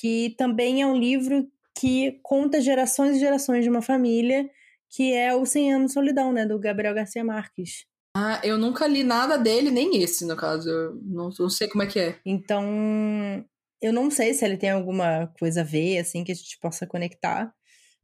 [0.00, 1.46] que também é um livro
[1.76, 4.48] que conta gerações e gerações de uma família,
[4.90, 7.86] que é o 100 anos de solidão, né, do Gabriel Garcia Marques.
[8.16, 10.68] Ah, eu nunca li nada dele, nem esse, no caso.
[10.68, 12.16] Eu não, não sei como é que é.
[12.24, 12.64] Então,
[13.82, 16.86] eu não sei se ele tem alguma coisa a ver, assim, que a gente possa
[16.86, 17.52] conectar.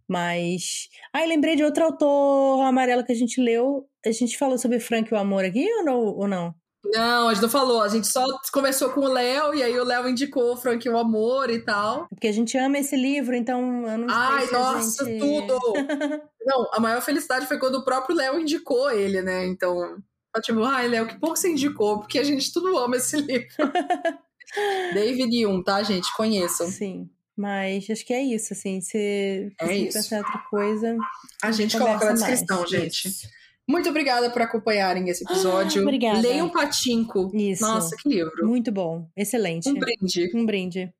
[0.08, 0.88] Mas.
[1.12, 3.88] Ah, lembrei de outro autor amarelo que a gente leu.
[4.04, 6.00] A gente falou sobre Frank e o Amor aqui ou não?
[6.00, 6.54] Ou não?
[6.84, 7.82] Não, a gente não falou.
[7.82, 10.98] A gente só conversou com o Léo e aí o Léo indicou Frank e o
[10.98, 12.08] Amor e tal.
[12.08, 15.20] Porque a gente ama esse livro, então eu não Ai, sei nossa, gente...
[15.20, 15.58] tudo!
[16.44, 19.46] não, a maior felicidade foi quando o próprio Léo indicou ele, né?
[19.46, 19.98] Então,
[20.42, 23.48] tipo, ai, Léo, que pouco você indicou, porque a gente tudo ama esse livro.
[24.94, 26.14] David Hume, tá, gente?
[26.16, 26.66] Conheçam.
[26.68, 27.08] Sim.
[27.36, 28.80] Mas acho que é isso, assim.
[28.80, 28.98] Se
[29.58, 29.94] é isso.
[29.94, 30.96] pensar em outra coisa.
[31.42, 32.70] A gente coloca na descrição, mais.
[32.70, 33.08] gente.
[33.08, 33.39] Isso.
[33.70, 35.82] Muito obrigada por acompanharem esse episódio.
[35.82, 36.20] Ah, obrigada.
[36.20, 37.30] Leiam Patinco.
[37.32, 37.62] Isso.
[37.62, 38.44] Nossa, que livro.
[38.44, 39.06] Muito bom.
[39.16, 39.68] Excelente.
[39.68, 40.30] Um brinde.
[40.34, 40.92] Um brinde.